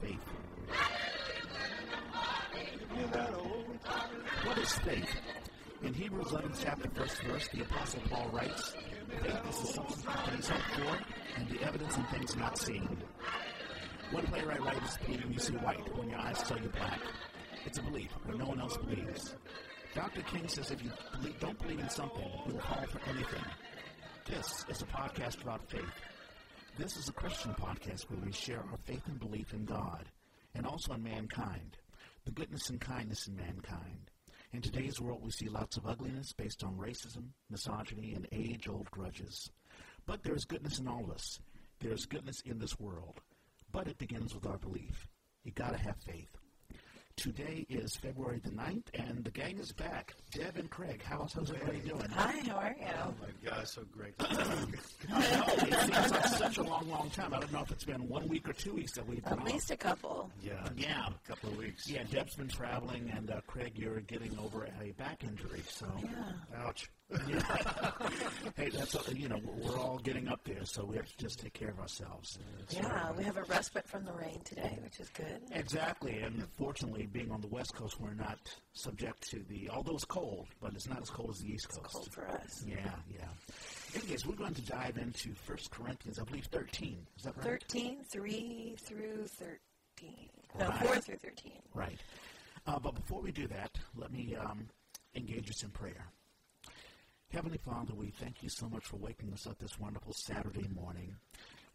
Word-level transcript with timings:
Faith. 0.00 0.18
What 4.44 4.58
is 4.58 4.72
faith? 4.78 5.16
In 5.82 5.92
Hebrews 5.94 6.32
11, 6.32 6.52
chapter 6.58 6.88
1st 6.88 7.22
verse, 7.24 7.48
the 7.48 7.62
Apostle 7.62 8.00
Paul 8.08 8.30
writes, 8.32 8.74
Faith 9.22 9.40
is 9.50 9.60
the 9.60 9.66
substance 9.66 10.06
of 10.06 10.24
things 10.28 10.48
hoped 10.48 10.74
for 10.74 10.98
and 11.36 11.48
the 11.48 11.62
evidence 11.62 11.96
of 11.96 12.08
things 12.10 12.36
not 12.36 12.58
seen. 12.58 12.96
One 14.10 14.26
playwright 14.26 14.62
writes, 14.62 14.98
believing 15.04 15.32
you 15.32 15.38
see 15.38 15.54
white 15.54 15.96
when 15.96 16.08
your 16.10 16.18
eyes 16.18 16.42
tell 16.42 16.58
you 16.58 16.68
black. 16.68 17.00
It's 17.64 17.78
a 17.78 17.82
belief 17.82 18.10
when 18.24 18.38
no 18.38 18.46
one 18.46 18.60
else 18.60 18.76
believes. 18.76 19.34
Dr. 19.94 20.22
King 20.22 20.46
says 20.46 20.70
if 20.70 20.82
you 20.82 20.90
believe, 21.12 21.40
don't 21.40 21.58
believe 21.60 21.80
in 21.80 21.88
something, 21.90 22.30
you 22.46 22.54
will 22.54 22.60
fall 22.60 22.84
for 22.90 23.00
anything. 23.08 23.44
This 24.26 24.64
is 24.68 24.82
a 24.82 24.86
podcast 24.86 25.42
about 25.42 25.68
faith. 25.68 25.82
This 26.78 26.98
is 26.98 27.08
a 27.08 27.12
Christian 27.12 27.54
podcast 27.54 28.02
where 28.10 28.20
we 28.22 28.30
share 28.32 28.58
our 28.58 28.76
faith 28.84 29.00
and 29.06 29.18
belief 29.18 29.54
in 29.54 29.64
God 29.64 30.04
and 30.54 30.66
also 30.66 30.92
in 30.92 31.02
mankind, 31.02 31.78
the 32.26 32.32
goodness 32.32 32.68
and 32.68 32.78
kindness 32.78 33.28
in 33.28 33.34
mankind. 33.34 34.10
In 34.52 34.60
today's 34.60 35.00
world, 35.00 35.22
we 35.24 35.30
see 35.30 35.48
lots 35.48 35.78
of 35.78 35.86
ugliness 35.86 36.34
based 36.34 36.62
on 36.62 36.76
racism, 36.76 37.28
misogyny, 37.48 38.12
and 38.12 38.28
age 38.30 38.68
old 38.68 38.90
grudges. 38.90 39.50
But 40.04 40.22
there 40.22 40.34
is 40.34 40.44
goodness 40.44 40.78
in 40.78 40.86
all 40.86 41.04
of 41.04 41.12
us. 41.12 41.40
There 41.80 41.92
is 41.92 42.04
goodness 42.04 42.42
in 42.44 42.58
this 42.58 42.78
world. 42.78 43.20
But 43.72 43.88
it 43.88 43.96
begins 43.96 44.34
with 44.34 44.44
our 44.44 44.58
belief. 44.58 45.08
You 45.44 45.52
gotta 45.52 45.78
have 45.78 45.96
faith. 46.04 46.28
Today 47.20 47.64
is 47.70 47.96
February 47.96 48.40
the 48.44 48.50
9th, 48.50 48.82
and 48.92 49.24
the 49.24 49.30
gang 49.30 49.56
is 49.58 49.72
back. 49.72 50.12
Deb 50.32 50.58
and 50.58 50.68
Craig, 50.68 51.00
how's, 51.02 51.32
how's 51.32 51.50
everybody 51.50 51.78
doing? 51.80 52.10
Hi, 52.14 52.42
how 52.46 52.56
are 52.56 52.76
you? 52.78 52.86
Oh 53.02 53.14
my 53.22 53.50
God, 53.50 53.66
so 53.66 53.82
great. 53.90 54.12
I 54.20 54.34
know, 54.34 55.44
it 55.48 55.80
seems 55.80 56.10
like 56.12 56.26
such 56.26 56.58
a 56.58 56.62
long, 56.62 56.86
long 56.90 57.08
time. 57.08 57.32
I 57.32 57.40
don't 57.40 57.50
know 57.54 57.62
if 57.62 57.70
it's 57.70 57.84
been 57.84 58.06
one 58.06 58.28
week 58.28 58.46
or 58.46 58.52
two 58.52 58.74
weeks 58.74 58.92
that 58.92 59.08
we've 59.08 59.24
been 59.24 59.32
At 59.32 59.38
off. 59.38 59.46
least 59.50 59.70
a 59.70 59.78
couple. 59.78 60.30
yeah, 60.42 60.68
Yeah. 60.76 61.06
a 61.08 61.28
couple 61.28 61.48
of 61.48 61.56
weeks. 61.56 61.88
Yeah, 61.88 62.02
Deb's 62.04 62.34
been 62.36 62.48
traveling, 62.48 63.10
and 63.16 63.30
uh, 63.30 63.40
Craig, 63.46 63.72
you're 63.76 64.00
getting 64.00 64.38
over 64.38 64.68
a 64.82 64.90
back 64.92 65.24
injury. 65.24 65.62
So, 65.70 65.86
Yeah. 66.02 66.10
Ouch. 66.66 66.90
hey, 68.56 68.68
that's 68.70 68.96
uh, 68.96 69.00
you 69.14 69.28
know 69.28 69.38
we're 69.62 69.78
all 69.78 69.98
getting 70.02 70.26
up 70.26 70.40
there, 70.44 70.64
so 70.64 70.84
we 70.84 70.96
have 70.96 71.06
to 71.06 71.16
just 71.18 71.38
take 71.38 71.52
care 71.52 71.68
of 71.70 71.78
ourselves. 71.78 72.38
Yeah, 72.70 73.12
we 73.12 73.22
have 73.22 73.36
a 73.36 73.44
respite 73.44 73.86
from 73.88 74.04
the 74.04 74.12
rain 74.12 74.40
today, 74.44 74.78
which 74.82 74.98
is 74.98 75.08
good. 75.10 75.40
Exactly, 75.52 76.18
and 76.18 76.44
fortunately, 76.58 77.06
being 77.06 77.30
on 77.30 77.40
the 77.40 77.46
West 77.46 77.74
Coast, 77.74 78.00
we're 78.00 78.14
not 78.14 78.38
subject 78.72 79.22
to 79.30 79.38
the. 79.48 79.70
Although 79.70 79.94
it's 79.94 80.04
cold, 80.04 80.48
but 80.60 80.72
it's 80.74 80.88
not 80.88 81.00
as 81.00 81.10
cold 81.10 81.30
as 81.30 81.38
the 81.40 81.52
East 81.52 81.68
Coast. 81.68 81.94
Cold 81.94 82.12
for 82.12 82.26
us. 82.28 82.64
Yeah, 82.66 82.76
yeah. 83.08 83.24
Anyways, 83.94 84.26
we're 84.26 84.34
going 84.34 84.54
to 84.54 84.62
dive 84.62 84.98
into 84.98 85.32
First 85.34 85.70
Corinthians, 85.70 86.18
I 86.18 86.24
believe, 86.24 86.46
thirteen. 86.46 87.06
Is 87.16 87.22
that 87.24 87.36
right? 87.36 87.44
13, 87.44 87.98
3 88.10 88.76
through 88.80 89.26
13. 89.28 90.28
No, 90.58 90.68
Right. 90.68 90.86
4 90.86 90.96
through 91.00 91.16
13. 91.16 91.52
Right. 91.74 91.98
Uh, 92.66 92.78
but 92.80 92.94
before 92.96 93.20
we 93.22 93.30
do 93.30 93.46
that, 93.46 93.70
let 93.94 94.10
me 94.12 94.34
um, 94.34 94.66
engage 95.14 95.48
us 95.50 95.62
in 95.62 95.70
prayer. 95.70 96.06
Heavenly 97.36 97.58
Father, 97.58 97.92
we 97.94 98.14
thank 98.18 98.42
you 98.42 98.48
so 98.48 98.66
much 98.66 98.86
for 98.86 98.96
waking 98.96 99.30
us 99.30 99.46
up 99.46 99.58
this 99.58 99.78
wonderful 99.78 100.14
Saturday 100.14 100.66
morning. 100.74 101.14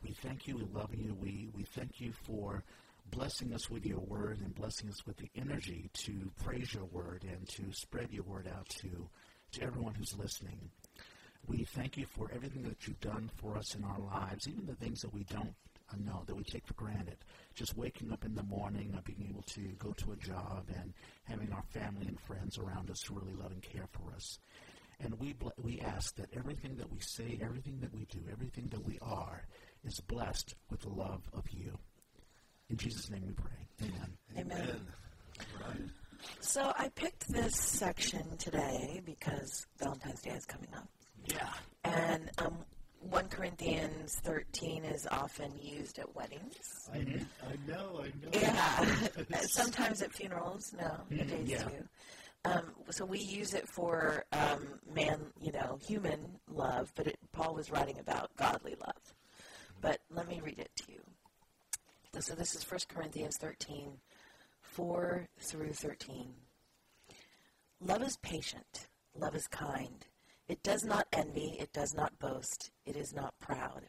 We 0.02 0.10
thank 0.24 0.48
you, 0.48 0.58
we 0.58 0.66
love 0.74 0.90
you, 0.92 1.16
we, 1.22 1.50
we 1.56 1.66
thank 1.66 2.02
you 2.02 2.14
for 2.24 2.64
blessing 3.12 3.54
us 3.54 3.70
with 3.70 3.86
your 3.86 4.00
word 4.00 4.40
and 4.40 4.56
blessing 4.56 4.90
us 4.90 5.06
with 5.06 5.18
the 5.18 5.30
energy 5.36 5.92
to 5.94 6.32
praise 6.44 6.74
your 6.74 6.86
word 6.86 7.24
and 7.30 7.48
to 7.50 7.72
spread 7.74 8.08
your 8.10 8.24
word 8.24 8.50
out 8.52 8.68
to, 8.70 9.08
to 9.52 9.62
everyone 9.62 9.94
who's 9.94 10.18
listening. 10.18 10.72
We 11.46 11.64
thank 11.76 11.96
you 11.96 12.08
for 12.08 12.32
everything 12.34 12.64
that 12.64 12.88
you've 12.88 13.00
done 13.00 13.30
for 13.36 13.56
us 13.56 13.76
in 13.76 13.84
our 13.84 14.00
lives, 14.00 14.48
even 14.48 14.66
the 14.66 14.74
things 14.74 15.02
that 15.02 15.14
we 15.14 15.26
don't 15.26 15.54
uh, 15.94 15.98
know, 16.04 16.24
that 16.26 16.36
we 16.36 16.44
take 16.44 16.66
for 16.66 16.74
granted. 16.74 17.18
Just 17.54 17.78
waking 17.78 18.12
up 18.12 18.26
in 18.26 18.34
the 18.34 18.42
morning, 18.42 18.96
uh, 18.98 19.02
being 19.06 19.28
able 19.30 19.44
to 19.44 19.62
go 19.78 19.92
to 19.92 20.14
a 20.14 20.16
job, 20.16 20.66
and 20.76 20.92
having 21.26 21.54
our 21.54 21.64
family 21.70 22.08
and 22.08 22.20
friends 22.20 22.58
around 22.58 22.90
us 22.90 23.04
who 23.04 23.20
really 23.20 23.36
love 23.36 23.52
and 23.52 23.62
care 23.62 23.88
for 23.92 24.12
us. 24.16 24.40
And 25.04 25.20
we, 25.20 25.34
ble- 25.34 25.54
we 25.62 25.80
ask 25.80 26.16
that 26.16 26.28
everything 26.36 26.76
that 26.78 26.92
we 26.92 27.00
say, 27.00 27.40
everything 27.42 27.80
that 27.82 27.94
we 27.94 28.06
do, 28.06 28.20
everything 28.32 28.68
that 28.72 28.86
we 28.86 29.00
are 29.02 29.46
is 29.84 30.00
blessed 30.02 30.56
with 30.70 30.82
the 30.82 30.90
love 30.90 31.24
of 31.34 31.44
you. 31.52 31.78
In 32.70 32.78
Jesus' 32.78 33.10
name 33.10 33.24
we 33.26 33.34
pray. 33.34 33.68
Amen. 33.82 34.18
Amen. 34.38 34.82
Right. 35.60 35.82
So 36.40 36.72
I 36.78 36.90
picked 36.90 37.28
this 37.30 37.56
section 37.56 38.38
today 38.38 39.02
because 39.06 39.66
Valentine's 39.80 40.22
Day 40.22 40.32
is 40.32 40.46
coming 40.46 40.70
up. 40.76 40.88
Yeah. 41.26 41.50
And 41.84 42.30
um, 42.38 42.58
1 43.10 43.30
Corinthians 43.30 44.20
13 44.24 44.86
is 44.86 45.08
often 45.12 45.52
used 45.60 45.98
at 46.00 46.16
weddings. 46.16 46.90
I, 46.94 46.98
I 46.98 47.56
know, 47.68 48.02
I 48.04 48.12
know. 48.22 48.30
Yeah. 48.34 48.86
Sometimes 49.42 50.02
at 50.02 50.14
funerals, 50.14 50.74
no, 50.78 51.02
at 51.20 51.28
days 51.28 51.50
yeah. 51.50 51.64
too. 51.64 51.84
Um, 52.44 52.72
so 52.90 53.06
we 53.06 53.20
use 53.20 53.54
it 53.54 53.68
for 53.68 54.26
um, 54.32 54.80
man, 54.94 55.20
you 55.40 55.52
know, 55.52 55.80
human 55.86 56.40
love, 56.50 56.92
but 56.96 57.08
it, 57.08 57.18
Paul 57.32 57.54
was 57.54 57.70
writing 57.70 58.00
about 58.00 58.36
godly 58.36 58.76
love. 58.82 59.14
But 59.80 60.00
let 60.10 60.28
me 60.28 60.42
read 60.44 60.60
it 60.60 60.72
to 60.78 60.92
you. 60.92 61.02
So 62.20 62.34
this 62.34 62.56
is 62.56 62.70
1 62.70 62.80
Corinthians 62.90 63.38
13, 63.40 63.94
4 64.62 65.28
through 65.40 65.74
13. 65.74 66.34
Love 67.80 68.04
is 68.04 68.18
patient. 68.22 68.88
Love 69.16 69.36
is 69.36 69.48
kind. 69.48 70.06
It 70.48 70.62
does 70.64 70.84
not 70.84 71.08
envy. 71.14 71.56
It 71.60 71.72
does 71.74 71.94
not 71.94 72.18
boast. 72.20 72.72
It 72.86 72.96
is 72.96 73.14
not 73.14 73.34
proud. 73.40 73.84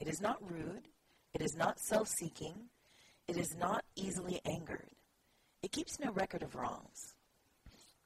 It 0.00 0.08
is 0.08 0.20
not 0.20 0.38
rude. 0.50 0.88
It 1.34 1.42
is 1.42 1.54
not 1.56 1.78
self 1.80 2.08
seeking. 2.08 2.54
It 3.28 3.36
is 3.36 3.54
not 3.56 3.84
easily 3.96 4.40
angered. 4.44 4.90
It 5.62 5.72
keeps 5.72 5.98
no 5.98 6.12
record 6.12 6.42
of 6.42 6.54
wrongs. 6.54 7.14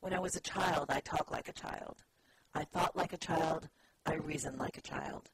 When 0.00 0.12
I 0.12 0.20
was 0.20 0.36
a 0.36 0.40
child, 0.40 0.86
I 0.90 1.00
talked 1.00 1.32
like 1.32 1.48
a 1.48 1.52
child. 1.52 2.04
I 2.54 2.64
thought 2.64 2.96
like 2.96 3.12
a 3.12 3.18
child. 3.18 3.68
I 4.06 4.14
reasoned 4.14 4.58
like 4.58 4.78
a 4.78 4.82
child. 4.82 5.30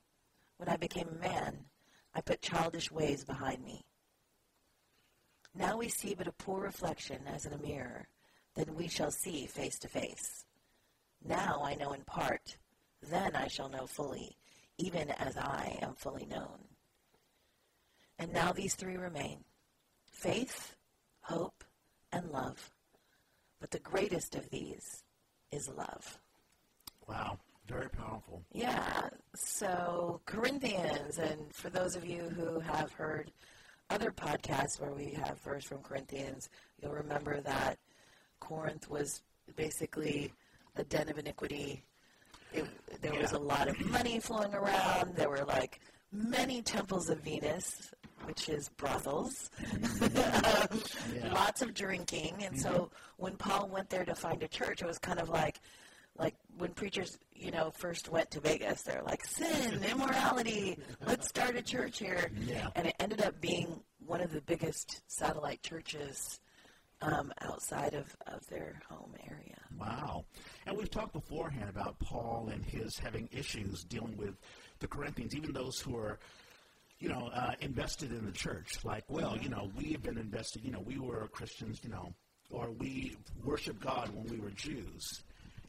When 0.57 0.69
I 0.69 0.77
became 0.77 1.09
a 1.09 1.21
man, 1.21 1.67
I 2.15 2.21
put 2.21 2.43
childish 2.43 2.91
ways 2.91 3.25
behind 3.25 3.65
me. 3.65 3.85
Now 5.55 5.77
we 5.77 5.89
see 5.89 6.15
but 6.15 6.27
a 6.27 6.33
poor 6.33 6.61
reflection 6.61 7.23
as 7.27 7.47
in 7.47 7.53
a 7.53 7.59
mirror. 7.59 8.09
Then 8.55 8.75
we 8.75 8.89
shall 8.89 9.11
see 9.11 9.47
face 9.47 9.79
to 9.81 9.89
face. 9.89 10.45
Now 11.25 11.63
I 11.65 11.75
know 11.75 11.93
in 11.93 12.03
part. 12.05 12.57
Then 13.03 13.37
I 13.37 13.49
shall 13.49 13.69
know 13.69 13.87
fully, 13.87 14.37
even 14.79 15.11
as 15.11 15.37
I 15.37 15.79
am 15.83 15.95
fully 15.95 16.27
known. 16.27 16.65
And 18.19 18.33
now 18.33 18.53
these 18.53 18.75
three 18.75 18.97
remain 18.97 19.45
faith, 20.11 20.75
hope, 21.21 21.65
and 22.13 22.31
love. 22.31 22.74
But 23.65 23.71
the 23.71 23.79
greatest 23.79 24.35
of 24.35 24.51
these 24.51 25.05
is 25.51 25.71
love. 25.71 26.19
Wow. 27.09 27.39
Very 27.67 27.89
powerful. 27.89 28.43
Yeah, 28.53 29.09
so 29.35 30.21
Corinthians, 30.27 31.17
and 31.17 31.51
for 31.51 31.71
those 31.71 31.97
of 31.97 32.05
you 32.05 32.25
who 32.37 32.61
have 32.61 32.93
heard 32.93 33.33
other 33.89 34.11
podcasts 34.11 34.79
where 34.79 34.93
we 34.93 35.13
have 35.13 35.39
verse 35.39 35.65
from 35.65 35.79
Corinthians, 35.79 36.51
you'll 36.79 36.93
remember 36.93 37.41
that 37.41 37.79
Corinth 38.39 38.91
was 38.91 39.23
basically 39.57 40.31
a 40.77 40.85
den 40.85 41.09
of 41.09 41.17
iniquity. 41.19 41.83
It, 42.53 42.67
there 43.01 43.19
was 43.19 43.33
a 43.33 43.39
lot 43.39 43.69
of 43.69 43.81
money 43.87 44.21
flowing 44.21 44.53
around. 44.53 45.17
There 45.17 45.31
were 45.31 45.47
like 45.47 45.81
many 46.13 46.61
temples 46.61 47.09
of 47.09 47.21
Venus, 47.21 47.94
which 48.27 48.49
is 48.49 48.69
brothels. 48.71 49.51
Um, 50.03 50.81
Yeah. 51.15 51.33
Lots 51.33 51.63
of 51.63 51.75
drinking, 51.75 52.43
and 52.45 52.59
so 52.61 52.91
when 53.17 53.37
Paul 53.37 53.69
went 53.69 53.91
there 53.91 54.05
to 54.05 54.15
find 54.15 54.43
a 54.43 54.49
church, 54.49 54.83
it 54.83 54.87
was 54.87 54.99
kind 54.99 55.19
of 55.19 55.29
like, 55.29 55.61
like 56.19 56.35
when 56.59 56.73
preachers, 56.73 57.19
you 57.35 57.51
know, 57.51 57.71
first 57.71 58.09
went 58.09 58.31
to 58.33 58.41
Vegas, 58.41 58.83
they're 58.83 59.03
like 59.05 59.25
sin, 59.25 59.83
immorality. 59.85 60.79
Let's 61.07 61.29
start 61.29 61.57
a 61.57 61.63
church 61.63 61.99
here, 61.99 62.31
Yeah. 62.47 62.69
and 62.77 62.87
it 62.87 62.95
ended 63.01 63.23
up 63.23 63.41
being 63.41 63.81
one 64.07 64.21
of 64.21 64.33
the 64.33 64.41
biggest 64.43 65.03
satellite 65.09 65.63
churches 65.63 66.41
um, 67.03 67.33
outside 67.43 67.95
of, 67.95 68.15
of 68.27 68.47
their 68.49 68.81
home 68.89 69.15
area. 69.29 69.59
Wow. 69.79 70.25
And 70.67 70.77
we've 70.77 70.91
talked 70.91 71.13
beforehand 71.13 71.69
about 71.69 71.99
Paul 71.99 72.49
and 72.53 72.65
his 72.65 72.97
having 72.99 73.29
issues 73.33 73.85
dealing 73.85 74.17
with 74.17 74.37
the 74.79 74.87
Corinthians, 74.89 75.35
even 75.35 75.53
those 75.53 75.79
who 75.81 75.97
are, 75.97 76.19
you 77.05 77.11
know, 77.11 77.29
uh, 77.35 77.53
invested 77.61 78.13
in 78.13 78.25
the 78.25 78.33
church. 78.33 78.83
Like, 78.83 79.05
well, 79.09 79.37
you 79.37 79.51
know, 79.51 79.71
we 79.77 79.93
have 79.93 80.03
been 80.03 80.17
invested. 80.17 80.65
You 80.65 80.73
know, 80.73 80.81
we 80.81 80.99
were 80.99 81.29
Christians. 81.29 81.81
You 81.85 81.91
know, 81.91 82.15
or 82.49 82.71
we 82.71 83.17
worship 83.45 83.79
God 83.79 84.09
when 84.15 84.27
we 84.33 84.39
were 84.39 84.51
Jews, 84.51 85.23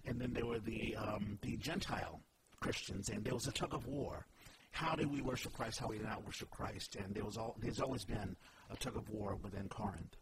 and 0.05 0.17
then 0.19 0.31
there 0.33 0.45
were 0.45 0.59
the 0.59 0.95
um, 0.95 1.37
the 1.41 1.57
Gentile 1.57 2.21
Christians, 2.61 3.09
and 3.09 3.21
there 3.25 3.33
was 3.33 3.47
a 3.47 3.51
tug 3.51 3.73
of 3.73 3.85
war. 3.85 4.25
How 4.71 4.95
do 4.95 5.09
we 5.09 5.21
worship 5.21 5.51
Christ? 5.53 5.79
How 5.79 5.87
do 5.87 5.97
we 5.97 5.99
not 5.99 6.25
worship 6.25 6.49
Christ? 6.51 6.95
And 6.95 7.13
there 7.13 7.25
was 7.25 7.38
all, 7.38 7.55
there's 7.61 7.79
always 7.79 8.03
been 8.03 8.35
a 8.69 8.75
tug 8.75 8.97
of 8.97 9.09
war 9.09 9.38
within 9.41 9.69
Corinth. 9.69 10.15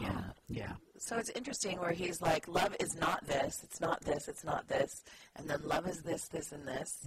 Yeah. 0.00 0.08
Um, 0.08 0.32
yeah. 0.48 0.72
So 0.98 1.18
it's 1.18 1.30
interesting 1.30 1.78
where 1.78 1.92
he's 1.92 2.22
like, 2.22 2.48
love 2.48 2.74
is 2.80 2.96
not 2.96 3.26
this, 3.26 3.60
it's 3.62 3.80
not 3.80 4.00
this, 4.02 4.28
it's 4.28 4.44
not 4.44 4.66
this, 4.66 5.04
and 5.36 5.48
then 5.48 5.60
love 5.62 5.86
is 5.86 6.00
this, 6.02 6.26
this, 6.28 6.52
and 6.52 6.66
this. 6.66 7.06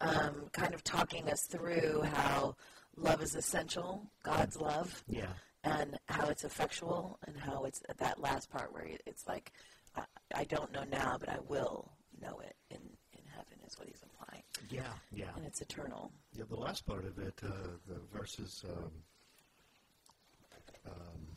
Um, 0.00 0.48
kind 0.52 0.74
of 0.74 0.82
talking 0.82 1.30
us 1.30 1.42
through 1.42 2.02
how 2.02 2.56
love 2.96 3.22
is 3.22 3.34
essential, 3.36 4.10
God's 4.22 4.56
love, 4.56 5.02
Yeah. 5.08 5.32
and 5.62 5.96
how 6.08 6.28
it's 6.28 6.44
effectual, 6.44 7.18
and 7.26 7.36
how 7.36 7.64
it's 7.64 7.80
at 7.88 7.98
that 7.98 8.20
last 8.20 8.50
part 8.50 8.72
where 8.72 8.86
it's 9.06 9.26
like, 9.28 9.52
I, 9.96 10.02
I 10.34 10.44
don't 10.44 10.72
know 10.72 10.84
now, 10.84 11.16
but 11.18 11.28
I 11.28 11.38
will 11.48 11.92
know 12.20 12.40
it 12.40 12.56
in, 12.70 12.80
in 13.12 13.24
heaven, 13.30 13.58
is 13.66 13.78
what 13.78 13.88
he's 13.88 14.02
implying. 14.02 14.42
Yeah. 14.68 14.92
Yeah. 15.12 15.30
And 15.36 15.46
it's 15.46 15.60
eternal. 15.60 16.12
Yeah, 16.36 16.44
the 16.48 16.56
last 16.56 16.84
part 16.86 17.04
of 17.04 17.18
it, 17.18 17.34
uh, 17.42 17.48
the 17.86 18.00
verses, 18.12 18.64
um, 18.68 18.90
um, 20.86 21.36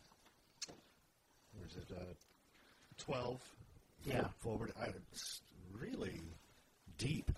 where 1.54 1.68
is 1.68 1.76
it, 1.78 1.88
uh, 1.96 2.14
12 2.98 3.42
Yeah. 4.04 4.28
forward, 4.40 4.74
I, 4.80 4.88
it's 5.12 5.42
really 5.72 6.22
deep. 6.98 7.32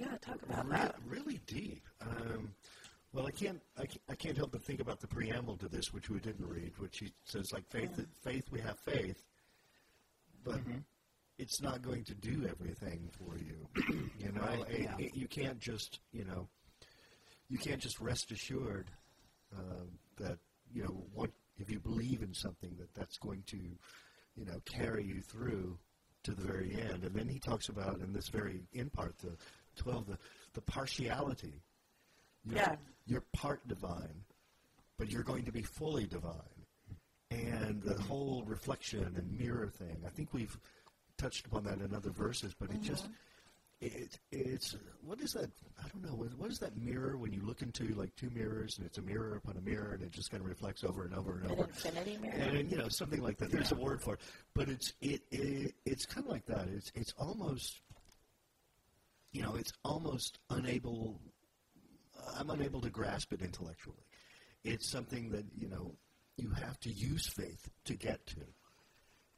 Yeah, 0.00 0.16
talk 0.22 0.42
about 0.42 0.64
Re- 0.66 0.76
that. 0.78 0.94
really 1.06 1.40
deep. 1.46 1.82
Um, 2.00 2.52
well, 3.12 3.26
I 3.26 3.30
can't, 3.32 3.60
I 3.76 3.84
can't, 3.84 4.00
I 4.08 4.14
can't 4.14 4.36
help 4.36 4.52
but 4.52 4.62
think 4.62 4.80
about 4.80 5.00
the 5.00 5.06
preamble 5.06 5.56
to 5.58 5.68
this, 5.68 5.92
which 5.92 6.08
we 6.08 6.20
didn't 6.20 6.46
read, 6.48 6.72
which 6.78 6.98
he 7.00 7.12
says, 7.24 7.52
like, 7.52 7.68
faith, 7.68 8.00
faith, 8.22 8.44
we 8.50 8.60
have 8.60 8.78
faith, 8.78 9.22
but 10.42 10.60
it's 11.38 11.60
not 11.60 11.82
going 11.82 12.04
to 12.04 12.14
do 12.14 12.46
everything 12.48 13.10
for 13.18 13.36
you. 13.36 13.66
you 14.18 14.32
know, 14.32 14.40
Right, 14.40 14.64
It- 14.70 14.80
yeah. 14.80 14.94
it- 14.98 15.14
you 15.16 15.28
can't 15.28 15.58
just, 15.60 16.00
you 16.12 16.24
know, 16.24 16.48
you 17.48 17.58
can't 17.58 17.80
just 17.80 18.00
rest 18.00 18.30
assured 18.30 18.90
uh, 19.54 19.84
that, 20.18 20.38
you 20.72 20.84
know, 20.84 21.04
what, 21.12 21.30
if 21.58 21.68
you 21.68 21.78
believe 21.80 22.22
in 22.22 22.32
something, 22.32 22.74
that 22.78 22.94
that's 22.94 23.18
going 23.18 23.42
to, 23.48 23.56
you 23.58 24.44
know, 24.46 24.60
carry 24.64 25.04
you 25.04 25.20
through 25.20 25.76
to 26.22 26.32
the 26.32 26.42
very 26.46 26.74
end. 26.80 27.02
And 27.04 27.14
then 27.14 27.28
he 27.28 27.38
talks 27.40 27.68
about 27.68 27.98
in 28.00 28.12
this 28.12 28.28
very 28.28 28.60
in 28.72 28.88
part, 28.90 29.18
the 29.18 29.36
12, 29.76 30.06
the, 30.06 30.18
the 30.54 30.60
partiality. 30.62 31.62
You're, 32.44 32.56
Yeah. 32.56 32.76
You're 33.06 33.24
part 33.32 33.66
divine, 33.66 34.24
but 34.98 35.10
you're 35.10 35.24
going 35.24 35.44
to 35.44 35.52
be 35.52 35.62
fully 35.62 36.06
divine. 36.06 36.34
And 37.30 37.82
the 37.82 38.00
whole 38.02 38.44
reflection 38.46 39.12
and 39.16 39.38
mirror 39.38 39.68
thing, 39.68 39.96
I 40.06 40.10
think 40.10 40.32
we've 40.32 40.56
touched 41.16 41.46
upon 41.46 41.64
that 41.64 41.80
in 41.80 41.94
other 41.94 42.10
verses, 42.10 42.54
but 42.58 42.70
it 42.70 42.76
uh-huh. 42.76 42.84
just, 42.84 43.08
it, 43.80 44.18
it's, 44.30 44.76
what 45.04 45.20
is 45.20 45.32
that? 45.32 45.50
I 45.82 45.88
don't 45.88 46.04
know. 46.04 46.14
What, 46.14 46.28
what 46.38 46.50
is 46.50 46.58
that 46.58 46.76
mirror 46.76 47.16
when 47.16 47.32
you 47.32 47.40
look 47.42 47.62
into 47.62 47.84
like 47.94 48.14
two 48.16 48.30
mirrors 48.30 48.76
and 48.78 48.86
it's 48.86 48.98
a 48.98 49.02
mirror 49.02 49.36
upon 49.36 49.56
a 49.56 49.60
mirror 49.60 49.92
and 49.92 50.02
it 50.02 50.12
just 50.12 50.30
kind 50.30 50.42
of 50.42 50.48
reflects 50.48 50.84
over 50.84 51.04
and 51.04 51.14
over 51.14 51.36
and 51.38 51.46
An 51.46 51.52
over? 51.52 51.64
infinity 51.64 52.18
mirror. 52.20 52.34
and 52.36 52.70
you 52.70 52.76
know 52.76 52.88
something 52.88 53.22
like 53.22 53.38
that. 53.38 53.50
There's 53.50 53.72
a 53.72 53.76
word 53.76 54.02
for 54.02 54.14
it, 54.14 54.20
but 54.54 54.68
it's 54.68 54.92
it, 55.00 55.22
it 55.30 55.74
it's 55.86 56.04
kind 56.06 56.26
of 56.26 56.32
like 56.32 56.46
that. 56.46 56.68
It's 56.68 56.92
it's 56.94 57.14
almost 57.18 57.80
you 59.32 59.42
know 59.42 59.54
it's 59.56 59.72
almost 59.84 60.38
unable. 60.50 61.20
Uh, 62.18 62.32
I'm 62.38 62.50
unable 62.50 62.80
to 62.82 62.90
grasp 62.90 63.32
it 63.32 63.42
intellectually. 63.42 64.04
It's 64.64 64.90
something 64.90 65.30
that 65.30 65.44
you 65.56 65.68
know 65.68 65.94
you 66.36 66.50
have 66.50 66.78
to 66.80 66.90
use 66.90 67.28
faith 67.28 67.68
to 67.84 67.94
get 67.96 68.26
to. 68.28 68.36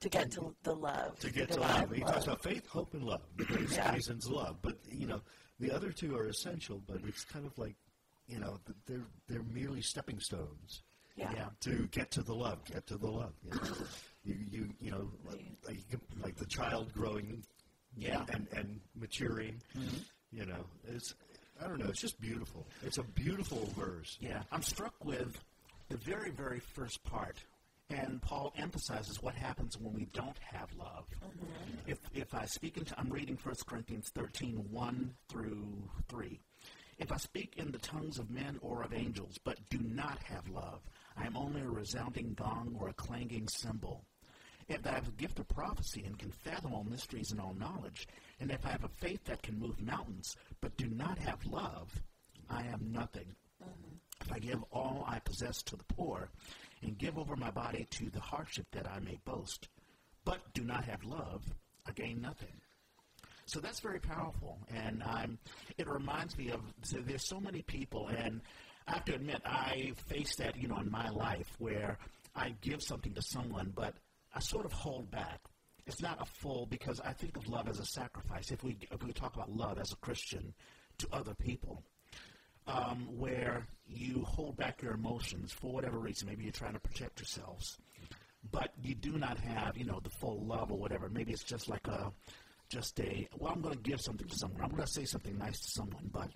to 0.00 0.08
get 0.08 0.30
to 0.32 0.54
the 0.62 0.74
love. 0.74 1.18
To 1.20 1.30
get 1.30 1.48
to 1.48 1.54
divine 1.54 1.80
love. 1.82 1.92
He 1.92 2.00
talks 2.00 2.24
about 2.24 2.42
faith, 2.42 2.66
hope, 2.66 2.94
and 2.94 3.04
love. 3.04 3.22
Grace, 3.36 3.76
Yeah. 3.76 3.94
reasons, 3.94 4.28
love. 4.28 4.56
But 4.62 4.78
you 4.90 5.06
know 5.06 5.20
the 5.60 5.70
other 5.70 5.92
two 5.92 6.16
are 6.16 6.26
essential. 6.28 6.82
But 6.86 7.00
it's 7.06 7.24
kind 7.24 7.46
of 7.46 7.56
like 7.58 7.76
you 8.26 8.38
know 8.40 8.58
they're 8.86 9.06
they're 9.28 9.42
merely 9.52 9.82
stepping 9.82 10.18
stones. 10.20 10.82
Yeah. 11.14 11.30
Yeah. 11.34 11.48
to 11.60 11.86
get 11.88 12.10
to 12.12 12.22
the 12.22 12.34
love, 12.34 12.64
get 12.64 12.86
to 12.86 12.96
the 12.96 13.06
love. 13.10 13.34
You 13.44 13.50
know, 13.60 13.76
you, 14.24 14.36
you, 14.50 14.68
you 14.80 14.90
know 14.90 15.10
like, 15.68 15.84
like 16.22 16.36
the 16.36 16.46
child 16.46 16.92
growing, 16.94 17.44
Yeah. 17.96 18.24
and 18.32 18.46
and 18.56 18.80
maturing. 18.94 19.60
Mm-hmm. 19.76 19.96
You 20.32 20.46
know, 20.46 20.64
it's 20.88 21.14
I 21.62 21.68
don't 21.68 21.78
know. 21.78 21.88
It's 21.88 22.00
just 22.00 22.20
beautiful. 22.20 22.66
It's 22.82 22.98
a 22.98 23.02
beautiful 23.02 23.68
verse. 23.76 24.16
Yeah, 24.20 24.42
I'm 24.50 24.62
struck 24.62 24.94
with 25.04 25.38
the 25.88 25.96
very, 25.98 26.30
very 26.30 26.58
first 26.58 27.04
part, 27.04 27.36
and 27.90 28.20
Paul 28.22 28.52
emphasizes 28.56 29.22
what 29.22 29.34
happens 29.34 29.78
when 29.78 29.92
we 29.92 30.06
don't 30.12 30.38
have 30.38 30.68
love. 30.78 31.04
Mm-hmm. 31.24 31.90
If 31.90 31.98
if 32.14 32.34
I 32.34 32.46
speak 32.46 32.76
into, 32.78 32.98
I'm 32.98 33.10
reading 33.10 33.38
1 33.42 33.54
Corinthians 33.66 34.10
13, 34.14 34.66
1 34.70 35.14
through 35.28 35.66
3. 36.08 36.40
If 36.98 37.10
I 37.12 37.16
speak 37.16 37.54
in 37.56 37.72
the 37.72 37.78
tongues 37.78 38.18
of 38.18 38.30
men 38.30 38.58
or 38.60 38.82
of 38.82 38.92
angels, 38.94 39.38
but 39.44 39.58
do 39.70 39.78
not 39.82 40.18
have 40.24 40.48
love, 40.48 40.80
I 41.16 41.26
am 41.26 41.36
only 41.36 41.60
a 41.60 41.68
resounding 41.68 42.34
gong 42.34 42.76
or 42.78 42.88
a 42.88 42.94
clanging 42.94 43.48
cymbal. 43.48 44.04
If 44.72 44.86
I 44.86 44.92
have 44.92 45.06
a 45.08 45.12
gift 45.12 45.38
of 45.38 45.46
prophecy 45.48 46.02
and 46.06 46.19
can 46.19 46.30
fathom 46.30 46.72
all 46.72 46.84
mysteries 46.84 47.30
and 47.30 47.38
all 47.38 47.54
knowledge, 47.58 48.08
and 48.40 48.50
if 48.50 48.64
I 48.64 48.70
have 48.70 48.84
a 48.84 48.88
faith 48.88 49.22
that 49.24 49.42
can 49.42 49.58
move 49.58 49.78
mountains, 49.80 50.34
but 50.62 50.76
do 50.78 50.86
not 50.86 51.19
have 51.19 51.44
love, 51.44 51.92
I 52.48 52.62
am 52.62 52.90
nothing. 52.90 53.26
If 54.22 54.32
I 54.32 54.38
give 54.38 54.64
all 54.72 55.04
I 55.06 55.19
possess 55.19 55.62
to 55.64 55.76
the 55.76 55.84
poor, 55.84 56.30
and 56.82 56.96
give 56.96 57.19
over 57.19 57.36
my 57.36 57.50
body 57.50 57.86
to 57.90 58.08
the 58.10 58.20
hardship 58.20 58.66
that 58.72 58.90
I 58.90 58.98
may 59.00 59.19
boast, 59.24 59.69
but 60.24 60.40
do 60.54 60.62
not 60.64 60.84
have 60.86 61.04
love, 61.04 61.44
I 61.86 61.92
gain 61.92 62.22
nothing. 62.22 62.60
So 63.44 63.60
that's 63.60 63.80
very 63.80 64.00
powerful, 64.00 64.58
and 64.74 65.02
um, 65.04 65.38
it 65.76 65.86
reminds 65.86 66.38
me 66.38 66.50
of 66.50 66.60
so 66.82 66.98
there's 66.98 67.28
so 67.28 67.40
many 67.40 67.60
people, 67.60 68.08
and 68.08 68.41
I 68.88 68.93
have 68.93 69.05
to 69.05 69.14
admit 69.14 69.43
I 69.44 69.93
face 70.06 70.36
that 70.36 70.56
you 70.56 70.67
know 70.67 70.79
in 70.79 70.91
my 70.91 71.10
life 71.10 71.50
where 71.58 71.98
I 72.34 72.55
give 72.62 72.82
something 72.82 73.12
to 73.14 73.22
someone, 73.22 73.72
but 73.74 73.94
I 74.34 74.41
sort 74.41 74.65
of 74.65 74.72
hold 74.72 75.10
back. 75.10 75.41
It's 75.86 76.01
not 76.01 76.22
a 76.22 76.24
full 76.24 76.67
because 76.67 77.01
I 77.01 77.12
think 77.12 77.36
of 77.36 77.48
love 77.48 77.69
as 77.69 77.81
a 77.81 77.84
sacrifice. 77.84 78.51
If 78.51 78.62
we 78.62 78.79
if 78.91 79.03
we 79.03 79.12
talk 79.12 79.34
about 79.34 79.51
love 79.51 79.79
as 79.79 79.93
a 79.93 79.96
Christian 79.96 80.55
to 80.98 81.08
other 81.12 81.34
people, 81.34 81.82
um, 82.67 83.08
where 83.19 83.67
you 83.86 84.24
hold 84.27 84.56
back 84.56 84.82
your 84.82 84.93
emotions 84.93 85.53
for 85.53 85.72
whatever 85.72 85.98
reason. 85.98 86.29
Maybe 86.29 86.44
you're 86.44 86.53
trying 86.53 86.74
to 86.74 86.81
protect 86.81 87.20
yourselves, 87.20 87.79
but 88.51 88.72
you 88.82 88.94
do 88.94 89.19
not 89.19 89.39
have, 89.39 89.77
you 89.77 89.84
know, 89.84 90.01
the 90.03 90.10
full 90.10 90.44
love 90.44 90.70
or 90.70 90.79
whatever. 90.79 91.08
Maybe 91.08 91.32
it's 91.32 91.44
just 91.44 91.69
like 91.69 91.86
a, 91.89 92.12
just 92.69 92.98
a. 93.01 93.29
Well, 93.36 93.53
I'm 93.53 93.60
going 93.60 93.74
to 93.74 93.81
give 93.81 94.01
something 94.01 94.29
to 94.29 94.36
someone. 94.36 94.62
I'm 94.62 94.70
going 94.70 94.82
to 94.82 94.93
say 94.93 95.05
something 95.05 95.36
nice 95.36 95.60
to 95.60 95.70
someone, 95.70 96.10
but 96.12 96.31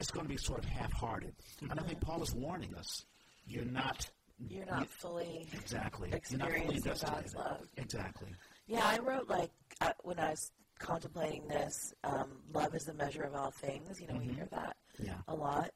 it's 0.00 0.10
going 0.10 0.26
to 0.26 0.30
be 0.30 0.36
sort 0.36 0.58
of 0.58 0.64
half-hearted. 0.64 1.34
And 1.70 1.78
I 1.78 1.82
think 1.84 2.00
Paul 2.00 2.22
is 2.22 2.34
warning 2.34 2.74
us: 2.74 3.04
you're 3.46 3.64
not. 3.64 4.10
You're 4.48 4.66
not 4.66 4.88
fully. 4.88 5.48
Exactly. 5.52 6.10
You're 6.10 6.38
not 6.38 6.50
fully 6.50 6.64
experiencing 6.76 6.92
God's 7.10 7.32
it. 7.34 7.38
love. 7.38 7.66
Exactly. 7.76 8.28
Yeah, 8.66 8.84
I 8.84 8.98
wrote 8.98 9.28
like 9.28 9.50
uh, 9.80 9.92
when 10.02 10.18
I 10.18 10.30
was 10.30 10.50
contemplating 10.78 11.48
this, 11.48 11.92
um, 12.04 12.28
love 12.52 12.74
is 12.74 12.84
the 12.84 12.94
measure 12.94 13.22
of 13.22 13.34
all 13.34 13.50
things. 13.50 14.00
You 14.00 14.06
know, 14.06 14.14
we 14.18 14.32
hear 14.32 14.46
that 14.52 14.76
Yeah. 15.02 15.14
a 15.26 15.34
lot, 15.34 15.70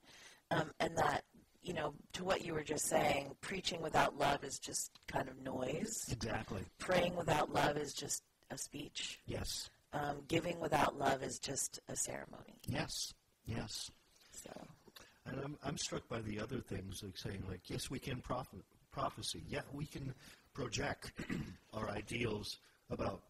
um, 0.50 0.70
and 0.80 0.96
that 0.96 1.24
you 1.64 1.74
know, 1.74 1.94
to 2.12 2.24
what 2.24 2.44
you 2.44 2.54
were 2.54 2.64
just 2.64 2.86
saying, 2.86 3.36
preaching 3.40 3.80
without 3.82 4.18
love 4.18 4.42
is 4.42 4.58
just 4.58 4.90
kind 5.06 5.28
of 5.28 5.40
noise. 5.42 6.08
Exactly. 6.10 6.62
Praying 6.78 7.14
without 7.14 7.52
love 7.52 7.76
is 7.76 7.94
just 7.94 8.24
a 8.50 8.58
speech. 8.58 9.20
Yes. 9.26 9.70
Um, 9.92 10.22
giving 10.26 10.58
without 10.58 10.98
love 10.98 11.22
is 11.22 11.38
just 11.38 11.78
a 11.88 11.94
ceremony. 11.94 12.58
Yes. 12.66 13.14
Yes. 13.46 13.90
So 14.32 14.50
And 15.26 15.40
I'm, 15.44 15.56
I'm 15.64 15.78
struck 15.78 16.08
by 16.08 16.20
the 16.20 16.40
other 16.40 16.58
things, 16.58 17.00
like 17.02 17.16
saying, 17.16 17.44
like, 17.48 17.70
yes, 17.70 17.90
we 17.90 17.98
can 17.98 18.20
proph- 18.20 18.62
prophecy. 18.90 19.42
Yeah, 19.48 19.60
we 19.72 19.86
can 19.86 20.14
project 20.52 21.12
our 21.72 21.88
ideals 21.90 22.58
about 22.90 23.22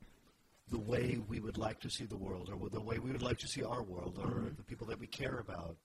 the 0.71 0.79
way 0.79 1.21
we 1.29 1.41
would 1.41 1.59
like 1.59 1.81
to 1.81 1.91
see 1.91 2.05
the 2.05 2.17
world, 2.17 2.51
or 2.51 2.71
the 2.71 2.81
way 2.81 2.99
we 2.99 3.13
would 3.13 3.23
like 3.23 3.39
to 3.39 3.49
see 3.49 3.63
our 3.63 3.83
world, 3.83 4.19
or 4.19 4.27
mm-hmm. 4.27 4.57
the 4.57 4.63
people 4.63 4.87
that 4.87 4.99
we 4.99 5.07
care 5.07 5.39
about, 5.39 5.77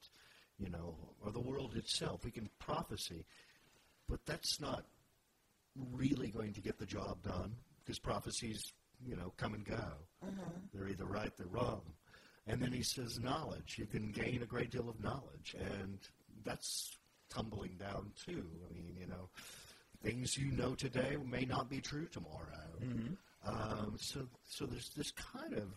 you 0.58 0.70
know, 0.70 0.96
or 1.24 1.32
the 1.32 1.42
world 1.42 1.76
itself. 1.76 2.24
We 2.24 2.32
can 2.32 2.50
prophecy, 2.60 3.26
but 4.08 4.20
that's 4.26 4.62
not 4.62 4.86
really 5.92 6.30
going 6.30 6.54
to 6.54 6.62
get 6.62 6.80
the 6.80 6.86
job 6.86 7.22
done 7.24 7.54
because 7.84 8.00
prophecies, 8.00 8.62
you 9.06 9.16
know, 9.16 9.34
come 9.38 9.54
and 9.54 9.66
go. 9.66 9.76
Mm-hmm. 10.26 10.42
They're 10.74 10.88
either 10.88 11.06
right, 11.06 11.32
they're 11.38 11.48
wrong. 11.48 11.82
And 12.48 12.62
then 12.62 12.72
he 12.72 12.82
says 12.84 13.20
knowledge. 13.20 13.76
You 13.78 13.86
can 13.86 14.12
gain 14.12 14.42
a 14.42 14.46
great 14.46 14.72
deal 14.72 14.90
of 14.90 15.04
knowledge, 15.04 15.56
and 15.60 15.98
that's 16.46 16.96
tumbling 17.30 17.76
down 17.78 18.12
too. 18.26 18.46
I 18.70 18.74
mean, 18.74 18.96
you 19.00 19.06
know, 19.08 19.30
things 20.02 20.38
you 20.38 20.52
know 20.52 20.74
today 20.76 21.18
may 21.30 21.44
not 21.46 21.70
be 21.70 21.82
true 21.82 22.06
tomorrow. 22.06 22.46
Um, 23.46 23.98
so, 24.00 24.28
so 24.50 24.66
there's 24.66 24.90
this 24.96 25.12
kind 25.12 25.54
of, 25.54 25.68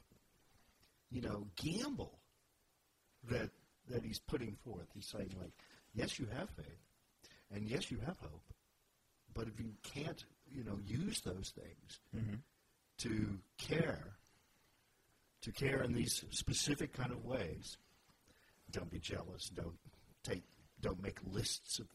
you 1.11 1.21
know, 1.23 1.47
gamble 1.57 2.19
that 3.31 3.51
that 3.89 4.05
he's 4.05 4.21
putting 4.21 4.57
forth. 4.65 4.87
He's 4.95 5.07
saying 5.07 5.33
like, 5.41 5.53
yes, 5.95 6.19
you 6.21 6.27
have 6.37 6.49
faith, 6.51 6.87
and 7.53 7.69
yes, 7.69 7.91
you 7.91 7.99
have 8.07 8.17
hope, 8.19 8.53
but 9.35 9.49
if 9.49 9.59
you 9.59 9.73
can't, 9.83 10.25
you 10.53 10.63
know, 10.63 10.79
use 10.87 11.21
those 11.23 11.53
things 11.57 11.99
to 12.99 13.39
care, 13.59 14.13
to 15.43 15.53
care 15.53 15.83
in 15.83 15.93
these 15.93 16.25
specific 16.31 16.93
kind 16.93 17.13
of 17.13 17.25
ways, 17.25 17.79
don't 18.71 18.91
be 18.91 18.99
jealous. 18.99 19.51
Don't 19.51 19.79
take. 20.23 20.43
Don't 20.81 21.03
make 21.03 21.19
lists 21.31 21.79
of, 21.79 21.87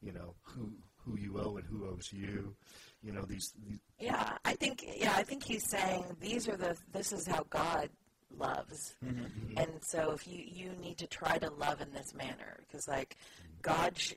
you 0.00 0.12
know, 0.12 0.34
who 0.42 0.72
who 0.96 1.18
you 1.18 1.38
owe 1.38 1.56
and 1.56 1.66
who 1.66 1.86
owes 1.86 2.10
you. 2.12 2.54
You 3.02 3.12
know 3.12 3.22
these. 3.22 3.52
these 3.66 3.78
Yeah, 3.98 4.36
I 4.44 4.54
think 4.54 4.84
yeah, 4.96 5.14
I 5.16 5.22
think 5.22 5.44
he's 5.44 5.68
saying 5.68 6.04
these 6.20 6.48
are 6.48 6.56
the 6.56 6.76
this 6.92 7.12
is 7.12 7.26
how 7.26 7.44
God 7.50 7.90
loves, 8.38 8.94
and 9.02 9.70
so 9.82 10.12
if 10.12 10.26
you 10.26 10.42
you 10.46 10.70
need 10.80 10.96
to 10.98 11.06
try 11.06 11.36
to 11.38 11.50
love 11.50 11.80
in 11.80 11.92
this 11.92 12.14
manner 12.14 12.60
because 12.60 12.86
like 12.86 13.16
God 13.62 13.98
sh- 13.98 14.14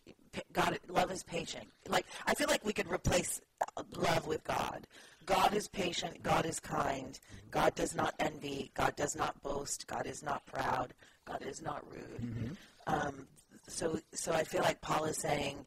God 0.52 0.80
love 0.88 1.12
is 1.12 1.24
patient. 1.24 1.66
Like 1.88 2.06
I 2.26 2.34
feel 2.34 2.48
like 2.48 2.64
we 2.66 2.74
could 2.74 2.90
replace 2.92 3.42
uh, 3.78 3.84
love 3.96 4.28
with 4.28 4.44
God. 4.44 4.88
God 5.26 5.54
is 5.54 5.68
patient. 5.68 6.24
God 6.24 6.46
is 6.46 6.60
kind. 6.60 7.20
God 7.52 7.76
does 7.76 7.96
not 7.96 8.14
envy. 8.20 8.72
God 8.74 8.96
does 8.96 9.16
not 9.16 9.42
boast. 9.42 9.88
God 9.88 10.06
is 10.06 10.24
not 10.24 10.46
proud. 10.46 10.94
God 11.26 11.44
is 11.48 11.62
not 11.62 11.84
rude. 11.92 12.22
Mm-hmm. 12.22 12.54
Um, 12.88 13.28
so 13.68 14.00
so 14.14 14.32
I 14.32 14.44
feel 14.44 14.62
like 14.62 14.82
Paul 14.82 15.06
is 15.06 15.18
saying, 15.18 15.66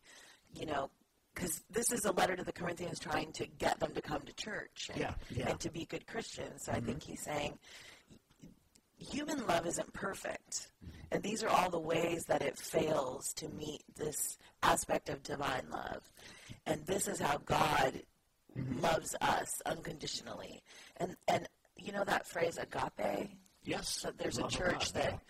you 0.55 0.67
know, 0.67 0.91
because 1.35 1.63
this 1.71 1.93
is 1.93 2.05
a 2.05 2.13
letter 2.13 2.37
to 2.37 2.45
the 2.45 2.53
Corinthians 2.53 2.99
trying 2.99 3.33
to 3.33 3.47
get 3.47 3.79
them 3.79 3.93
to 3.95 4.01
come 4.01 4.23
to 4.23 4.33
church 4.35 4.91
and, 4.93 5.01
Yeah, 5.01 5.15
yeah. 5.31 5.51
and 5.51 5.61
to 5.61 5.71
be 5.71 5.85
good 5.85 6.07
Christians. 6.07 6.65
So 6.65 6.73
I 6.73 6.81
think 6.81 7.01
mm-hmm. 7.01 7.11
he's 7.13 7.23
saying 7.23 7.59
human 8.99 9.47
love 9.47 9.67
isn't 9.67 9.93
perfect. 9.93 10.69
Mm-hmm. 10.85 10.93
And 11.13 11.23
these 11.23 11.43
are 11.43 11.49
all 11.49 11.71
the 11.71 11.79
ways 11.79 12.25
that 12.29 12.43
it 12.43 12.59
fails 12.59 13.33
to 13.35 13.49
meet 13.49 13.83
this 13.97 14.39
aspect 14.63 15.09
of 15.09 15.23
divine 15.23 15.67
love. 15.71 16.03
And 16.67 16.85
this 16.87 17.07
is 17.07 17.21
how 17.21 17.39
God 17.39 18.03
loves 18.81 19.15
us 19.21 19.61
unconditionally. 19.67 20.63
And 20.99 21.17
and 21.29 21.49
you 21.77 21.93
know 21.93 22.05
that 22.05 22.27
phrase 22.27 22.59
agape? 22.59 23.31
Yes. 23.65 23.89
So 23.89 24.11
there's 24.17 24.39
a 24.39 24.47
church 24.49 24.93
God, 24.93 25.03
that 25.03 25.21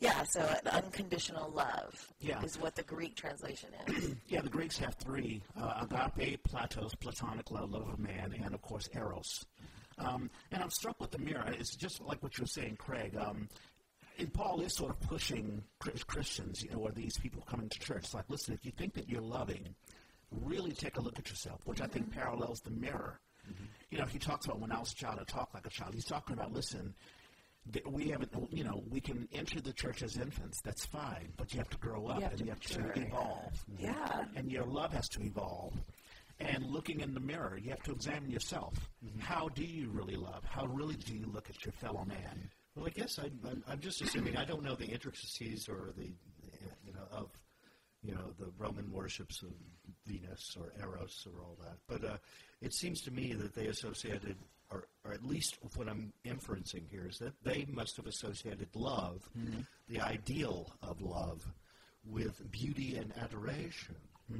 yeah, 0.00 0.22
so 0.24 0.40
an 0.40 0.68
unconditional 0.68 1.50
love 1.50 2.12
Yeah. 2.20 2.42
is 2.42 2.58
what 2.58 2.74
the 2.74 2.82
Greek 2.82 3.14
translation 3.16 3.70
is. 3.88 4.14
Yeah, 4.28 4.40
the 4.42 4.48
Greeks 4.50 4.78
have 4.78 4.94
three: 4.96 5.42
uh, 5.60 5.86
agape, 5.90 6.42
platos, 6.44 6.94
platonic 6.96 7.50
love, 7.50 7.70
love 7.70 7.88
of 7.88 7.98
man, 7.98 8.34
and 8.42 8.54
of 8.54 8.60
course 8.62 8.88
eros. 8.94 9.44
Um, 9.98 10.30
and 10.52 10.62
I'm 10.62 10.70
struck 10.70 11.00
with 11.00 11.10
the 11.10 11.18
mirror. 11.18 11.46
It's 11.58 11.74
just 11.74 12.02
like 12.02 12.22
what 12.22 12.36
you 12.36 12.42
were 12.42 12.48
saying, 12.48 12.76
Craig. 12.76 13.16
Um, 13.18 13.48
and 14.18 14.32
Paul 14.32 14.60
is 14.60 14.74
sort 14.74 14.90
of 14.90 15.00
pushing 15.00 15.62
Christians, 16.06 16.62
you 16.62 16.70
know, 16.70 16.78
or 16.78 16.90
these 16.90 17.16
people 17.18 17.42
coming 17.42 17.68
to 17.68 17.78
church. 17.78 18.04
It's 18.04 18.14
like, 18.14 18.28
listen, 18.28 18.52
if 18.54 18.64
you 18.64 18.72
think 18.72 18.94
that 18.94 19.08
you're 19.08 19.20
loving, 19.22 19.74
really 20.42 20.72
take 20.72 20.96
a 20.96 21.00
look 21.00 21.18
at 21.18 21.28
yourself, 21.28 21.60
which 21.64 21.80
I 21.80 21.86
think 21.86 22.12
parallels 22.12 22.60
the 22.60 22.70
mirror. 22.70 23.20
Mm-hmm. 23.48 23.64
You 23.90 23.98
know, 23.98 24.04
he 24.06 24.18
talks 24.18 24.46
about 24.46 24.60
when 24.60 24.72
I 24.72 24.78
was 24.78 24.92
a 24.92 24.96
child, 24.96 25.18
I 25.20 25.24
talk 25.24 25.54
like 25.54 25.66
a 25.66 25.70
child. 25.70 25.94
He's 25.94 26.04
talking 26.04 26.34
about, 26.34 26.52
listen, 26.52 26.94
that 27.72 27.90
we 27.90 28.08
haven't, 28.08 28.30
you 28.50 28.64
know, 28.64 28.82
we 28.90 29.00
can 29.00 29.28
enter 29.32 29.60
the 29.60 29.72
church 29.72 30.02
as 30.02 30.16
infants. 30.16 30.60
That's 30.62 30.84
fine, 30.86 31.32
but 31.36 31.52
you 31.52 31.58
have 31.58 31.70
to 31.70 31.78
grow 31.78 32.06
up 32.06 32.22
have 32.22 32.32
and 32.32 32.40
you 32.40 32.46
have 32.48 32.60
to 32.60 32.80
mature, 32.80 33.04
evolve. 33.04 33.64
Yeah. 33.78 34.24
And 34.36 34.50
your 34.50 34.64
love 34.64 34.92
has 34.92 35.08
to 35.10 35.22
evolve. 35.22 35.74
And 36.38 36.66
looking 36.66 37.00
in 37.00 37.14
the 37.14 37.20
mirror, 37.20 37.58
you 37.60 37.70
have 37.70 37.82
to 37.84 37.92
examine 37.92 38.30
yourself. 38.30 38.74
Mm-hmm. 39.04 39.20
How 39.20 39.48
do 39.48 39.64
you 39.64 39.88
really 39.90 40.16
love? 40.16 40.44
How 40.44 40.66
really 40.66 40.96
do 40.96 41.14
you 41.14 41.26
look 41.32 41.48
at 41.48 41.64
your 41.64 41.72
fellow 41.72 42.04
man? 42.04 42.50
Well, 42.76 42.86
I 42.86 42.90
guess 42.90 43.18
I, 43.18 43.30
I'm, 43.48 43.64
I'm 43.66 43.80
just 43.80 44.02
assuming 44.02 44.36
I 44.36 44.44
don't 44.44 44.62
know 44.62 44.74
the 44.74 44.86
intricacies 44.86 45.66
or 45.68 45.92
the, 45.96 46.04
you 46.04 46.10
know, 46.10 46.14
of, 46.14 46.35
you 48.06 48.14
know, 48.14 48.32
the 48.38 48.50
Roman 48.58 48.90
worships 48.92 49.42
of 49.42 49.48
Venus 50.06 50.56
or 50.58 50.72
Eros 50.80 51.26
or 51.26 51.42
all 51.42 51.56
that. 51.60 51.78
But 51.88 52.08
uh, 52.08 52.16
it 52.60 52.72
seems 52.72 53.00
to 53.02 53.10
me 53.10 53.32
that 53.34 53.54
they 53.54 53.66
associated, 53.66 54.36
or, 54.70 54.86
or 55.04 55.12
at 55.12 55.24
least 55.24 55.58
what 55.74 55.88
I'm 55.88 56.12
inferencing 56.24 56.88
here 56.88 57.06
is 57.08 57.18
that 57.18 57.32
they 57.42 57.66
must 57.68 57.96
have 57.96 58.06
associated 58.06 58.68
love, 58.74 59.28
the 59.88 60.00
ideal 60.00 60.72
of 60.82 61.00
love, 61.02 61.46
with 62.04 62.50
beauty 62.52 62.96
and 62.96 63.12
adoration. 63.20 63.96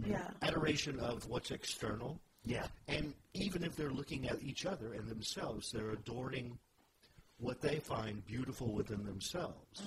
Yeah. 0.06 0.28
Adoration 0.42 1.00
of 1.00 1.28
what's 1.28 1.50
external. 1.50 2.20
Yeah. 2.44 2.66
And 2.86 3.12
even 3.34 3.64
if 3.64 3.74
they're 3.74 3.90
looking 3.90 4.28
at 4.28 4.42
each 4.42 4.66
other 4.66 4.92
and 4.92 5.08
themselves, 5.08 5.72
they're 5.72 5.90
adoring 5.90 6.58
what 7.38 7.60
they 7.60 7.78
find 7.78 8.24
beautiful 8.26 8.72
within 8.72 9.04
themselves 9.04 9.82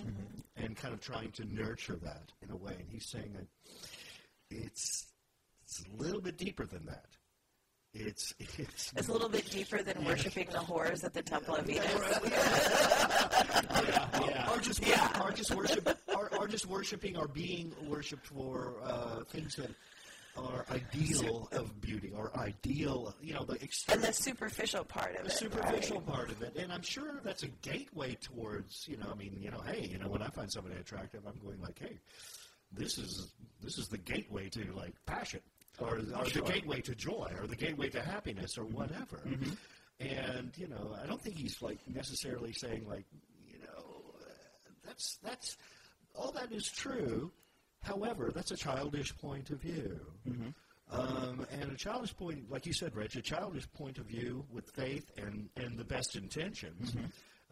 and 0.55 0.75
kind 0.75 0.93
of 0.93 1.01
trying 1.01 1.31
to 1.31 1.45
nurture 1.53 1.95
that 2.03 2.31
in 2.43 2.51
a 2.51 2.55
way. 2.55 2.75
And 2.79 2.87
he's 2.89 3.05
saying 3.07 3.33
that 3.33 3.47
it's, 4.51 5.07
it's 5.63 5.83
a 5.85 6.01
little 6.03 6.21
bit 6.21 6.37
deeper 6.37 6.65
than 6.65 6.85
that. 6.85 7.05
It's, 7.91 8.35
it's, 8.39 8.93
It's 8.95 9.07
a 9.09 9.11
little 9.11 9.29
bit 9.29 9.49
deeper 9.49 9.81
than 9.81 10.05
worshiping 10.05 10.47
the 10.51 10.59
whores 10.59 11.03
at 11.03 11.11
the 11.13 11.23
Temple 11.23 11.55
of 11.55 11.65
Venus. 11.65 11.91
Yeah. 14.23 14.51
or 14.53 14.59
just 14.59 14.85
Yeah. 14.85 15.21
or 15.23 15.31
just 15.31 15.55
worship 15.55 15.97
or, 16.15 16.29
or 16.37 16.47
just 16.47 16.67
worshiping 16.67 17.17
or 17.17 17.27
being 17.27 17.73
worshipped 17.87 18.27
for 18.27 18.75
uh, 18.83 19.23
things 19.29 19.55
that 19.55 19.71
are 20.39 20.65
ideal 20.72 21.48
of 21.51 21.79
beauty 21.81 22.12
or 22.15 22.31
ideal, 22.38 23.13
you 23.22 23.34
know, 23.34 23.43
the 23.43 23.58
And 23.91 24.01
the 24.01 24.13
superficial 24.13 24.84
part 24.84 25.15
of 25.15 25.25
the 25.25 25.31
it. 25.31 25.38
superficial 25.38 25.98
right? 26.01 26.05
part 26.08 26.31
of 26.31 26.41
it. 26.41 26.55
And 26.58 26.72
I'm 26.72 26.81
sure 26.81 27.19
that's 27.24 27.43
a 27.43 27.48
gateway 27.62 28.15
towards, 28.15 28.88
you 28.88 28.98
know, 28.98 29.08
I 29.12 29.15
mean, 29.15 29.38
you 29.39 29.51
know, 29.51 29.62
hey, 29.62 29.88
you 29.91 29.98
know, 30.00 30.08
when 30.08 30.22
I 30.22 30.27
find 30.29 30.51
somebody 30.51 30.75
attractive, 30.75 31.22
I'm 31.27 31.38
going 31.43 31.62
like, 31.62 31.77
hey, 31.79 32.00
this 32.72 32.98
is 32.98 33.31
this 33.62 33.77
is 33.77 33.88
the 33.88 33.98
gateway 33.98 34.48
to 34.50 34.72
like 34.74 34.93
passion, 35.05 35.41
or, 35.79 35.98
or 36.15 36.25
Sure. 36.25 36.43
the 36.43 36.51
gateway 36.51 36.81
to 36.81 36.96
joy, 36.96 37.31
or 37.39 37.48
the 37.48 37.55
gateway 37.55 37.89
to 37.89 38.01
happiness, 38.01 38.58
or 38.58 38.65
whatever. 38.65 39.22
And 40.00 40.51
you 40.55 40.67
know, 40.67 40.96
I 41.01 41.05
don't 41.08 41.22
think 41.22 41.36
he's 41.36 41.62
like 41.62 41.79
necessarily 41.88 42.53
saying 42.53 42.88
like, 42.88 43.05
you 43.48 43.60
know, 43.60 44.13
uh, 44.22 44.69
that's 44.86 45.17
that's 45.24 45.58
all 46.15 46.31
that 46.34 46.51
is 46.51 46.67
true. 46.69 47.31
However, 47.81 48.31
that's 48.33 48.51
a 48.51 48.57
childish 48.57 49.15
point 49.17 49.50
of 49.50 49.62
view. 49.62 50.00
Um, 50.91 51.45
and 51.51 51.71
a 51.71 51.75
childish 51.75 52.15
point, 52.15 52.50
like 52.50 52.65
you 52.65 52.74
said, 52.74 52.95
Rich, 52.95 53.15
a 53.15 53.21
childish 53.21 53.71
point 53.71 54.00
of 54.00 54.05
view 54.05 54.45
with 54.51 54.69
faith 54.71 55.12
and, 55.17 55.50
and 55.55 55.77
the 55.77 55.83
best 55.83 56.15
intentions 56.15 56.95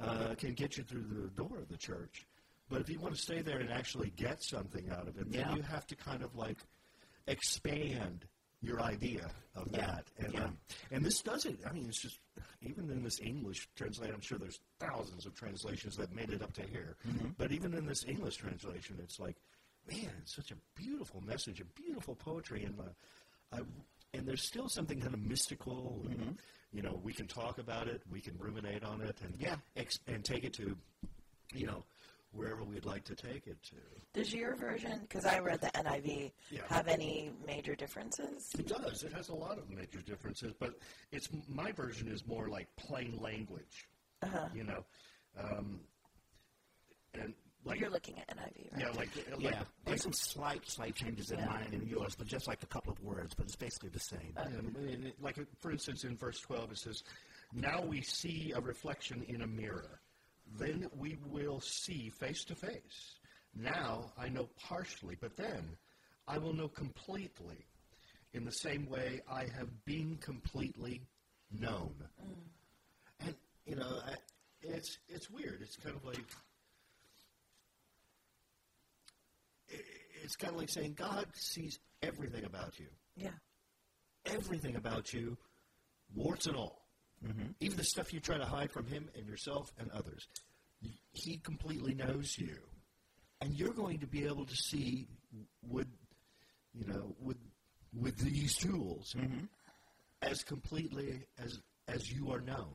uh, 0.02 0.34
can 0.36 0.54
get 0.54 0.78
you 0.78 0.84
through 0.84 1.04
the 1.04 1.28
door 1.30 1.60
of 1.60 1.70
the 1.70 1.78
church. 1.78 2.26
But 2.70 2.82
if 2.82 2.90
you 2.90 3.00
want 3.00 3.16
to 3.16 3.22
stay 3.22 3.42
there 3.42 3.60
and 3.60 3.72
actually 3.72 4.10
get 4.16 4.44
something 4.44 4.90
out 4.90 5.08
of 5.08 5.18
it, 5.20 5.28
Yeah. 5.30 5.48
then 5.48 5.58
you 5.58 5.62
have 5.64 5.86
to 5.88 5.96
kind 5.96 6.24
of 6.24 6.36
like 6.36 6.58
expand 7.28 8.26
your 8.62 8.82
idea 8.82 9.30
of 9.56 9.68
Yeah. 9.72 9.86
that. 9.86 10.08
And, 10.18 10.34
Yeah. 10.34 10.44
um, 10.46 10.58
and 10.92 11.06
this 11.06 11.22
doesn't, 11.22 11.60
I 11.66 11.72
mean, 11.72 11.86
it's 11.88 12.02
just, 12.02 12.20
even 12.62 12.90
in 12.90 13.04
this 13.04 13.20
English 13.22 13.70
translation, 13.76 14.16
I'm 14.16 14.22
sure 14.22 14.40
there's 14.40 14.60
thousands 14.80 15.26
of 15.28 15.36
translations 15.36 15.96
that 15.98 16.12
made 16.12 16.32
it 16.32 16.42
up 16.42 16.54
to 16.54 16.64
here. 16.64 16.98
But 17.38 17.52
even 17.52 17.74
in 17.76 17.86
this 17.86 18.04
English 18.06 18.38
translation, 18.38 18.98
it's 19.02 19.20
like, 19.20 19.38
man, 19.88 20.12
it's 20.22 20.36
such 20.36 20.52
a 20.52 20.56
beautiful 20.76 21.22
message, 21.22 21.62
a 21.62 21.66
beautiful 21.66 22.16
poetry. 22.16 22.64
And, 22.64 22.80
uh, 22.80 22.84
I, 23.54 23.60
and 24.14 24.28
there's 24.28 24.46
still 24.46 24.70
something 24.70 25.00
kind 25.00 25.14
of 25.14 25.22
mystical. 25.22 26.06
And, 26.10 26.38
You 26.74 26.82
know, 26.82 27.00
we 27.02 27.14
can 27.14 27.28
talk 27.28 27.60
about 27.60 27.88
it, 27.88 28.02
we 28.12 28.20
can 28.20 28.38
ruminate 28.38 28.84
on 28.84 29.00
it, 29.02 29.18
and 29.22 29.34
Yeah. 29.40 29.56
ex- 29.78 30.00
and 30.06 30.24
take 30.24 30.44
it 30.44 30.54
to, 30.56 30.78
you 31.54 31.66
know, 31.66 31.86
wherever 32.32 32.62
we'd 32.66 32.84
like 32.86 33.06
to 33.06 33.16
take 33.16 33.48
it 33.48 33.64
to. 33.64 33.76
Does 34.14 34.34
your 34.34 34.54
version, 34.58 35.00
because 35.00 35.26
I 35.26 35.40
read 35.40 35.62
the 35.62 35.72
NIV, 35.78 36.34
Yeah. 36.52 36.68
have 36.68 36.90
any 36.90 37.32
major 37.46 37.74
differences? 37.74 38.54
It 38.60 38.68
does. 38.68 39.04
It 39.04 39.14
has 39.14 39.30
a 39.30 39.34
lot 39.34 39.58
of 39.58 39.70
major 39.70 40.02
differences, 40.02 40.54
but 40.60 40.78
it's 41.12 41.30
my 41.48 41.72
version 41.72 42.10
is 42.10 42.28
more 42.28 42.50
like 42.50 42.68
plain 42.76 43.18
language. 43.18 43.88
You 44.54 44.66
know, 44.66 44.86
um, 45.38 45.80
and 47.14 47.34
like 47.68 47.80
You're 47.80 47.90
looking 47.90 48.18
at 48.20 48.28
NIV, 48.36 48.72
right? 48.74 48.82
yeah, 48.82 48.88
like, 48.98 49.10
like 49.32 49.42
Yeah. 49.42 49.64
There's 49.86 50.04
some 50.04 50.14
slight, 50.14 50.62
slight 50.70 50.96
changes 50.96 51.32
in 51.32 51.40
mine 51.46 51.70
and 51.74 51.88
yours, 51.88 52.16
but 52.18 52.28
just 52.28 52.48
like 52.48 52.64
a 52.64 52.68
couple 52.68 52.92
of 52.94 53.00
words, 53.02 53.34
but 53.36 53.46
it's 53.46 53.56
basically 53.56 53.90
the 53.90 54.00
same. 54.00 54.34
Uh, 54.38 54.42
and, 54.44 54.76
and 54.78 55.06
it- 55.08 55.22
like, 55.22 55.38
for 55.60 55.72
instance, 55.72 56.04
in 56.04 56.16
verse 56.18 56.40
12, 56.42 56.72
it 56.72 56.78
says, 56.78 57.04
Now 57.54 57.82
we 57.84 58.02
see 58.02 58.54
a 58.56 58.60
reflection 58.62 59.24
in 59.28 59.42
a 59.42 59.48
mirror. 59.48 60.00
Then 60.58 60.88
we 60.98 61.18
will 61.30 61.60
see 61.60 62.10
face 62.10 62.44
to 62.46 62.56
face. 62.56 63.16
Now 63.56 64.12
I 64.18 64.30
know 64.30 64.50
partially, 64.60 65.18
but 65.20 65.36
then 65.36 65.78
I 66.28 66.38
will 66.38 66.54
know 66.54 66.68
completely 66.70 67.66
in 68.34 68.46
the 68.46 68.52
same 68.52 68.88
way 68.90 69.22
I 69.30 69.46
have 69.58 69.70
been 69.86 70.18
completely 70.22 71.02
known. 71.52 71.96
Mm. 72.22 73.26
And, 73.28 73.36
you 73.66 73.76
know, 73.76 74.00
I, 74.06 74.16
it's, 74.62 74.98
it's 75.10 75.30
weird. 75.30 75.60
It's 75.62 75.76
kind 75.78 75.96
of 75.96 76.04
like, 76.06 76.18
i- 76.18 76.24
it's 80.24 80.36
kind 80.36 80.54
of 80.54 80.60
like 80.60 80.70
saying 80.70 80.94
God 80.98 81.26
sees 81.34 81.80
everything 82.02 82.46
about 82.46 82.78
you 82.80 82.88
Yeah. 83.16 83.30
everything 84.26 84.76
about 84.76 85.14
you, 85.14 85.38
warts 86.16 86.46
and 86.48 86.56
all. 86.56 86.82
Mm-hmm. 87.26 87.52
Even 87.60 87.78
the 87.78 87.84
stuff 87.84 88.14
you 88.14 88.20
try 88.20 88.38
to 88.38 88.46
hide 88.46 88.72
from 88.72 88.86
him 88.86 89.10
and 89.16 89.26
yourself 89.28 89.72
and 89.80 89.90
others. 89.92 90.28
He 91.12 91.38
completely 91.38 91.94
knows 91.96 92.38
you. 92.38 92.58
and 93.42 93.54
you're 93.54 93.74
going 93.74 94.00
to 94.00 94.08
be 94.08 94.26
able 94.26 94.46
to 94.46 94.56
see 94.56 95.08
with, 95.62 95.88
you 96.74 96.86
know, 96.88 97.16
with 97.20 97.38
with 97.94 98.18
these 98.18 98.56
tools 98.56 99.16
mm-hmm. 99.18 99.46
as 100.22 100.44
completely 100.44 101.24
as 101.40 101.60
as 101.88 102.12
you 102.12 102.32
are 102.32 102.42
known. 102.42 102.74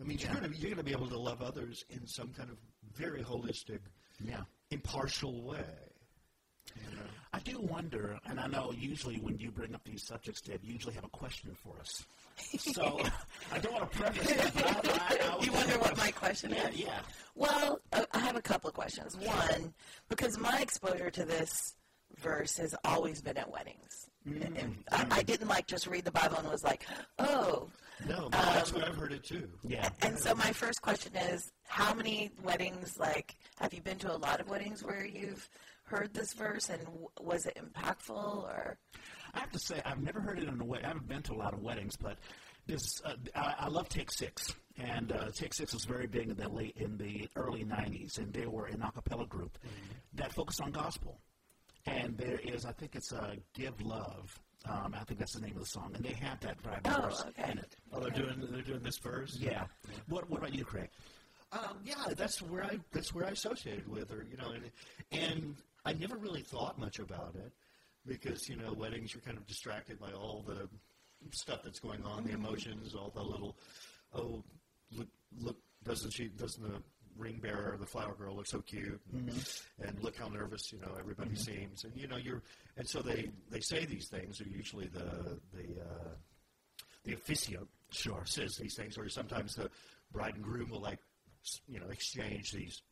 I 0.00 0.04
mean, 0.04 0.18
you're 0.18 0.32
going 0.32 0.50
to 0.50 0.56
you're 0.56 0.70
going 0.70 0.78
to 0.78 0.82
be 0.84 0.92
able 0.92 1.08
to 1.08 1.18
love 1.18 1.42
others 1.42 1.84
in 1.90 2.06
some 2.06 2.28
kind 2.32 2.50
of 2.50 2.56
very 2.96 3.22
holistic, 3.22 3.80
Yeah. 4.24 4.42
Impartial 4.70 5.42
way. 5.42 5.64
You 6.76 6.96
know? 6.96 7.02
I 7.32 7.38
do 7.40 7.60
wonder, 7.60 8.18
and 8.26 8.38
I 8.40 8.46
know 8.46 8.72
usually 8.76 9.16
when 9.16 9.38
you 9.38 9.50
bring 9.50 9.74
up 9.74 9.82
these 9.84 10.02
subjects, 10.04 10.40
Deb, 10.40 10.60
you 10.64 10.72
usually 10.72 10.94
have 10.94 11.04
a 11.04 11.08
question 11.08 11.54
for 11.62 11.74
us. 11.80 12.04
So 12.58 13.00
I 13.52 13.58
don't 13.58 13.72
want 13.74 13.90
to 13.92 13.98
preface 13.98 14.30
it, 14.30 14.52
I, 14.56 15.38
I 15.38 15.38
You 15.44 15.52
wonder 15.52 15.78
what 15.78 15.96
my 15.96 16.10
question 16.10 16.50
Yeah, 16.50 16.68
is? 16.68 16.76
yeah. 16.78 17.00
Well, 17.34 17.80
uh, 17.92 18.04
I 18.12 18.18
have 18.20 18.36
a 18.36 18.42
couple 18.42 18.68
of 18.68 18.74
questions. 18.74 19.16
One, 19.16 19.74
because 20.08 20.38
my 20.38 20.60
exposure 20.60 21.10
to 21.10 21.24
this 21.24 21.74
verse 22.18 22.56
has 22.56 22.74
always 22.84 23.20
been 23.20 23.36
at 23.36 23.50
weddings. 23.50 24.08
Mm-hmm. 24.28 24.56
And 24.56 24.84
I, 24.90 25.06
I 25.18 25.22
didn't 25.22 25.48
like 25.48 25.66
just 25.66 25.86
read 25.86 26.04
the 26.04 26.10
Bible 26.12 26.36
and 26.38 26.48
was 26.48 26.64
like, 26.64 26.86
oh. 27.18 27.68
No, 28.08 28.28
but 28.30 28.42
that's 28.54 28.72
what 28.72 28.84
I've 28.84 28.96
heard 28.96 29.12
it 29.12 29.24
too. 29.24 29.48
Yeah. 29.66 29.88
And 30.02 30.18
so 30.18 30.34
my 30.34 30.52
first 30.52 30.82
question 30.82 31.14
is, 31.16 31.50
how 31.66 31.94
many 31.94 32.30
weddings, 32.42 32.98
like, 32.98 33.36
have 33.58 33.72
you 33.74 33.80
been 33.82 33.98
to 33.98 34.14
a 34.14 34.16
lot 34.16 34.40
of 34.40 34.48
weddings 34.48 34.82
where 34.82 35.04
you've 35.06 35.48
heard 35.84 36.14
this 36.14 36.32
verse, 36.32 36.68
and 36.70 36.84
w- 36.84 37.08
was 37.20 37.46
it 37.46 37.56
impactful 37.60 38.44
or? 38.44 38.78
I 39.34 39.40
have 39.40 39.50
to 39.52 39.58
say, 39.58 39.80
I've 39.84 40.02
never 40.02 40.20
heard 40.20 40.38
it 40.38 40.48
in 40.48 40.60
a 40.60 40.64
wedding. 40.64 40.86
I 40.86 40.88
haven't 40.88 41.08
been 41.08 41.22
to 41.22 41.34
a 41.34 41.36
lot 41.36 41.52
of 41.52 41.60
weddings, 41.60 41.96
but 41.96 42.16
this 42.66 43.00
uh, 43.04 43.14
I, 43.34 43.54
I 43.60 43.68
love 43.68 43.88
Take 43.88 44.10
Six, 44.12 44.54
and 44.78 45.12
uh, 45.12 45.30
Take 45.34 45.54
Six 45.54 45.72
was 45.72 45.84
very 45.84 46.06
big 46.06 46.28
in 46.28 46.36
the 46.36 46.48
late 46.48 46.76
in 46.76 46.96
the 46.96 47.28
early 47.36 47.64
'90s, 47.64 48.18
and 48.18 48.32
they 48.32 48.46
were 48.46 48.66
an 48.66 48.82
a 48.82 48.90
cappella 48.92 49.26
group 49.26 49.58
that 50.14 50.32
focused 50.32 50.60
on 50.60 50.70
gospel. 50.72 51.20
And 51.86 52.16
there 52.18 52.38
is, 52.44 52.64
I 52.66 52.72
think 52.72 52.94
it's 52.94 53.12
uh, 53.12 53.34
"Give 53.54 53.80
Love." 53.80 54.38
Um, 54.68 54.94
I 54.98 55.04
think 55.04 55.18
that's 55.18 55.32
the 55.34 55.40
name 55.40 55.54
of 55.56 55.60
the 55.60 55.66
song, 55.66 55.92
and 55.94 56.04
they 56.04 56.12
have 56.12 56.38
that 56.40 56.62
Bible 56.62 56.80
Oh, 56.84 57.02
verse 57.08 57.24
okay. 57.28 57.50
in 57.52 57.58
it. 57.58 57.76
Oh, 57.92 58.00
they're 58.00 58.10
doing 58.10 58.46
they're 58.50 58.62
doing 58.62 58.82
this 58.82 58.98
verse. 58.98 59.36
Yeah. 59.40 59.64
What 60.08 60.28
What 60.28 60.38
about 60.38 60.54
you, 60.54 60.64
Craig? 60.64 60.90
Um, 61.52 61.78
yeah, 61.84 61.94
that's 62.16 62.40
where 62.42 62.64
I 62.64 62.78
that's 62.92 63.14
where 63.14 63.26
I 63.26 63.30
associated 63.30 63.88
with 63.88 64.10
her, 64.10 64.26
you 64.30 64.36
know, 64.36 64.50
and 64.50 64.70
and 65.12 65.56
I 65.84 65.94
never 65.94 66.16
really 66.16 66.42
thought 66.42 66.78
much 66.78 66.98
about 66.98 67.34
it 67.36 67.52
because 68.06 68.48
you 68.48 68.56
know 68.56 68.72
weddings 68.72 69.14
you're 69.14 69.22
kind 69.22 69.38
of 69.38 69.46
distracted 69.46 69.98
by 69.98 70.12
all 70.12 70.44
the 70.46 70.68
stuff 71.32 71.62
that's 71.64 71.80
going 71.80 72.04
on, 72.04 72.24
the 72.24 72.32
emotions, 72.32 72.94
all 72.94 73.10
the 73.14 73.22
little 73.22 73.56
oh 74.14 74.44
look 74.92 75.08
look 75.40 75.56
doesn't 75.84 76.10
she 76.12 76.28
doesn't 76.28 76.62
the 76.62 76.82
ring 77.20 77.38
bearer 77.42 77.76
the 77.78 77.86
flower 77.86 78.14
girl 78.14 78.34
look 78.36 78.46
so 78.46 78.60
cute 78.62 79.00
and 79.82 80.02
look 80.02 80.16
how 80.16 80.28
nervous 80.28 80.72
you 80.72 80.80
know 80.80 80.94
everybody 80.98 81.34
seems. 81.36 81.84
And 81.84 81.92
you 81.96 82.08
know 82.08 82.16
you're 82.16 82.42
and 82.76 82.88
so 82.88 83.00
they 83.02 83.30
they 83.50 83.60
say 83.60 83.84
these 83.84 84.08
things 84.08 84.40
are 84.40 84.48
usually 84.48 84.86
the 84.86 85.38
the 85.52 85.80
uh, 85.82 86.14
the 87.04 87.12
officiant 87.14 87.68
sure. 87.90 88.22
says 88.24 88.56
these 88.56 88.74
things, 88.74 88.96
or 88.98 89.08
sometimes 89.08 89.54
the 89.54 89.70
bride 90.12 90.34
and 90.34 90.42
groom 90.44 90.70
will 90.70 90.80
like, 90.80 90.98
s- 91.44 91.60
you 91.68 91.80
know, 91.80 91.88
exchange 91.90 92.52
these 92.52 92.82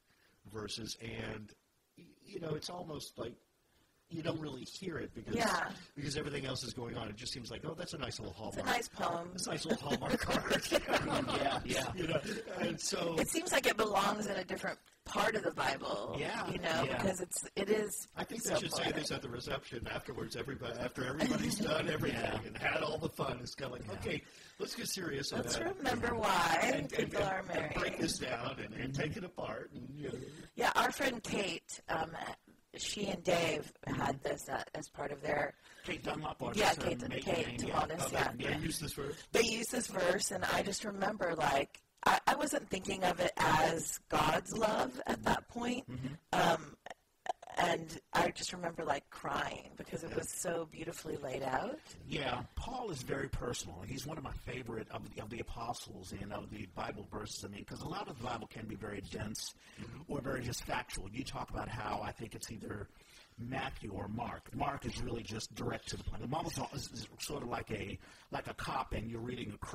verses, 0.52 0.96
and 1.02 1.52
y- 1.98 2.04
you 2.24 2.40
know, 2.40 2.54
it's 2.54 2.70
almost 2.70 3.18
like 3.18 3.34
you 4.10 4.22
don't 4.22 4.40
really 4.40 4.62
hear 4.64 4.98
it 4.98 5.14
because 5.14 5.34
Yeah. 5.34 5.68
because 5.94 6.16
everything 6.16 6.46
else 6.46 6.64
is 6.64 6.72
going 6.72 6.96
on. 6.96 7.08
It 7.08 7.16
just 7.16 7.32
seems 7.32 7.50
like, 7.50 7.62
oh, 7.66 7.74
that's 7.76 7.92
a 7.94 7.98
nice 7.98 8.18
little 8.18 8.32
hallmark. 8.34 8.58
It's 8.58 8.68
a 8.68 8.70
nice 8.72 8.88
poem. 8.88 9.28
It's 9.34 9.46
a 9.46 9.50
nice 9.50 9.64
little 9.66 9.86
hallmark 9.88 10.18
card. 10.20 10.62
yeah, 10.70 11.60
yeah. 11.64 11.92
you 11.96 12.06
know, 12.08 12.20
and 12.60 12.80
so 12.80 13.16
It 13.18 13.28
seems 13.28 13.52
like 13.52 13.66
it 13.66 13.76
belongs 13.76 14.26
in 14.26 14.36
a 14.36 14.44
different 14.44 14.78
part 15.04 15.34
of 15.36 15.42
the 15.42 15.50
Bible. 15.52 16.16
Yeah, 16.18 16.50
You 16.50 16.58
know, 16.58 16.84
yeah. 16.86 16.96
because 17.02 17.20
it's 17.20 17.46
it 17.56 17.68
is. 17.70 18.08
I 18.16 18.24
think 18.24 18.42
so 18.42 18.54
they 18.54 18.60
should 18.60 18.74
say 18.74 18.90
this 18.92 19.10
at 19.10 19.22
the 19.22 19.28
reception 19.28 19.86
afterwards. 19.92 20.36
Everybody, 20.36 20.78
after 20.80 21.04
everybody's 21.04 21.56
done 21.58 21.88
everything 21.90 22.20
Yeah. 22.20 22.40
and 22.46 22.56
had 22.56 22.82
all 22.82 22.98
the 22.98 23.08
fun, 23.10 23.38
it's 23.42 23.54
kind 23.54 23.72
of 23.74 23.78
like, 23.80 23.98
okay, 24.00 24.22
let's 24.58 24.74
get 24.74 24.88
serious. 24.88 25.32
Let's 25.32 25.56
about 25.56 25.68
it. 25.70 25.76
remember 25.78 26.14
why 26.14 26.58
and, 26.62 26.74
and, 26.74 26.90
people 26.90 27.22
are 27.22 27.44
and, 27.50 27.50
and 27.50 27.74
break 27.74 27.92
married. 27.92 27.98
this 28.02 28.18
down 28.18 28.56
and, 28.62 28.74
and 28.74 28.94
take 28.94 29.16
it 29.16 29.24
apart. 29.24 29.70
And, 29.74 29.88
you 29.94 30.08
know, 30.08 30.14
Yeah, 30.56 30.72
our 30.76 30.90
friend 30.92 31.22
Kate, 31.22 31.80
um, 31.88 32.10
she 32.80 33.06
and 33.06 33.22
Dave 33.24 33.72
had 33.86 34.22
this 34.22 34.48
uh, 34.48 34.62
as 34.74 34.88
part 34.88 35.12
of 35.12 35.22
their. 35.22 35.54
Kate 35.84 36.02
Dunlop 36.04 36.42
Yeah, 36.54 36.74
Kate, 36.74 37.00
Kate 37.22 37.46
name, 37.58 37.68
yeah. 37.68 37.86
Oh, 37.88 38.08
yeah. 38.12 38.30
they, 38.36 38.44
they 38.44 38.56
use 38.58 38.78
this 38.78 38.92
verse. 38.92 39.14
They 39.32 39.42
used 39.42 39.72
this 39.72 39.86
verse, 39.86 40.30
and 40.30 40.44
I 40.44 40.62
just 40.62 40.84
remember 40.84 41.34
like 41.36 41.80
I, 42.04 42.18
I 42.26 42.34
wasn't 42.36 42.68
thinking 42.70 43.04
of 43.04 43.20
it 43.20 43.32
as 43.36 43.98
God's 44.08 44.56
love 44.56 45.00
at 45.06 45.22
that 45.24 45.48
point. 45.48 45.84
Um, 46.32 46.76
and 47.58 48.00
I 48.12 48.30
just 48.30 48.52
remember 48.52 48.84
like 48.84 49.08
crying 49.10 49.70
because 49.76 50.04
it 50.04 50.14
was 50.14 50.28
so 50.28 50.68
beautifully 50.70 51.16
laid 51.16 51.42
out. 51.42 51.78
Yeah, 52.08 52.42
Paul 52.56 52.90
is 52.90 53.02
very 53.02 53.28
personal. 53.28 53.82
He's 53.86 54.06
one 54.06 54.16
of 54.16 54.24
my 54.24 54.32
favorite 54.46 54.86
of 54.90 55.02
the, 55.14 55.22
of 55.22 55.30
the 55.30 55.40
apostles 55.40 56.14
and 56.20 56.32
of 56.32 56.50
the 56.50 56.66
Bible 56.74 57.06
verses. 57.10 57.44
I 57.44 57.48
mean, 57.48 57.64
because 57.66 57.82
a 57.82 57.88
lot 57.88 58.08
of 58.08 58.16
the 58.18 58.24
Bible 58.24 58.46
can 58.46 58.66
be 58.66 58.76
very 58.76 59.02
dense 59.10 59.54
mm-hmm. 59.80 60.12
or 60.12 60.20
very 60.20 60.42
just 60.42 60.64
factual. 60.64 61.08
You 61.10 61.24
talk 61.24 61.50
about 61.50 61.68
how 61.68 62.00
I 62.02 62.12
think 62.12 62.34
it's 62.34 62.50
either 62.50 62.88
Matthew 63.38 63.92
or 63.92 64.08
Mark. 64.08 64.54
Mark 64.54 64.84
is 64.86 65.00
really 65.02 65.22
just 65.22 65.54
direct 65.54 65.88
to 65.90 65.96
the 65.96 66.04
point. 66.04 66.22
The 66.22 66.28
Bible's 66.28 66.58
al- 66.58 66.70
is, 66.74 66.90
is 66.92 67.06
sort 67.20 67.42
of 67.42 67.48
like 67.48 67.70
a 67.70 67.98
like 68.30 68.46
a 68.46 68.54
cop, 68.54 68.92
and 68.92 69.10
you're 69.10 69.20
reading 69.20 69.52
a 69.52 69.66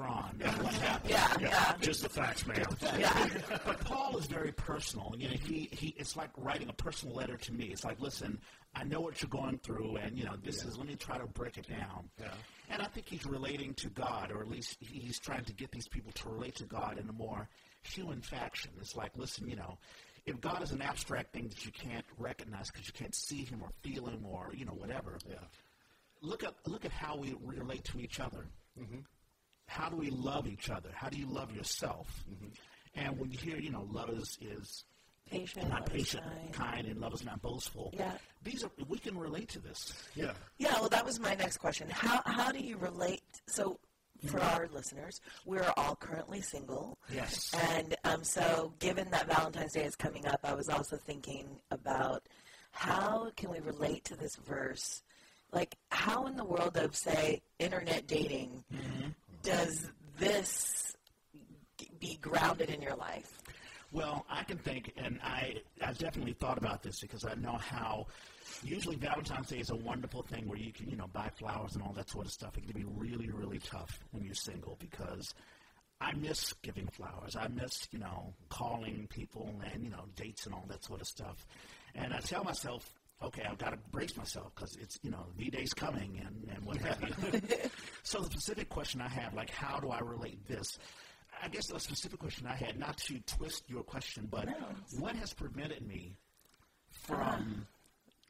what 0.42 0.74
happened. 0.74 1.12
Yeah, 1.12 1.36
yeah. 1.40 1.76
Just 1.80 2.04
the 2.04 2.10
facts, 2.10 2.46
man. 2.46 2.66
Yeah. 3.00 3.28
but 3.66 3.80
Paul 3.86 4.18
is 4.18 4.26
very 4.26 4.52
personal. 4.52 5.14
You 5.18 5.30
know, 5.30 5.36
he, 5.36 5.70
he 5.72 5.96
it's 5.98 6.16
like 6.16 6.30
writing 6.38 6.70
a 6.70 6.74
personal 6.74 7.16
letter 7.16 7.38
to 7.38 7.54
me. 7.54 7.66
It's 7.66 7.84
like, 7.84 8.00
listen, 8.00 8.40
I 8.76 8.84
know 8.84 9.02
what 9.02 9.22
you're 9.22 9.30
going 9.30 9.60
through, 9.60 9.98
and 9.98 10.18
you 10.18 10.26
know, 10.26 10.36
this 10.44 10.64
is. 10.64 10.78
Let 10.78 10.88
me 10.88 10.96
try 10.96 11.18
to 11.18 11.28
break 11.28 11.58
it 11.58 11.68
down. 11.68 12.10
Yeah. 12.20 12.28
And 12.70 12.82
I 12.82 12.86
think 12.86 13.08
he's 13.08 13.26
relating 13.26 13.74
to 13.76 13.90
God, 13.90 14.32
or 14.32 14.42
at 14.42 14.50
least 14.50 14.78
he's 14.80 15.20
trying 15.20 15.46
to 15.46 15.54
get 15.54 15.72
these 15.72 15.88
people 15.88 16.12
to 16.14 16.30
relate 16.30 16.56
to 16.56 16.66
God 16.66 16.98
in 16.98 17.08
a 17.10 17.14
more 17.14 17.48
human 17.82 18.22
fashion. 18.22 18.72
It's 18.80 18.96
like, 18.96 19.12
listen, 19.18 19.48
you 19.48 19.56
know, 19.56 19.78
if 20.26 20.40
God 20.42 20.62
is 20.64 20.72
an 20.72 20.82
abstract 20.82 21.34
thing 21.34 21.48
that 21.50 21.66
you 21.66 21.72
can't 21.72 22.06
recognize 22.18 22.72
because 22.72 22.88
you 22.88 22.94
can't 22.94 23.16
see 23.16 23.44
Him 23.44 23.62
or 23.62 23.70
feel 23.82 24.06
Him 24.08 24.26
or 24.26 24.52
you 24.54 24.66
know 24.66 24.74
whatever, 24.74 25.18
Yeah. 25.30 25.36
look 26.22 26.44
at 26.44 26.54
look 26.66 26.86
at 26.86 26.92
how 26.92 27.18
we 27.18 27.36
relate 27.44 27.84
to 27.86 28.00
each 28.00 28.20
other. 28.20 28.46
Mm-hmm. 28.80 29.00
How 29.68 29.90
do 29.90 29.96
we 29.96 30.10
love 30.10 30.48
each 30.48 30.70
other? 30.70 30.90
How 30.94 31.10
do 31.10 31.18
you 31.18 31.26
love 31.28 31.54
yourself? 31.56 32.24
Mm-hmm. 32.30 32.48
And 32.96 33.18
when 33.20 33.32
you 33.32 33.38
hear, 33.38 33.58
you 33.58 33.72
know, 33.72 33.88
love 33.92 34.10
is, 34.12 34.38
is 34.42 34.84
Patient, 35.32 35.70
not 35.70 35.86
patient, 35.86 36.22
kind. 36.26 36.54
kind, 36.54 36.88
and 36.88 37.00
love 37.00 37.14
is 37.14 37.24
not 37.24 37.42
boastful. 37.42 37.92
Yeah. 37.98 38.12
These 38.44 38.64
are 38.66 38.72
we 38.88 39.00
can 39.00 39.18
relate 39.18 39.48
to 39.50 39.60
this. 39.60 39.94
Yeah. 40.16 40.34
Yeah, 40.58 40.74
well, 40.80 40.90
that 40.90 41.06
was 41.06 41.20
my 41.20 41.34
next 41.34 41.58
question. 41.58 41.90
How 41.90 42.22
how 42.26 42.52
do 42.52 42.60
you 42.60 42.78
relate? 42.78 43.24
So, 43.48 43.80
for 44.26 44.40
our 44.42 44.68
listeners, 44.74 45.22
we're 45.46 45.72
all 45.78 45.96
currently 45.96 46.42
single. 46.42 46.98
Yes. 47.14 47.52
And 47.72 47.96
um, 48.04 48.24
so, 48.24 48.74
given 48.80 49.10
that 49.12 49.28
Valentine's 49.28 49.74
Day 49.74 49.84
is 49.86 49.96
coming 49.96 50.26
up, 50.28 50.40
I 50.44 50.54
was 50.54 50.70
also 50.70 50.98
thinking 50.98 51.46
about 51.72 52.24
how 52.72 53.32
can 53.36 53.50
we 53.52 53.60
relate 53.60 54.04
to 54.06 54.16
this 54.16 54.36
verse? 54.36 55.02
Like, 55.52 55.76
how 55.92 56.26
in 56.26 56.36
the 56.36 56.46
world 56.46 56.78
of, 56.78 56.96
say, 56.96 57.42
internet 57.60 58.08
dating 58.08 58.64
does 59.44 59.92
this 60.18 60.96
g- 61.78 61.90
be 62.00 62.18
grounded 62.22 62.70
in 62.70 62.82
your 62.82 62.96
life? 62.96 63.40
Well, 63.92 64.26
I 64.28 64.44
can 64.44 64.58
think, 64.58 64.92
and 64.98 65.20
I 65.24 65.58
I 65.86 65.94
definitely 65.94 66.34
thought 66.34 66.58
about 66.58 66.82
this 66.82 67.00
because 67.00 67.26
I 67.26 67.36
know 67.36 67.58
how 67.58 68.08
usually 68.64 68.96
Valentine's 68.96 69.48
Day 69.48 69.60
is 69.60 69.70
a 69.70 69.76
wonderful 69.76 70.24
thing 70.24 70.48
where 70.48 70.58
you 70.58 70.72
can 70.72 70.90
you 70.90 70.96
know 70.96 71.08
buy 71.14 71.30
flowers 71.38 71.76
and 71.76 71.84
all 71.84 71.94
that 71.94 72.10
sort 72.10 72.26
of 72.26 72.32
stuff. 72.32 72.58
It 72.58 72.66
can 72.66 72.74
be 72.74 72.86
really 72.86 73.30
really 73.30 73.60
tough 73.60 74.00
when 74.12 74.24
you're 74.24 74.36
single 74.36 74.78
because 74.80 75.34
I 76.02 76.14
miss 76.14 76.54
giving 76.62 76.88
flowers. 76.88 77.36
I 77.36 77.48
miss 77.48 77.88
you 77.92 78.00
know 78.00 78.34
calling 78.50 79.08
people 79.10 79.54
and 79.72 79.84
you 79.84 79.90
know 79.90 80.06
dates 80.16 80.46
and 80.46 80.54
all 80.54 80.66
that 80.70 80.84
sort 80.84 81.02
of 81.02 81.08
stuff. 81.08 81.46
And 81.96 82.14
I 82.14 82.20
tell 82.20 82.44
myself. 82.44 82.92
Okay, 83.22 83.44
I've 83.50 83.58
got 83.58 83.70
to 83.70 83.78
brace 83.90 84.18
myself 84.18 84.52
because 84.54 84.76
it's 84.82 85.00
you 85.02 85.10
know 85.10 85.28
the 85.38 85.50
day's 85.50 85.74
coming 85.74 86.20
and, 86.26 86.54
and 86.54 86.66
what 86.66 86.76
have 86.78 87.02
you. 87.02 87.40
so 88.04 88.20
the 88.20 88.26
specific 88.26 88.68
question 88.68 89.00
I 89.00 89.08
have, 89.08 89.34
like, 89.34 89.50
how 89.50 89.80
do 89.80 89.92
I 89.92 90.00
relate 90.00 90.46
this? 90.46 90.78
I 91.42 91.48
guess 91.48 91.68
the 91.68 91.80
specific 91.80 92.20
question 92.20 92.48
I 92.48 92.56
had, 92.56 92.80
not 92.80 92.98
to 92.98 93.20
twist 93.22 93.64
your 93.68 93.84
question, 93.84 94.28
but 94.30 94.48
what 95.00 95.16
has 95.16 95.34
prevented 95.34 95.88
me 95.88 96.16
uh-huh. 97.10 97.32
from 97.32 97.68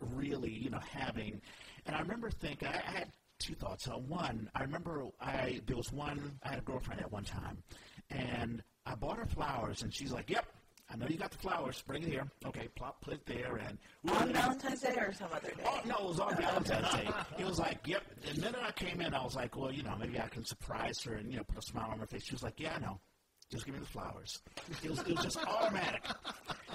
really, 0.03 0.51
you 0.51 0.69
know, 0.69 0.79
having? 0.79 1.41
And 1.85 1.95
I 1.95 1.99
remember 1.99 2.29
thinking, 2.29 2.67
I, 2.67 2.77
I 2.77 2.91
had 2.99 3.11
two 3.39 3.55
thoughts. 3.55 3.87
Uh, 3.87 3.93
one, 3.93 4.49
I 4.55 4.61
remember 4.61 5.05
I 5.19 5.61
there 5.65 5.77
was 5.77 5.91
one 5.91 6.39
I 6.43 6.49
had 6.49 6.59
a 6.59 6.63
girlfriend 6.63 7.01
at 7.01 7.11
one 7.11 7.23
time, 7.23 7.57
and 8.09 8.63
I 8.85 8.95
bought 8.95 9.17
her 9.17 9.25
flowers, 9.25 9.81
and 9.83 9.93
she's 9.93 10.11
like, 10.11 10.29
"Yep." 10.29 10.45
I 10.89 10.95
know 10.95 11.07
you 11.07 11.17
got 11.17 11.31
the 11.31 11.37
flowers. 11.39 11.81
Bring 11.87 12.03
it 12.03 12.09
here. 12.09 12.29
Okay, 12.45 12.67
plop, 12.75 13.01
put 13.01 13.13
it 13.15 13.25
there, 13.25 13.55
and 13.55 13.77
On 14.15 14.31
Valentine's 14.31 14.81
Day 14.81 14.93
or 14.97 15.13
some 15.13 15.29
other 15.33 15.47
day? 15.47 15.63
Oh, 15.65 15.79
no, 15.85 15.95
it 15.95 16.03
was 16.03 16.19
on 16.19 16.35
Valentine's 16.35 16.93
Day. 16.93 17.09
It 17.39 17.45
was 17.45 17.57
like, 17.57 17.79
yep. 17.87 18.03
The 18.21 18.39
minute 18.39 18.59
I 18.61 18.71
came 18.73 19.01
in, 19.01 19.13
I 19.13 19.23
was 19.23 19.35
like, 19.35 19.57
well, 19.57 19.71
you 19.71 19.81
know, 19.81 19.95
maybe 19.99 20.19
I 20.19 20.27
can 20.27 20.45
surprise 20.45 21.01
her 21.03 21.15
and, 21.15 21.31
you 21.31 21.37
know, 21.37 21.43
put 21.45 21.57
a 21.57 21.61
smile 21.63 21.89
on 21.91 21.99
her 21.99 22.05
face. 22.05 22.25
She 22.25 22.35
was 22.35 22.43
like, 22.43 22.59
yeah, 22.59 22.73
I 22.75 22.79
know. 22.79 22.99
Just 23.53 23.65
give 23.67 23.75
me 23.75 23.81
the 23.81 23.85
flowers. 23.85 24.39
It 24.83 24.89
was, 24.89 24.99
it 25.01 25.15
was 25.15 25.23
just 25.25 25.37
automatic. 25.45 26.03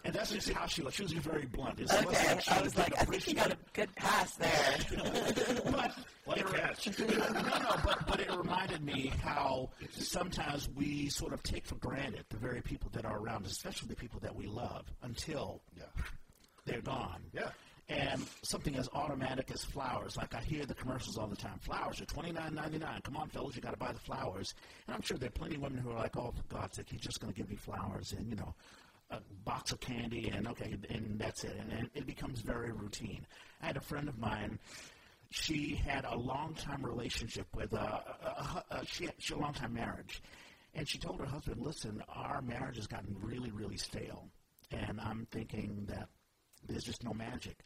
And 0.04 0.14
that's 0.14 0.30
just 0.30 0.48
how 0.52 0.66
she 0.68 0.80
was. 0.80 0.94
She 0.94 1.02
was 1.02 1.10
very 1.12 1.44
blunt. 1.46 1.80
It 1.80 1.90
Okay, 1.92 2.04
wasn't 2.06 2.42
she 2.44 2.50
I 2.52 2.62
was 2.62 2.78
like, 2.78 2.92
I 3.00 3.04
think 3.04 3.22
she 3.24 3.34
got 3.34 3.50
a 3.50 3.56
good 3.72 3.92
pass 3.96 4.36
there. 4.36 4.76
but 5.72 5.92
What 6.24 6.38
a 6.38 6.44
catch. 6.44 6.96
no, 7.00 7.06
no, 7.06 7.76
but, 7.84 8.06
but 8.06 8.20
it 8.20 8.30
reminded 8.30 8.84
me 8.84 9.12
how 9.24 9.70
sometimes 9.90 10.68
we 10.76 11.08
sort 11.08 11.32
of 11.32 11.42
take 11.42 11.66
for 11.66 11.74
granted 11.74 12.24
the 12.28 12.36
very 12.36 12.60
people 12.62 12.90
that 12.92 13.04
are 13.04 13.18
around 13.18 13.44
us, 13.44 13.50
especially 13.50 13.88
the 13.88 13.96
people 13.96 14.20
that 14.20 14.36
we 14.36 14.46
love, 14.46 14.84
until 15.02 15.60
Yeah. 15.76 15.82
they're 16.64 16.80
gone. 16.80 17.22
Yeah. 17.34 17.50
And 17.90 18.22
something 18.42 18.76
as 18.76 18.86
automatic 18.92 19.50
as 19.50 19.64
flowers, 19.64 20.18
like 20.18 20.34
I 20.34 20.40
hear 20.42 20.66
the 20.66 20.74
commercials 20.74 21.16
all 21.16 21.26
the 21.26 21.36
time. 21.36 21.58
Flowers 21.60 22.02
are 22.02 22.04
twenty 22.04 22.32
nine 22.32 22.54
ninety 22.54 22.76
nine. 22.78 23.00
Come 23.02 23.16
on, 23.16 23.30
fellas, 23.30 23.56
you 23.56 23.62
got 23.62 23.70
to 23.70 23.78
buy 23.78 23.92
the 23.92 23.98
flowers. 23.98 24.52
And 24.86 24.94
I'm 24.94 25.00
sure 25.00 25.16
there 25.16 25.28
are 25.28 25.32
plenty 25.32 25.54
of 25.54 25.62
women 25.62 25.78
who 25.78 25.90
are 25.92 25.98
like, 25.98 26.14
"Oh, 26.18 26.32
for 26.36 26.54
God's 26.54 26.76
sake, 26.76 26.88
he's 26.90 27.00
just 27.00 27.18
going 27.18 27.32
to 27.32 27.38
give 27.38 27.48
me 27.48 27.56
flowers 27.56 28.12
and 28.12 28.28
you 28.28 28.36
know, 28.36 28.54
a 29.10 29.20
box 29.46 29.72
of 29.72 29.80
candy 29.80 30.28
and 30.28 30.46
okay, 30.48 30.76
and 30.90 31.18
that's 31.18 31.44
it." 31.44 31.56
And, 31.58 31.72
and 31.72 31.90
it 31.94 32.06
becomes 32.06 32.42
very 32.42 32.72
routine. 32.72 33.26
I 33.62 33.66
had 33.68 33.78
a 33.78 33.80
friend 33.80 34.06
of 34.06 34.18
mine. 34.18 34.58
She 35.30 35.74
had 35.74 36.04
a 36.04 36.16
long 36.16 36.54
time 36.54 36.84
relationship 36.84 37.46
with 37.54 37.72
uh, 37.72 37.78
a, 37.78 38.26
a, 38.26 38.64
a, 38.70 38.86
she 38.86 39.04
had, 39.06 39.14
she 39.16 39.32
had 39.32 39.40
a 39.40 39.42
long 39.42 39.54
time 39.54 39.72
marriage, 39.72 40.22
and 40.74 40.86
she 40.86 40.98
told 40.98 41.20
her 41.20 41.26
husband, 41.26 41.62
"Listen, 41.62 42.02
our 42.06 42.42
marriage 42.42 42.76
has 42.76 42.86
gotten 42.86 43.16
really, 43.22 43.50
really 43.50 43.78
stale." 43.78 44.28
And 44.70 45.00
I'm 45.00 45.26
thinking 45.30 45.86
that 45.88 46.08
there's 46.66 46.84
just 46.84 47.04
no 47.04 47.12
magic. 47.12 47.56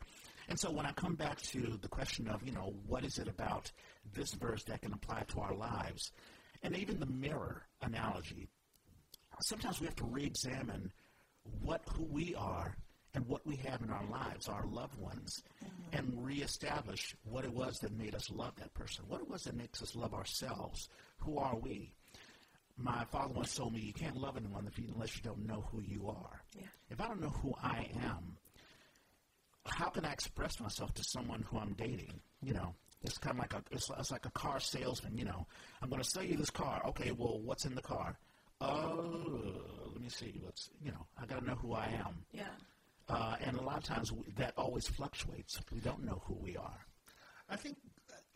And 0.48 0.58
so 0.58 0.70
when 0.70 0.86
I 0.86 0.92
come 0.92 1.14
back 1.14 1.40
to 1.42 1.78
the 1.80 1.88
question 1.88 2.28
of, 2.28 2.44
you 2.44 2.52
know, 2.52 2.74
what 2.86 3.04
is 3.04 3.18
it 3.18 3.28
about 3.28 3.70
this 4.12 4.32
verse 4.34 4.64
that 4.64 4.82
can 4.82 4.92
apply 4.92 5.24
to 5.28 5.40
our 5.40 5.54
lives, 5.54 6.12
and 6.62 6.76
even 6.76 7.00
the 7.00 7.06
mirror 7.06 7.62
analogy, 7.80 8.48
sometimes 9.40 9.80
we 9.80 9.86
have 9.86 9.96
to 9.96 10.04
re-examine 10.04 10.92
what 11.62 11.82
who 11.94 12.04
we 12.04 12.34
are 12.34 12.76
and 13.14 13.26
what 13.26 13.46
we 13.46 13.56
have 13.56 13.82
in 13.82 13.90
our 13.90 14.04
lives, 14.10 14.48
our 14.48 14.64
loved 14.66 14.98
ones, 14.98 15.42
mm-hmm. 15.62 15.98
and 15.98 16.24
reestablish 16.24 17.14
what 17.24 17.44
it 17.44 17.52
was 17.52 17.78
that 17.78 17.92
made 17.92 18.14
us 18.14 18.30
love 18.30 18.54
that 18.56 18.72
person. 18.74 19.04
What 19.06 19.20
it 19.20 19.28
was 19.28 19.44
that 19.44 19.54
makes 19.54 19.82
us 19.82 19.94
love 19.94 20.14
ourselves. 20.14 20.88
Who 21.18 21.38
are 21.38 21.56
we? 21.58 21.92
My 22.78 23.04
father 23.12 23.34
once 23.34 23.54
told 23.54 23.74
me, 23.74 23.80
you 23.80 23.92
can't 23.92 24.16
love 24.16 24.36
anyone 24.36 24.70
unless 24.94 25.14
you 25.16 25.22
don't 25.22 25.46
know 25.46 25.64
who 25.70 25.82
you 25.82 26.08
are. 26.08 26.42
Yeah. 26.58 26.66
If 26.90 27.00
I 27.00 27.08
don't 27.08 27.20
know 27.20 27.28
who 27.28 27.54
I 27.62 27.86
am, 28.02 28.38
how 29.66 29.88
can 29.90 30.04
I 30.04 30.12
express 30.12 30.60
myself 30.60 30.92
to 30.94 31.04
someone 31.04 31.42
who 31.48 31.58
I'm 31.58 31.74
dating? 31.74 32.20
You 32.42 32.54
know, 32.54 32.74
it's 33.02 33.18
kind 33.18 33.36
of 33.36 33.40
like 33.42 33.54
a 33.54 33.62
it's, 33.70 33.88
it's 33.98 34.10
like 34.10 34.26
a 34.26 34.30
car 34.30 34.60
salesman. 34.60 35.16
You 35.16 35.24
know, 35.24 35.46
I'm 35.82 35.88
going 35.88 36.02
to 36.02 36.08
sell 36.08 36.24
you 36.24 36.36
this 36.36 36.50
car. 36.50 36.82
Okay, 36.88 37.12
well, 37.12 37.40
what's 37.40 37.64
in 37.64 37.74
the 37.74 37.82
car? 37.82 38.18
Oh, 38.60 39.62
let 39.92 40.00
me 40.00 40.08
see. 40.08 40.40
What's 40.42 40.70
you 40.80 40.90
know? 40.92 41.06
I 41.20 41.26
got 41.26 41.40
to 41.40 41.46
know 41.46 41.54
who 41.56 41.72
I 41.74 41.86
am. 41.86 42.24
Yeah. 42.32 42.44
Uh, 43.08 43.36
and 43.44 43.56
a 43.56 43.62
lot 43.62 43.76
of 43.78 43.82
times 43.84 44.12
we, 44.12 44.24
that 44.36 44.54
always 44.56 44.86
fluctuates. 44.86 45.60
We 45.72 45.80
don't 45.80 46.04
know 46.04 46.22
who 46.26 46.34
we 46.34 46.56
are. 46.56 46.86
I 47.48 47.56
think 47.56 47.76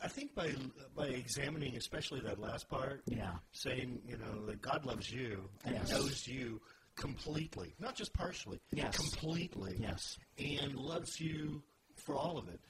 I 0.03 0.09
think 0.09 0.35
by 0.35 0.53
by 0.95 1.07
examining 1.07 1.77
especially 1.77 2.21
that 2.21 2.39
last 2.41 2.69
part, 2.69 3.03
Yeah. 3.07 3.35
saying 3.53 4.01
you 4.07 4.17
know 4.19 4.47
that 4.47 4.61
God 4.61 4.85
loves 4.85 5.11
you 5.11 5.49
and 5.65 5.75
Yes. 5.77 5.91
knows 5.91 6.27
you 6.27 6.61
completely, 6.97 7.75
not 7.79 7.95
just 7.95 8.13
partially, 8.13 8.61
Yes. 8.73 8.97
completely, 8.97 9.77
Yes. 9.81 10.19
and 10.39 10.75
loves 10.75 11.21
you 11.21 11.63
for 11.95 12.15
all 12.15 12.39
of 12.39 12.49
it. 12.49 12.61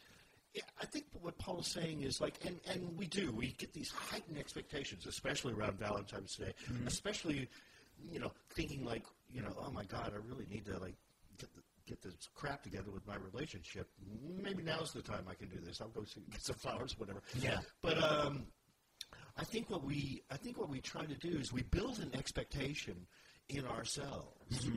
I 0.81 0.87
think 0.87 1.05
what 1.21 1.37
Paul 1.39 1.61
is 1.61 1.67
saying 1.67 2.03
is 2.03 2.19
like, 2.21 2.43
and, 2.45 2.59
and 2.67 2.97
we 2.99 3.07
do, 3.07 3.31
we 3.31 3.53
get 3.59 3.73
these 3.75 3.91
heightened 3.91 4.39
expectations, 4.39 5.07
especially 5.07 5.53
around 5.53 5.79
Valentine's 5.79 6.35
Day, 6.37 6.55
especially, 6.87 7.49
you 8.11 8.19
know, 8.21 8.33
thinking 8.55 8.83
like, 8.85 9.05
you 9.29 9.43
know, 9.43 9.55
oh 9.61 9.71
my 9.71 9.85
God, 9.85 10.13
I 10.15 10.19
really 10.27 10.47
need 10.51 10.65
to 10.67 10.79
like 10.79 10.95
get 11.39 11.53
the, 11.55 11.61
get 11.87 12.01
this 12.03 12.15
crap 12.35 12.63
together 12.63 12.91
with 12.91 13.07
my 13.07 13.17
relationship. 13.17 13.87
Maybe 14.43 14.63
now's 14.63 14.93
the 14.93 15.03
time 15.03 15.27
I 15.31 15.35
can 15.35 15.49
do 15.49 15.59
this. 15.63 15.83
I'll 15.83 15.89
go 15.89 16.05
see, 16.05 16.23
get 16.31 16.43
some 16.43 16.57
flowers, 16.57 16.99
whatever. 16.99 17.21
Yeah. 17.39 17.59
But 17.83 18.03
um, 18.03 18.47
I 19.37 19.45
think 19.45 19.69
what 19.69 19.85
we 19.85 20.23
I 20.31 20.39
think 20.39 20.57
what 20.59 20.71
we 20.71 20.81
try 20.81 21.05
to 21.05 21.15
do 21.17 21.37
is 21.37 21.53
we 21.53 21.63
build 21.65 21.99
an 21.99 22.13
expectation 22.15 23.07
in 23.49 23.65
ourselves, 23.67 24.69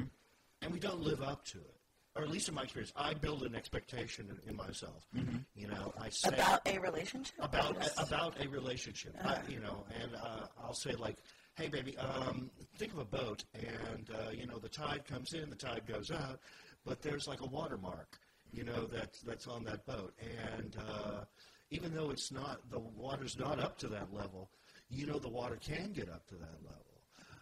and 0.62 0.72
we 0.74 0.80
don't 0.80 1.02
live 1.02 1.22
up 1.22 1.46
to 1.46 1.58
it. 1.58 1.76
Or 2.16 2.24
at 2.24 2.30
least 2.30 2.50
in 2.50 2.56
my 2.56 2.64
experience, 2.64 2.92
I 2.96 3.14
build 3.14 3.44
an 3.44 3.56
expectation 3.56 4.28
in, 4.44 4.50
in 4.50 4.56
myself. 4.58 5.08
You 5.56 5.68
know, 5.68 5.94
I 6.00 6.10
say 6.10 6.30
About 6.30 6.62
a 6.66 6.78
relationship? 6.80 7.36
about 7.40 7.76
Yes. 7.80 7.94
about 8.10 8.36
a 8.44 8.48
relationship. 8.50 9.16
I, 9.24 9.38
you 9.48 9.60
know, 9.60 9.86
and 10.02 10.16
uh, 10.16 10.48
I'll 10.62 10.74
say 10.74 10.94
like, 10.96 11.18
"Hey, 11.56 11.68
baby, 11.70 11.98
um, 11.98 12.50
think 12.78 12.92
of 12.94 13.00
a 13.00 13.06
boat, 13.06 13.44
and 13.54 14.10
uh, 14.14 14.32
you 14.32 14.48
know, 14.48 14.58
the 14.58 14.70
tide 14.70 15.04
comes 15.06 15.34
in, 15.34 15.50
the 15.50 15.56
tide 15.56 15.84
goes 15.88 16.12
out, 16.12 16.40
but 16.86 17.02
there's 17.02 17.28
like 17.28 17.42
a 17.42 17.48
watermark, 17.48 18.18
you 18.52 18.64
know, 18.64 18.86
that 18.88 19.14
that's 19.26 19.48
on 19.48 19.64
that 19.66 19.86
boat, 19.86 20.14
and 20.58 20.76
uh, 20.90 21.24
even 21.70 21.94
though 21.94 22.10
it's 22.10 22.32
not 22.32 22.70
the 22.72 22.80
water's 22.80 23.38
not 23.38 23.60
up 23.60 23.78
to 23.78 23.88
that 23.88 24.12
level, 24.14 24.50
you 24.90 25.06
know, 25.06 25.20
the 25.20 25.30
water 25.30 25.58
can 25.62 25.94
get 25.94 26.10
up 26.10 26.26
to 26.28 26.36
that 26.36 26.58
level, 26.66 26.89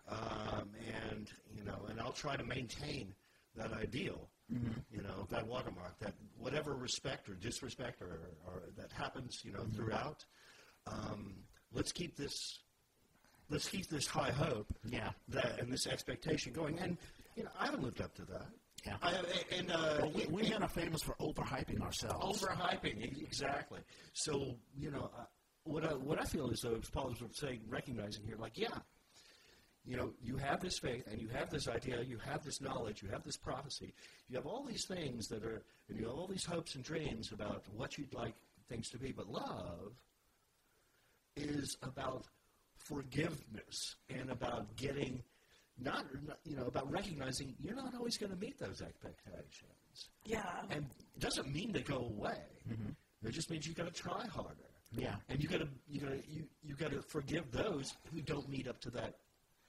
um, 0.07 0.69
and 1.11 1.29
you 1.55 1.63
know, 1.63 1.85
and 1.89 1.99
I'll 1.99 2.11
try 2.13 2.35
to 2.35 2.43
maintain 2.43 3.13
that 3.55 3.71
ideal." 3.73 4.29
You 4.49 5.01
know 5.01 5.27
that 5.29 5.45
watermark, 5.45 5.99
that 5.99 6.13
whatever 6.37 6.73
respect 6.75 7.27
or 7.27 7.33
disrespect 7.33 8.01
or, 8.01 8.31
or 8.45 8.63
that 8.77 8.93
happens, 8.93 9.41
you 9.43 9.51
know, 9.51 9.65
throughout. 9.75 10.23
Um, 10.89 11.33
let's 11.73 11.91
keep 11.91 12.15
this, 12.15 12.59
let's 13.49 13.67
keep 13.67 13.87
this 13.89 14.07
high 14.07 14.31
hope, 14.31 14.73
Yeah. 14.85 15.09
that 15.27 15.59
and 15.59 15.69
this 15.69 15.85
expectation 15.85 16.53
going. 16.53 16.79
And 16.79 16.97
you 17.35 17.43
know, 17.43 17.49
I 17.59 17.65
haven't 17.65 17.83
lived 17.83 17.99
up 18.01 18.15
to 18.15 18.21
that. 18.25 18.45
Yeah. 18.85 18.95
I, 19.01 19.15
and 19.53 19.69
uh, 19.69 19.97
Well, 20.03 20.11
we, 20.15 20.25
we 20.27 20.49
men 20.49 20.63
are 20.63 20.69
famous 20.69 21.01
for 21.01 21.15
overhyping 21.19 21.81
ourselves. 21.81 22.41
overhyping 22.41 23.21
exactly. 23.21 23.81
So 24.13 24.55
you 24.79 24.91
know, 24.91 25.09
uh, 25.19 25.23
what 25.65 25.83
I 25.83 25.93
what 25.93 26.21
I 26.21 26.23
feel 26.23 26.49
is 26.51 26.61
though, 26.61 26.75
as 26.81 26.89
Paul 26.89 27.11
is 27.11 27.17
saying, 27.37 27.59
recognizing 27.67 28.23
here, 28.23 28.37
like, 28.39 28.57
yeah, 28.57 28.77
you 29.87 29.95
know, 29.95 30.11
you 30.21 30.35
have 30.37 30.59
this 30.59 30.77
faith 30.79 31.07
and 31.09 31.21
you 31.21 31.29
have 31.29 31.49
this 31.49 31.67
idea, 31.69 32.01
you 32.01 32.17
have 32.17 32.43
this 32.43 32.59
knowledge, 32.59 33.01
you 33.01 33.09
have 33.09 33.23
this 33.23 33.37
prophecy, 33.37 33.93
you 34.27 34.35
have 34.35 34.45
all 34.45 34.65
these 34.65 34.85
things 34.85 35.27
that 35.29 35.43
are, 35.45 35.63
and 35.87 35.97
you 35.97 36.05
have 36.05 36.15
all 36.15 36.27
these 36.27 36.43
hopes 36.45 36.75
and 36.75 36.83
dreams 36.83 37.31
about 37.31 37.63
what 37.73 37.97
you'd 37.97 38.13
like 38.13 38.33
things 38.67 38.89
to 38.89 38.97
be. 38.97 39.13
But 39.13 39.29
love 39.29 39.93
is 41.37 41.77
about 41.83 42.25
forgiveness 42.77 43.95
and 44.09 44.29
about 44.29 44.75
getting. 44.75 45.23
Not, 45.79 46.05
not, 46.25 46.39
you 46.43 46.55
know, 46.55 46.65
about 46.65 46.91
recognizing 46.91 47.53
you're 47.59 47.75
not 47.75 47.93
always 47.93 48.17
going 48.17 48.31
to 48.31 48.35
meet 48.39 48.57
those 48.57 48.81
expectations 48.81 50.09
Yeah. 50.25 50.41
and 50.71 50.87
it 51.15 51.19
doesn't 51.19 51.53
mean 51.53 51.71
they 51.71 51.81
go 51.83 51.97
away. 51.97 52.41
Mm-hmm. 52.67 53.27
It 53.27 53.31
just 53.31 53.51
means 53.51 53.67
you've 53.67 53.75
got 53.77 53.85
to 53.85 53.93
try 53.93 54.25
harder. 54.25 54.55
Yeah. 54.91 55.17
and 55.29 55.39
you 55.39 55.47
got 55.47 55.59
to 55.59 55.67
you 55.87 55.99
got 56.01 56.09
to 56.09 56.21
you, 56.27 56.45
you 56.63 56.73
got 56.75 56.89
to 56.93 57.03
forgive 57.03 57.51
those 57.51 57.93
who 58.11 58.21
don't 58.21 58.49
meet 58.49 58.67
up 58.67 58.79
to 58.81 58.89
that 58.91 59.17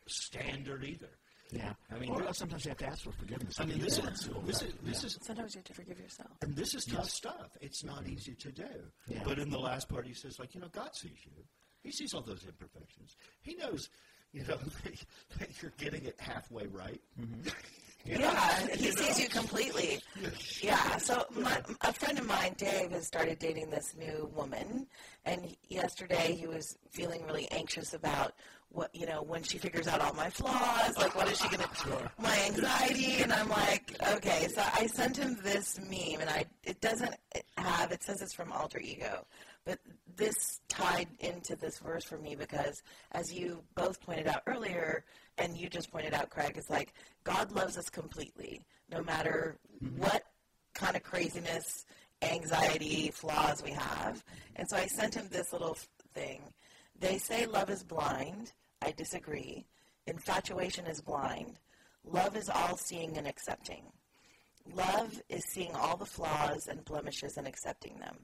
standard 0.09 0.85
either. 0.85 1.11
Yeah. 1.51 1.73
I 1.91 1.99
mean, 1.99 2.11
or 2.11 2.21
th- 2.21 2.35
sometimes 2.35 2.65
you 2.65 2.71
have 2.71 2.79
to 2.79 2.87
ask 2.87 3.05
for 3.05 3.13
forgiveness. 3.13 3.59
I 3.59 3.65
mean, 3.65 3.79
this 3.79 3.99
Yeah. 3.99 4.11
is 4.11 4.29
this 4.45 4.63
is 4.63 4.73
this 4.83 5.05
is 5.05 5.19
Sometimes 5.23 5.55
you 5.55 5.61
have 5.61 5.65
to 5.67 5.75
forgive 5.75 5.99
yourself. 5.99 6.31
and 6.43 6.55
this 6.55 6.75
is 6.75 6.85
tough 6.85 7.09
stuff. 7.09 7.57
It's 7.61 7.83
not 7.85 8.03
mm-hmm. 8.05 8.13
easy 8.15 8.35
to 8.35 8.53
do. 8.53 8.69
Yeah. 9.07 9.23
But 9.25 9.39
in 9.39 9.49
the 9.49 9.59
last 9.59 9.89
part, 9.89 10.07
he 10.07 10.13
says, 10.15 10.39
like, 10.39 10.55
you 10.55 10.61
know, 10.61 10.69
God 10.69 10.95
sees 10.95 11.25
you. 11.25 11.43
He 11.83 11.91
sees 11.91 12.13
all 12.13 12.21
those 12.23 12.45
imperfections. 12.45 13.17
He 13.41 13.55
knows, 13.55 13.89
you 14.33 14.43
know, 14.43 14.59
that 15.39 15.63
you're 15.63 15.73
getting 15.79 16.05
it 16.05 16.17
halfway 16.21 16.67
right. 16.67 17.01
Mm-hmm. 17.19 17.49
You 18.05 18.17
know? 18.17 18.31
Yeah, 18.33 18.75
he 18.77 18.91
sees 18.93 19.21
you 19.21 19.29
completely. 19.29 20.01
Yeah. 20.63 20.97
So 20.99 21.25
my, 21.33 21.61
a 21.83 21.93
friend 21.93 22.19
of 22.19 22.27
mine, 22.27 22.55
Dave, 22.57 22.93
has 22.93 23.07
started 23.07 23.39
dating 23.39 23.71
this 23.71 23.95
new 23.99 24.31
woman, 24.35 24.87
and 25.25 25.57
yesterday 25.69 26.33
he 26.35 26.47
was 26.47 26.77
feeling 26.91 27.27
really 27.27 27.49
anxious 27.51 27.95
about 27.95 28.33
what 28.71 28.95
you 28.95 29.07
know 29.07 29.23
when 29.23 29.43
she 29.43 29.59
figures 29.59 29.87
out 29.87 30.01
all 30.01 30.15
my 30.15 30.31
flaws. 30.31 30.97
Like, 30.97 31.15
what 31.15 31.31
is 31.31 31.41
she 31.41 31.49
gonna? 31.49 31.69
Do? 31.85 31.93
My 32.23 32.39
anxiety, 32.47 33.23
and 33.23 33.33
I'm 33.33 33.49
like, 33.49 33.97
okay. 34.15 34.49
So 34.55 34.63
I 34.63 34.87
sent 34.87 35.17
him 35.17 35.39
this 35.43 35.79
meme, 35.79 36.21
and 36.21 36.31
I 36.31 36.45
it 36.65 36.81
doesn't 36.81 37.15
have. 37.57 37.93
It 37.93 38.03
says 38.03 38.21
it's 38.23 38.35
from 38.35 38.53
Alter 38.53 38.79
Ego, 38.79 39.27
but 39.65 39.79
this 40.17 40.61
tied 40.69 41.09
into 41.21 41.57
this 41.57 41.79
verse 41.79 42.05
for 42.05 42.19
me 42.19 42.35
because, 42.35 42.83
as 43.13 43.33
you 43.33 43.63
both 43.75 44.01
pointed 44.01 44.27
out 44.27 44.43
earlier, 44.47 45.05
and 45.39 45.57
you 45.57 45.69
just 45.69 45.91
pointed 45.91 46.15
out, 46.15 46.31
Craig, 46.31 46.55
it's 46.57 46.71
like 46.71 46.93
God 47.25 47.53
loves 47.53 47.79
us 47.79 47.89
completely, 47.89 48.63
no 48.91 49.03
matter 49.03 49.59
mm-hmm. 49.83 50.01
what 50.01 50.23
kind 50.75 50.97
of 50.97 51.03
craziness, 51.03 51.85
anxiety, 52.23 53.11
flaws 53.13 53.63
we 53.63 53.71
have. 53.71 54.23
And 54.57 54.69
so 54.69 54.77
I 54.77 54.87
sent 54.87 55.15
him 55.15 55.29
this 55.31 55.53
little 55.53 55.77
thing. 56.15 56.43
They 57.01 57.19
say 57.19 57.47
love 57.47 57.71
is 57.71 57.85
blind. 57.85 58.53
I 58.83 58.93
disagree. 58.93 59.67
Infatuation 60.07 60.87
is 60.87 61.01
blind. 61.01 61.59
Love 62.05 62.37
is 62.37 62.49
all 62.49 62.77
seeing 62.77 63.17
and 63.17 63.27
accepting. 63.27 63.85
Love 64.75 65.21
is 65.29 65.45
seeing 65.45 65.75
all 65.75 65.97
the 65.97 66.05
flaws 66.05 66.67
and 66.69 66.85
blemishes 66.85 67.37
and 67.37 67.47
accepting 67.47 67.99
them. 67.99 68.17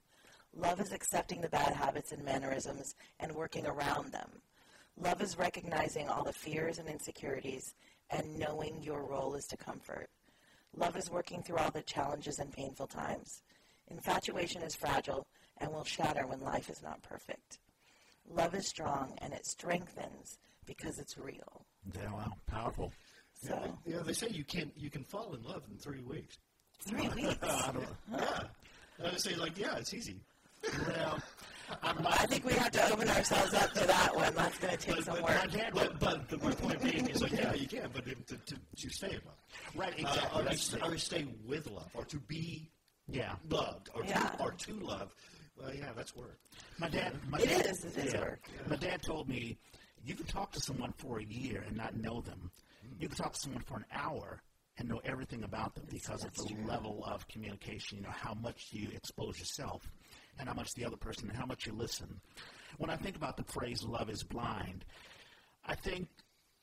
Love 0.57 0.81
is 0.81 0.93
accepting 0.93 1.41
the 1.41 1.49
bad 1.49 1.73
habits 1.73 2.13
and 2.13 2.25
mannerisms 2.25 2.95
and 3.21 3.33
working 3.33 3.67
around 3.67 4.13
them. 4.13 4.31
Love 4.97 5.21
is 5.21 5.39
recognizing 5.39 6.09
all 6.09 6.25
the 6.25 6.33
fears 6.33 6.79
and 6.79 6.89
insecurities 6.89 7.75
and 8.11 8.39
knowing 8.39 8.83
your 8.83 9.05
role 9.05 9.35
is 9.35 9.47
to 9.47 9.57
comfort. 9.57 10.09
Love 10.77 10.97
is 10.97 11.11
working 11.11 11.43
through 11.43 11.59
all 11.59 11.71
the 11.71 11.83
challenges 11.83 12.39
and 12.39 12.53
painful 12.53 12.87
times. 12.87 13.43
Infatuation 13.89 14.63
is 14.63 14.75
fragile 14.75 15.27
and 15.59 15.71
will 15.73 15.85
shatter 15.85 16.27
when 16.27 16.41
life 16.41 16.71
is 16.71 16.83
not 16.83 17.03
perfect. 17.03 17.59
Love 18.35 18.55
is 18.55 18.67
strong 18.69 19.17
and 19.23 19.33
it 19.33 19.47
strengthens 19.47 20.39
because 20.67 20.99
it's 20.99 21.17
real. 21.17 21.65
Yeah, 21.95 22.13
wow, 22.13 22.33
powerful. 22.47 22.93
So, 23.35 23.79
Yeah, 23.87 23.99
they 24.05 24.13
say 24.13 24.29
you 24.29 24.45
can 24.45 24.73
you 24.77 24.91
can 24.91 25.05
fall 25.05 25.35
in 25.35 25.43
love 25.45 25.63
in 25.71 25.77
three 25.79 26.01
weeks. 26.03 26.39
three 26.81 27.09
weeks. 27.15 27.39
I 27.43 27.71
don't, 27.73 27.87
Yeah, 28.11 28.41
and 28.99 29.07
I 29.09 29.17
say 29.17 29.35
like, 29.37 29.57
yeah, 29.59 29.77
it's 29.77 29.95
easy. 29.95 30.17
well, 30.89 31.19
I'm 31.83 32.07
I 32.07 32.27
think 32.27 32.45
we 32.45 32.55
have 32.55 32.73
to 32.73 32.93
open 32.93 33.09
ourselves 33.09 33.55
up 33.55 33.73
to 33.75 33.87
that 33.87 34.15
one. 34.17 34.35
That's 34.35 34.59
going 34.59 34.77
to 34.77 34.85
take 34.85 34.97
But, 34.97 35.05
some 35.05 35.15
but, 35.17 35.23
work. 35.25 35.37
my 35.37 35.47
dad, 35.47 35.71
but, 35.75 36.01
but 36.01 36.29
the, 36.29 36.39
my 36.39 36.53
point 36.53 36.81
being 36.83 37.07
is 37.09 37.23
like, 37.23 37.33
yeah, 37.33 37.55
you 37.55 37.69
can, 37.69 37.89
but 37.93 38.05
to, 38.07 38.15
to, 38.15 38.37
to, 38.37 38.57
to 38.79 38.91
stay 38.91 39.09
in 39.09 39.21
love, 39.27 39.39
right, 39.77 39.93
uh, 39.93 40.09
exactly. 40.09 40.41
or, 40.41 40.45
That's 40.45 40.69
to, 40.69 40.77
the- 40.77 40.85
or 40.87 40.91
to 40.93 40.99
stay 40.99 41.27
with 41.47 41.71
love, 41.71 41.91
or 41.95 42.05
to 42.05 42.19
be 42.19 42.71
yeah. 43.09 43.35
loved, 43.51 43.91
or 43.95 44.05
Yeah. 44.05 44.21
to, 44.31 44.43
or 44.43 44.51
to 44.53 44.73
love. 44.75 45.15
Well, 45.61 45.75
yeah, 45.75 45.91
that's 45.97 46.15
work. 46.17 46.39
My 46.79 46.89
dad. 46.89 47.15
My 47.29 47.39
It 47.39 47.49
dad, 47.49 47.67
is, 47.67 47.85
it 47.85 47.97
is 47.97 48.13
yeah. 48.15 48.21
work. 48.21 48.41
My 48.69 48.77
dad 48.77 49.03
told 49.03 49.29
me 49.29 49.57
you 50.05 50.15
can 50.15 50.27
talk 50.27 50.53
to 50.53 50.61
someone 50.61 50.93
for 50.97 51.19
a 51.19 51.25
year 51.25 51.63
and 51.67 51.77
not 51.77 51.97
know 51.97 52.21
them. 52.21 52.51
You 52.99 53.09
can 53.09 53.17
talk 53.17 53.33
to 53.35 53.41
someone 53.41 53.63
for 53.63 53.77
an 53.79 53.85
hour 53.93 54.41
and 54.79 54.89
know 54.89 55.01
everything 55.05 55.45
about 55.45 55.75
them 55.75 55.85
because 55.91 56.25
of 56.25 56.35
the 56.35 56.55
level 56.67 57.05
of 57.07 57.27
communication. 57.29 57.99
You 57.99 58.05
know 58.05 58.11
how 58.11 58.35
much 58.35 58.69
you 58.73 58.89
expose 58.95 59.39
yourself, 59.39 59.89
and 60.39 60.49
how 60.49 60.55
much 60.55 60.75
the 60.75 60.85
other 60.85 60.97
person, 60.97 61.29
and 61.29 61.39
how 61.39 61.47
much 61.47 61.67
you 61.67 61.73
listen. 61.73 62.21
When 62.79 62.91
I 62.91 62.97
think 62.97 63.15
about 63.17 63.37
the 63.37 63.45
phrase 63.45 63.85
"love 63.85 64.11
is 64.11 64.23
blind," 64.23 64.85
I 65.65 65.75
think. 65.75 66.09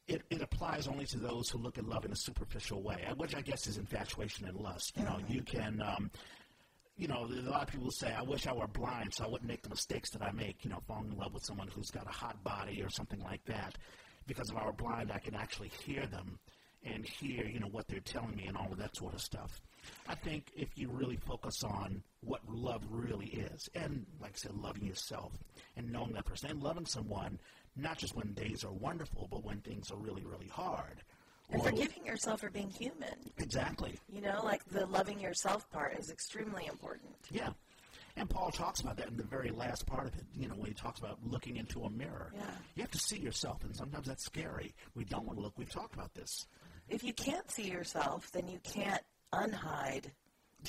It, 0.08 0.23
it 0.30 0.41
applies 0.41 0.88
only 0.88 1.06
to 1.06 1.19
those 1.19 1.49
who 1.49 1.58
look 1.60 1.77
at 1.77 1.86
love 1.86 2.04
in 2.04 2.12
a 2.12 2.15
superficial 2.15 2.82
way, 2.82 3.08
which 3.15 3.34
I 3.34 3.39
guess 3.39 3.65
is 3.67 3.77
infatuation 3.77 4.45
and 4.45 4.58
lust. 4.58 4.91
You 4.97 5.04
know, 5.04 5.19
you 5.30 5.41
can 5.41 5.82
um, 5.82 6.12
you 7.01 7.07
know, 7.07 7.25
a 7.25 7.49
lot 7.49 7.63
of 7.63 7.67
people 7.67 7.89
say, 7.89 8.13
I 8.13 8.21
wish 8.21 8.45
I 8.45 8.53
were 8.53 8.67
blind 8.67 9.15
so 9.15 9.23
I 9.23 9.27
wouldn't 9.27 9.49
make 9.49 9.63
the 9.63 9.69
mistakes 9.69 10.11
that 10.11 10.21
I 10.21 10.31
make, 10.31 10.63
you 10.63 10.69
know, 10.69 10.83
falling 10.87 11.11
in 11.11 11.17
love 11.17 11.33
with 11.33 11.43
someone 11.43 11.67
who's 11.67 11.89
got 11.89 12.05
a 12.05 12.11
hot 12.11 12.43
body 12.43 12.83
or 12.83 12.91
something 12.91 13.19
like 13.21 13.43
that. 13.45 13.75
Because 14.27 14.51
if 14.51 14.55
I 14.55 14.63
were 14.67 14.71
blind, 14.71 15.11
I 15.11 15.17
can 15.17 15.33
actually 15.33 15.71
hear 15.83 16.05
them 16.05 16.37
and 16.83 17.03
hear, 17.03 17.45
you 17.47 17.59
know, 17.59 17.69
what 17.71 17.87
they're 17.87 18.01
telling 18.01 18.35
me 18.35 18.45
and 18.45 18.55
all 18.55 18.71
of 18.71 18.77
that 18.77 18.95
sort 18.95 19.15
of 19.15 19.21
stuff. 19.21 19.49
I 20.07 20.13
think 20.13 20.51
if 20.55 20.69
you 20.75 20.89
really 20.91 21.15
focus 21.15 21.63
on 21.63 22.03
what 22.23 22.41
love 22.47 22.83
really 22.91 23.29
is, 23.29 23.67
and 23.73 24.05
like 24.21 24.33
I 24.33 24.37
said, 24.37 24.53
loving 24.53 24.85
yourself 24.85 25.31
and 25.75 25.91
knowing 25.91 26.13
that 26.13 26.25
person, 26.25 26.51
and 26.51 26.61
loving 26.61 26.85
someone, 26.85 27.39
not 27.75 27.97
just 27.97 28.15
when 28.15 28.33
days 28.33 28.63
are 28.63 28.73
wonderful, 28.73 29.27
but 29.31 29.43
when 29.43 29.61
things 29.61 29.89
are 29.89 29.97
really, 29.97 30.23
really 30.23 30.49
hard. 30.49 31.01
And 31.51 31.63
forgiving 31.63 32.05
yourself 32.05 32.41
for 32.41 32.49
being 32.49 32.69
human. 32.69 33.13
Exactly. 33.37 33.99
You 34.11 34.21
know, 34.21 34.41
like 34.43 34.63
the 34.65 34.85
loving 34.85 35.19
yourself 35.19 35.69
part 35.71 35.97
is 35.99 36.09
extremely 36.09 36.65
important. 36.67 37.11
Yeah. 37.29 37.49
And 38.17 38.29
Paul 38.29 38.51
talks 38.51 38.81
about 38.81 38.97
that 38.97 39.07
in 39.07 39.15
the 39.17 39.23
very 39.23 39.51
last 39.51 39.85
part 39.85 40.05
of 40.07 40.13
it, 40.15 40.25
you 40.35 40.47
know, 40.47 40.55
when 40.55 40.67
he 40.67 40.73
talks 40.73 40.99
about 40.99 41.17
looking 41.25 41.57
into 41.57 41.83
a 41.83 41.89
mirror. 41.89 42.31
Yeah. 42.35 42.41
You 42.75 42.81
have 42.83 42.91
to 42.91 42.99
see 42.99 43.17
yourself, 43.17 43.63
and 43.63 43.73
sometimes 43.75 44.07
that's 44.07 44.25
scary. 44.25 44.73
We 44.95 45.05
don't 45.05 45.25
want 45.25 45.37
to 45.39 45.43
look. 45.43 45.53
We've 45.57 45.69
talked 45.71 45.93
about 45.93 46.13
this. 46.13 46.45
If 46.89 47.03
you 47.03 47.13
can't 47.13 47.49
see 47.49 47.69
yourself, 47.69 48.29
then 48.31 48.47
you 48.49 48.59
can't 48.63 49.01
unhide 49.33 50.05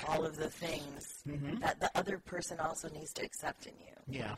all 0.08 0.24
of 0.24 0.36
the 0.36 0.48
things 0.48 1.22
Mm-hmm. 1.28 1.60
that 1.60 1.78
the 1.80 1.90
other 1.96 2.18
person 2.18 2.58
also 2.60 2.88
needs 2.88 3.12
to 3.14 3.22
accept 3.24 3.66
in 3.66 3.74
you. 3.78 3.92
Yeah. 4.20 4.34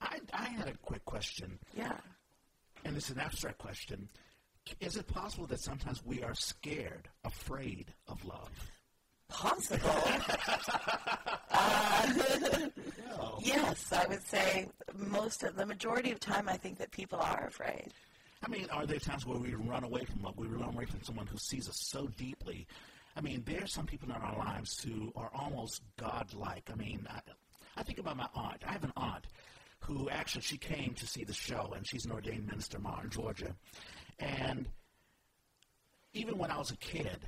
I, 0.00 0.18
I 0.32 0.44
had 0.44 0.68
a 0.68 0.74
quick 0.82 1.04
question, 1.04 1.58
Yeah. 1.76 1.96
and 2.84 2.96
it's 2.96 3.10
an 3.10 3.18
abstract 3.18 3.58
question. 3.58 4.08
Is 4.80 4.96
it 4.96 5.06
possible 5.06 5.46
that 5.46 5.60
sometimes 5.60 6.04
we 6.04 6.22
are 6.22 6.34
scared, 6.34 7.08
afraid 7.24 7.92
of 8.08 8.24
love? 8.24 8.50
Possible. 9.28 9.88
uh, 11.50 12.12
yes, 13.40 13.92
I 13.92 14.06
would 14.08 14.22
say 14.26 14.68
most 14.96 15.42
of 15.42 15.56
the 15.56 15.66
majority 15.66 16.12
of 16.12 16.20
time, 16.20 16.48
I 16.48 16.56
think 16.56 16.78
that 16.78 16.90
people 16.90 17.18
are 17.18 17.46
afraid. 17.46 17.92
I 18.44 18.48
mean, 18.48 18.68
are 18.70 18.86
there 18.86 18.98
times 18.98 19.24
where 19.24 19.38
we 19.38 19.54
run 19.54 19.84
away 19.84 20.04
from 20.04 20.22
love? 20.22 20.36
We 20.36 20.48
run 20.48 20.74
away 20.74 20.84
from 20.84 21.02
someone 21.02 21.26
who 21.26 21.38
sees 21.38 21.68
us 21.68 21.78
so 21.80 22.08
deeply. 22.18 22.66
I 23.16 23.20
mean, 23.20 23.42
there 23.46 23.62
are 23.62 23.68
some 23.68 23.86
people 23.86 24.10
in 24.10 24.16
our 24.16 24.36
lives 24.38 24.82
who 24.82 25.12
are 25.14 25.30
almost 25.34 25.82
godlike. 25.96 26.68
I 26.72 26.76
mean, 26.76 27.06
I, 27.08 27.20
I 27.76 27.82
think 27.82 27.98
about 27.98 28.16
my 28.16 28.28
aunt. 28.34 28.62
I 28.66 28.72
have 28.72 28.84
an 28.84 28.92
aunt 28.96 29.26
who 29.80 30.08
actually 30.10 30.42
she 30.42 30.58
came 30.58 30.94
to 30.94 31.06
see 31.06 31.24
the 31.24 31.32
show, 31.32 31.72
and 31.76 31.86
she's 31.86 32.04
an 32.04 32.12
ordained 32.12 32.46
minister 32.46 32.78
in 32.78 33.10
Georgia. 33.10 33.54
And 34.22 34.68
even 36.12 36.38
when 36.38 36.50
I 36.50 36.58
was 36.58 36.70
a 36.70 36.76
kid, 36.76 37.18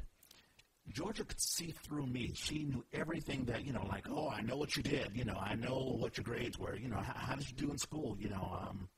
Georgia 0.93 1.25
could 1.25 1.41
see 1.41 1.75
through 1.83 2.07
me. 2.07 2.33
She 2.35 2.65
knew 2.65 2.85
everything 2.93 3.45
that, 3.47 3.65
you 3.65 3.73
know, 3.73 3.87
like, 3.89 4.07
oh, 4.11 4.29
I 4.29 4.43
know 4.43 4.57
what 4.57 4.77
you 4.77 4.83
did. 4.83 5.11
You 5.15 5.25
know, 5.25 5.39
I 5.41 5.55
know 5.55 5.97
what 5.99 6.17
your 6.17 6.25
grades 6.25 6.59
were. 6.59 6.77
You 6.77 6.89
know, 6.89 6.99
how, 6.99 7.15
how 7.15 7.35
did 7.37 7.49
you 7.49 7.57
do 7.57 7.71
in 7.71 7.79
school? 7.79 8.17
You 8.21 8.29
know, 8.29 8.59
um, 8.69 8.89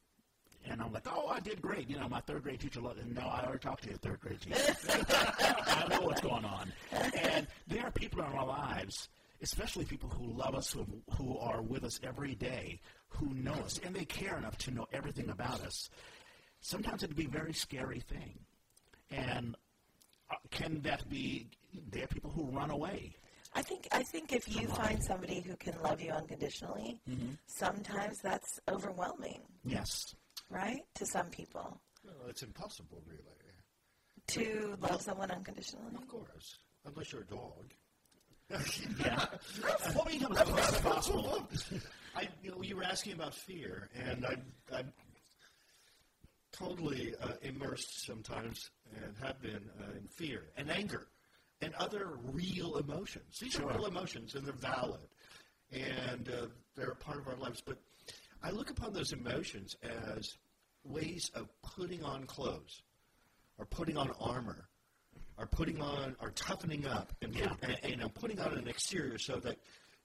and 0.68 0.82
I'm 0.82 0.92
like, 0.92 1.06
oh, 1.06 1.28
I 1.28 1.40
did 1.40 1.62
great. 1.62 1.88
You 1.88 1.98
know, 1.98 2.08
my 2.08 2.20
third 2.20 2.42
grade 2.42 2.60
teacher, 2.60 2.80
loved 2.80 2.98
it. 2.98 3.06
no, 3.06 3.22
I 3.22 3.44
already 3.44 3.60
talked 3.60 3.84
to 3.84 3.90
your 3.90 3.98
third 3.98 4.20
grade 4.20 4.40
teacher. 4.40 4.76
I 5.08 5.86
know 5.88 6.00
what's 6.02 6.20
going 6.20 6.44
on. 6.44 6.72
And 6.90 7.46
there 7.68 7.84
are 7.84 7.92
people 7.92 8.20
in 8.20 8.26
our 8.26 8.46
lives, 8.46 9.08
especially 9.42 9.84
people 9.84 10.08
who 10.08 10.32
love 10.32 10.54
us, 10.56 10.72
who, 10.72 10.84
who 11.16 11.38
are 11.38 11.62
with 11.62 11.84
us 11.84 12.00
every 12.02 12.34
day, 12.34 12.80
who 13.10 13.32
know 13.34 13.52
us, 13.52 13.78
and 13.84 13.94
they 13.94 14.04
care 14.04 14.36
enough 14.36 14.58
to 14.58 14.72
know 14.72 14.86
everything 14.92 15.30
about 15.30 15.60
us. 15.60 15.88
Sometimes 16.66 17.04
it 17.04 17.08
can 17.08 17.16
be 17.16 17.26
a 17.26 17.28
very 17.28 17.52
scary 17.52 18.00
thing. 18.00 18.38
And 19.12 19.54
uh, 20.30 20.34
can 20.50 20.80
that 20.82 21.08
be, 21.08 21.46
there 21.92 22.02
are 22.04 22.08
people 22.08 22.30
who 22.30 22.44
run 22.46 22.70
away. 22.70 23.12
I 23.54 23.62
think 23.62 23.86
I 23.92 24.02
think 24.02 24.32
if 24.32 24.44
you 24.54 24.66
find 24.68 25.00
somebody 25.02 25.40
who 25.40 25.54
can 25.56 25.74
love 25.80 26.00
you 26.00 26.10
unconditionally, 26.10 27.00
Mm-hmm. 27.08 27.34
sometimes 27.46 28.18
that's 28.20 28.58
overwhelming, 28.68 29.40
Yes. 29.64 30.14
right? 30.50 30.80
To 30.96 31.06
some 31.06 31.28
people, 31.30 31.80
Well, 32.04 32.28
it's 32.28 32.42
impossible, 32.42 33.00
really. 33.06 33.52
to 34.34 34.76
love 34.80 35.00
someone 35.02 35.30
unconditionally. 35.30 35.94
Of 35.94 36.08
course, 36.08 36.58
unless 36.84 37.12
you're 37.12 37.22
a 37.22 37.26
dog. 37.26 37.66
Yeah. 39.00 39.24
what 39.94 40.08
mean 40.08 40.24
about 40.24 40.46
that's 40.56 40.80
possible? 40.80 41.48
I, 42.16 42.28
you 42.42 42.50
know, 42.50 42.60
you 42.62 42.74
were 42.76 42.84
asking 42.84 43.12
about 43.14 43.34
fear, 43.34 43.88
and 43.94 44.26
I, 44.26 44.34
I'm 44.76 44.92
totally 46.58 47.14
uh, 47.22 47.32
immersed 47.42 48.04
sometimes, 48.06 48.70
and 49.04 49.14
have 49.22 49.40
been 49.40 49.68
uh, 49.80 49.96
in 49.98 50.06
fear 50.08 50.44
and 50.56 50.70
anger 50.70 51.06
and 51.62 51.74
other 51.74 52.18
real 52.32 52.76
emotions. 52.76 53.38
These 53.40 53.52
Sure. 53.54 53.70
are 53.70 53.74
real 53.76 53.86
emotions, 53.86 54.34
and 54.34 54.46
they're 54.46 54.52
valid, 54.54 55.00
and 55.72 56.28
uh, 56.28 56.46
they're 56.74 56.90
a 56.90 56.96
part 56.96 57.18
of 57.18 57.28
our 57.28 57.36
lives. 57.36 57.60
But 57.64 57.78
I 58.42 58.50
look 58.50 58.70
upon 58.70 58.92
those 58.92 59.12
emotions 59.12 59.74
as 59.82 60.36
ways 60.84 61.30
of 61.34 61.48
putting 61.62 62.02
on 62.04 62.24
clothes, 62.26 62.82
or 63.58 63.64
putting 63.66 63.96
on 63.96 64.10
armor, 64.20 64.68
or 65.38 65.46
putting 65.46 65.80
on, 65.80 66.14
or 66.20 66.30
toughening 66.30 66.86
up, 66.86 67.12
and, 67.22 67.34
Yeah. 67.34 67.54
and, 67.62 67.76
and, 67.82 68.02
and 68.02 68.14
putting 68.14 68.38
on 68.40 68.56
an 68.56 68.68
exterior 68.68 69.18
so 69.18 69.36
that 69.40 69.58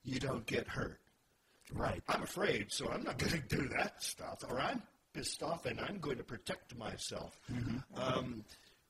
you 0.04 0.20
don't 0.20 0.46
get 0.46 0.68
hurt. 0.68 1.00
Right. 1.74 2.02
I'm 2.08 2.24
afraid, 2.24 2.72
so 2.72 2.90
I'm 2.90 3.04
not 3.04 3.18
going 3.18 3.34
to 3.34 3.56
do 3.56 3.68
that 3.78 4.02
stuff, 4.04 4.40
or 4.50 4.60
I'm 4.60 4.82
pissed 5.14 5.44
off 5.44 5.66
and 5.66 5.80
I'm 5.80 6.00
going 6.00 6.18
to 6.18 6.24
protect 6.24 6.78
myself. 6.78 7.40
Mm-hmm. 7.52 7.78
Um, 8.00 8.44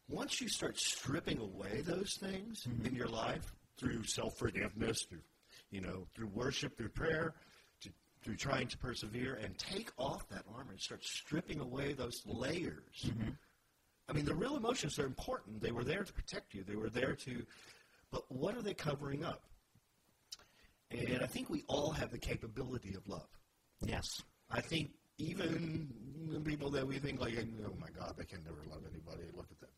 once 0.10 0.42
you 0.42 0.50
start 0.50 0.78
stripping 0.78 1.40
away 1.40 1.82
those 1.82 2.18
things 2.20 2.68
mm-hmm. 2.68 2.88
in 2.88 2.96
your 2.96 3.08
life 3.08 3.54
through 3.78 4.04
self 4.04 4.38
forgiveness, 4.38 5.06
through 5.10 5.22
you 5.72 5.82
know, 5.82 6.06
through 6.14 6.28
worship, 6.28 6.78
through 6.78 6.90
prayer, 6.90 7.34
to, 7.82 7.90
through 8.22 8.36
trying 8.36 8.68
to 8.68 8.78
persevere, 8.78 9.40
and 9.42 9.58
take 9.58 9.90
off 9.98 10.28
that 10.30 10.44
armor 10.54 10.72
and 10.72 10.80
start 10.80 11.04
stripping 11.04 11.60
away 11.60 11.94
those 11.94 12.22
layers. 12.26 13.06
Mm-hmm. 13.06 13.30
I 14.10 14.14
mean, 14.14 14.26
the 14.26 14.36
real 14.36 14.58
emotions 14.58 15.00
are 15.00 15.06
important. 15.06 15.62
They 15.62 15.72
were 15.72 15.86
there 15.86 16.04
to 16.04 16.14
protect 16.14 16.54
you. 16.54 16.64
They 16.64 16.76
were 16.76 16.90
there 16.90 17.16
to, 17.16 17.46
but 18.12 18.24
what 18.28 18.56
are 18.56 18.62
they 18.62 18.74
covering 18.74 19.24
up? 19.24 19.44
And 20.92 21.22
I 21.24 21.28
think 21.28 21.50
we 21.50 21.64
all 21.68 21.92
have 21.92 22.12
the 22.12 22.18
capability 22.18 22.94
of 22.96 23.08
love. 23.08 23.30
Yes. 23.86 24.22
I 24.50 24.60
think 24.60 24.92
even 25.18 25.94
the 26.30 26.40
people 26.40 26.70
that 26.72 26.88
we 26.88 27.00
think 27.00 27.20
like, 27.20 27.34
oh 27.66 27.74
my 27.80 27.88
God, 27.98 28.16
they 28.18 28.26
can 28.26 28.44
never 28.44 28.64
love 28.70 28.82
anybody. 28.92 29.24
Look 29.36 29.48
at 29.52 29.60
them. 29.60 29.70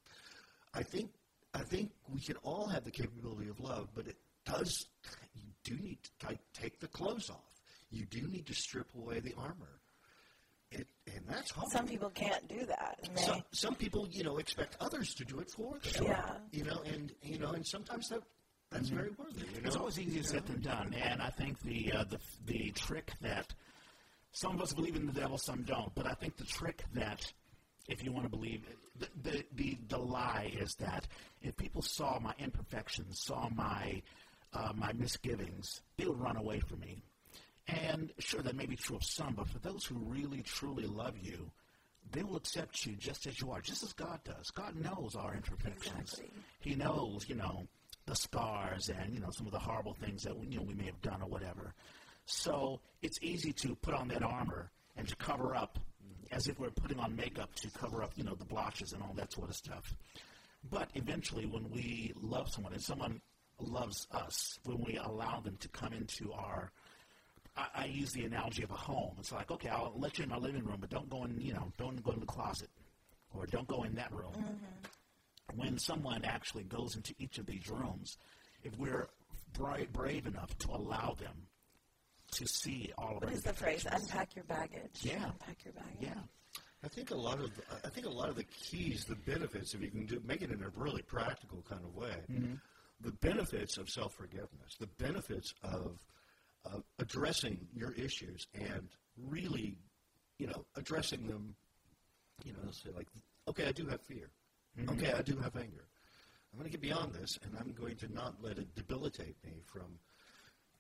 I 0.74 0.84
think 0.84 1.12
I 1.54 1.60
think 1.60 1.92
we 2.12 2.20
can 2.20 2.36
all 2.38 2.68
have 2.68 2.84
the 2.84 2.92
capability 2.92 3.50
of 3.50 3.60
love, 3.60 3.90
but 3.96 4.08
it 4.08 4.18
does. 4.46 4.88
You 5.36 5.52
do 5.64 5.76
need 5.84 6.00
to 6.04 6.28
t- 6.28 6.40
take 6.54 6.80
the 6.80 6.88
clothes 6.88 7.30
off. 7.30 7.62
You 7.92 8.06
do 8.06 8.28
need 8.28 8.46
to 8.48 8.54
strip 8.56 8.88
away 8.96 9.20
the 9.20 9.34
armor. 9.38 9.80
It, 10.72 10.88
and 11.06 11.24
that's 11.30 11.52
hard. 11.52 11.72
Some 11.72 11.88
people 11.88 12.10
can't 12.10 12.48
do 12.48 12.66
that. 12.66 12.98
Some, 13.18 13.44
some 13.52 13.76
people, 13.76 14.08
you 14.10 14.24
know, 14.24 14.38
expect 14.38 14.76
others 14.80 15.14
to 15.14 15.24
do 15.26 15.40
it 15.40 15.52
for 15.52 15.78
them. 15.78 16.04
Yeah. 16.08 16.32
You 16.52 16.64
know, 16.64 16.82
and 16.92 17.12
you 17.22 17.38
know, 17.38 17.52
and 17.52 17.66
sometimes 17.68 18.10
that 18.10 18.22
that's 18.72 18.90
very 18.90 19.12
worthy. 19.12 19.42
You 19.56 19.62
know, 19.62 19.68
It's 19.68 19.76
always 19.76 20.00
easier 20.00 20.24
said 20.24 20.48
than 20.48 20.62
done, 20.62 20.96
and 21.00 21.22
I 21.22 21.30
think 21.30 21.62
the 21.62 21.94
uh, 21.94 22.04
the 22.06 22.18
the 22.48 22.72
trick 22.72 23.12
that 23.22 23.54
some 24.34 24.56
of 24.56 24.62
us 24.62 24.74
believe 24.74 24.96
in 24.96 25.06
the 25.06 25.14
devil, 25.14 25.38
some 25.38 25.62
don't, 25.62 25.94
but 25.96 26.06
I 26.06 26.14
think 26.14 26.38
the 26.38 26.44
trick 26.44 26.84
that 26.94 27.32
if 27.88 28.04
you 28.04 28.12
want 28.12 28.26
to 28.26 28.30
believe 28.30 28.64
the, 28.98 29.08
the 29.22 29.46
the 29.56 29.78
the 29.90 29.98
lie 29.98 30.52
is 30.60 30.76
that 30.76 31.08
if 31.42 31.56
people 31.56 31.82
saw 31.82 32.20
my 32.20 32.34
imperfections, 32.40 33.22
saw 33.22 33.48
my 33.50 34.02
uh, 34.54 34.74
my 34.76 34.92
misgivings, 34.94 35.82
they 35.98 36.06
would 36.06 36.20
run 36.20 36.38
away 36.38 36.60
from 36.60 36.80
me. 36.80 37.02
And 37.68 38.12
sure, 38.20 38.42
that 38.42 38.56
may 38.56 38.66
be 38.66 38.76
true 38.76 38.98
of 38.98 39.04
some, 39.04 39.36
but 39.36 39.48
for 39.48 39.60
those 39.60 39.86
who 39.86 39.96
really 39.96 40.42
truly 40.42 40.86
love 40.86 41.16
you, 41.22 41.50
they 42.12 42.24
will 42.24 42.36
accept 42.36 42.86
you 42.86 42.96
just 42.96 43.26
as 43.26 43.40
you 43.40 43.52
are, 43.52 43.62
just 43.62 43.84
as 43.84 43.94
God 43.94 44.20
does. 44.26 44.52
God 44.52 44.76
knows 44.76 45.16
our 45.16 45.34
imperfections. 45.34 46.14
Exactly. 46.14 46.32
He 46.60 46.76
knows, 46.76 47.26
you 47.30 47.36
know, 47.36 47.68
the 48.06 48.16
scars 48.16 48.90
and 48.90 49.14
you 49.14 49.20
know 49.20 49.30
some 49.32 49.46
of 49.46 49.54
the 49.54 49.60
horrible 49.60 49.94
things 49.94 50.24
that 50.24 50.36
you 50.50 50.58
know 50.58 50.64
we 50.64 50.74
may 50.74 50.86
have 50.86 51.02
done 51.02 51.22
or 51.22 51.30
whatever. 51.30 51.74
So 52.26 52.80
it's 53.02 53.18
easy 53.22 53.52
to 53.54 53.76
put 53.76 53.94
on 53.94 54.08
that 54.10 54.24
armor 54.24 54.72
and 54.96 55.08
to 55.08 55.16
cover 55.16 55.56
up, 55.56 55.80
as 56.32 56.48
if 56.48 56.60
we're 56.60 56.70
putting 56.70 57.00
on 57.00 57.16
makeup 57.16 57.54
to 57.56 57.70
cover 57.72 58.04
up, 58.04 58.12
you 58.16 58.24
know, 58.24 58.36
the 58.36 58.46
blotches 58.46 58.94
and 58.94 59.02
all 59.02 59.14
that 59.16 59.34
sort 59.34 59.50
of 59.50 59.56
stuff. 59.56 59.94
But 60.70 60.90
eventually, 60.96 61.46
when 61.46 61.70
we 61.70 62.14
love 62.22 62.50
someone 62.50 62.74
and 62.74 62.82
someone 62.82 63.22
loves 63.60 64.08
us, 64.12 64.58
when 64.66 64.82
we 64.84 64.98
allow 64.98 65.40
them 65.42 65.58
to 65.60 65.68
come 65.70 65.94
into 65.94 66.32
our 66.34 66.72
I, 67.56 67.68
I 67.76 67.86
use 67.86 68.12
the 68.12 68.26
analogy 68.26 68.64
of 68.64 68.72
a 68.72 68.76
home. 68.76 69.16
It's 69.20 69.32
like, 69.32 69.52
okay, 69.52 69.70
I'll 69.70 69.94
let 69.96 70.18
you 70.18 70.24
in 70.24 70.30
my 70.30 70.38
living 70.38 70.64
room, 70.64 70.78
but 70.80 70.90
don't 70.90 71.10
go 71.10 71.24
in, 71.24 71.40
you 71.40 71.54
know, 71.54 71.72
don't 71.78 72.04
go 72.04 72.12
in 72.12 72.20
the 72.20 72.26
closet, 72.26 72.70
or 73.34 73.46
don't 73.46 73.68
go 73.68 73.84
in 73.84 73.96
that 73.96 74.12
room. 74.12 74.34
Mm-hmm. 74.36 75.60
When 75.60 75.78
someone 75.78 76.24
actually 76.26 76.64
goes 76.64 76.96
into 76.96 77.14
each 77.20 77.38
of 77.38 77.46
these 77.46 77.70
rooms, 77.70 78.18
if 78.64 78.78
we're 78.78 79.08
brave 79.92 80.26
enough 80.26 80.58
to 80.60 80.72
allow 80.72 81.16
them 81.20 81.48
to 82.36 82.48
see 82.48 82.92
all 82.98 83.10
of 83.18 83.22
What 83.22 83.26
our 83.26 83.32
is 83.32 83.42
the 83.44 83.54
phrase? 83.54 83.84
imperfections. 83.86 84.12
Unpack 84.12 84.36
your 84.36 84.46
baggage. 84.46 85.00
Yeah. 85.02 85.26
Unpack 85.26 85.58
your 85.66 85.74
baggage. 85.74 85.98
Yeah. 86.02 86.14
I 86.84 86.88
think 86.90 87.12
a 87.12 87.16
lot 87.16 87.40
of 87.40 87.50
I 87.86 87.90
think 87.90 88.06
a 88.08 88.10
lot 88.10 88.30
of 88.30 88.36
the 88.36 88.44
keys, 88.44 89.06
the 89.06 89.16
benefits, 89.16 89.74
if 89.74 89.82
you 89.82 89.90
can 89.90 90.06
do, 90.06 90.22
make 90.26 90.42
it 90.42 90.52
in 90.52 90.62
a 90.64 90.70
really 90.76 91.02
practical 91.02 91.64
kind 91.70 91.82
of 91.86 91.96
way, 91.96 92.16
the 93.00 93.12
benefits 93.12 93.78
of 93.78 93.90
self 93.90 94.14
forgiveness, 94.16 94.76
the 94.80 94.88
benefits 95.00 95.54
of 95.64 95.98
uh, 96.66 96.80
addressing 97.00 97.58
your 97.74 97.92
issues 97.94 98.48
and 98.54 98.90
really, 99.18 99.78
you 100.40 100.48
know, 100.48 100.66
addressing 100.76 101.26
them. 101.28 101.56
You 102.44 102.52
know, 102.54 102.70
say 102.72 102.90
like, 102.96 103.08
okay, 103.48 103.68
I 103.68 103.72
do 103.72 103.86
have 103.88 104.02
fear. 104.02 104.30
Okay, 104.90 105.14
I 105.14 105.22
do 105.22 105.38
have 105.38 105.56
anger. 105.56 105.86
I'm 106.52 106.60
going 106.60 106.70
to 106.70 106.78
get 106.78 106.82
beyond 106.82 107.14
this, 107.14 107.38
and 107.44 107.56
I'm 107.60 107.72
going 107.74 107.96
to 107.98 108.14
not 108.14 108.36
let 108.42 108.58
it 108.58 108.76
debilitate 108.76 109.36
me 109.46 109.54
from, 109.66 109.86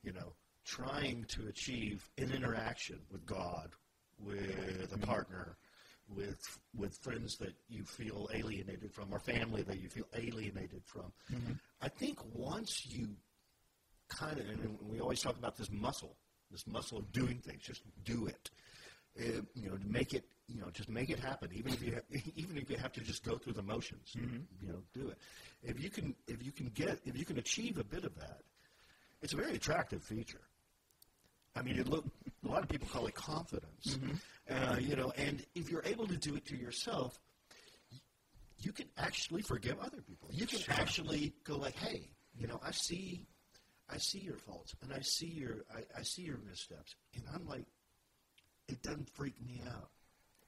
you 0.03 0.11
know, 0.11 0.33
trying 0.65 1.25
to 1.29 1.47
achieve 1.47 2.09
an 2.17 2.31
interaction 2.31 2.99
with 3.11 3.25
God, 3.25 3.69
with 4.19 4.91
a 4.93 4.97
partner, 4.97 5.57
with 6.09 6.59
with 6.75 6.97
friends 6.97 7.37
that 7.37 7.53
you 7.69 7.83
feel 7.83 8.29
alienated 8.33 8.91
from, 8.93 9.11
or 9.11 9.19
family 9.19 9.63
that 9.63 9.79
you 9.79 9.89
feel 9.89 10.07
alienated 10.15 10.81
from. 10.85 11.11
I 11.81 11.89
think 11.89 12.19
once 12.33 12.85
you 12.85 13.09
kind 14.09 14.39
of, 14.39 14.47
and 14.47 14.77
we 14.89 14.99
always 14.99 15.21
talk 15.21 15.37
about 15.37 15.55
this 15.57 15.71
muscle, 15.71 16.15
this 16.51 16.65
muscle 16.67 16.97
of 16.99 17.11
doing 17.11 17.39
things, 17.39 17.61
just 17.63 17.81
do 18.03 18.27
it. 18.27 18.49
Uh, 19.19 19.41
you 19.53 19.69
know, 19.69 19.77
make 19.85 20.13
it, 20.13 20.25
you 20.47 20.59
know, 20.59 20.69
just 20.71 20.89
make 20.89 21.09
it 21.11 21.19
happen. 21.19 21.49
Even 21.53 21.71
if 21.73 21.83
you, 21.83 21.93
have, 21.93 22.03
even 22.35 22.57
if 22.57 22.69
you 22.69 22.77
have 22.77 22.91
to 22.93 23.01
just 23.01 23.23
go 23.23 23.37
through 23.37 23.53
the 23.53 23.61
motions, 23.61 24.11
you 24.61 24.67
know, 24.67 24.79
do 24.93 25.09
it. 25.09 25.17
If 25.61 25.83
you 25.83 25.89
can, 25.91 26.15
if 26.27 26.43
you 26.43 26.51
can 26.51 26.67
get, 26.73 26.99
if 27.05 27.17
you 27.17 27.23
can 27.25 27.37
achieve 27.37 27.77
a 27.77 27.83
bit 27.83 28.05
of 28.05 28.15
that, 28.15 28.41
it's 29.21 29.33
a 29.33 29.37
very 29.37 29.55
attractive 29.55 30.03
feature. 30.03 30.41
I 31.55 31.61
mean, 31.61 31.77
it 31.79 31.87
look, 31.87 32.05
a 32.43 32.47
lot 32.47 32.63
of 32.63 32.69
people 32.69 32.87
call 32.91 33.05
it 33.07 33.15
confidence. 33.15 33.97
Uh, 34.49 34.77
you 34.79 34.95
know, 34.95 35.11
and 35.17 35.45
if 35.55 35.69
you're 35.69 35.83
able 35.85 36.07
to 36.07 36.17
do 36.17 36.35
it 36.35 36.45
to 36.47 36.57
yourself, 36.57 37.19
you 38.59 38.71
can 38.71 38.87
actually 38.97 39.41
forgive 39.41 39.77
other 39.79 40.01
people. 40.01 40.29
You 40.31 40.45
can 40.45 40.59
actually 40.69 41.33
go 41.43 41.57
like, 41.57 41.75
hey, 41.77 42.09
you 42.35 42.47
know, 42.47 42.59
I 42.65 42.71
see, 42.71 43.25
I 43.89 43.97
see 43.97 44.19
your 44.19 44.37
faults, 44.37 44.73
and 44.81 44.91
I 44.93 45.01
see 45.01 45.27
your, 45.27 45.63
I, 45.73 45.99
I 45.99 46.03
see 46.03 46.23
your 46.23 46.39
missteps, 46.49 46.95
and 47.15 47.23
I'm 47.33 47.45
like, 47.47 47.65
it 48.67 48.81
doesn't 48.81 49.09
freak 49.09 49.35
me 49.45 49.61
out. 49.67 49.89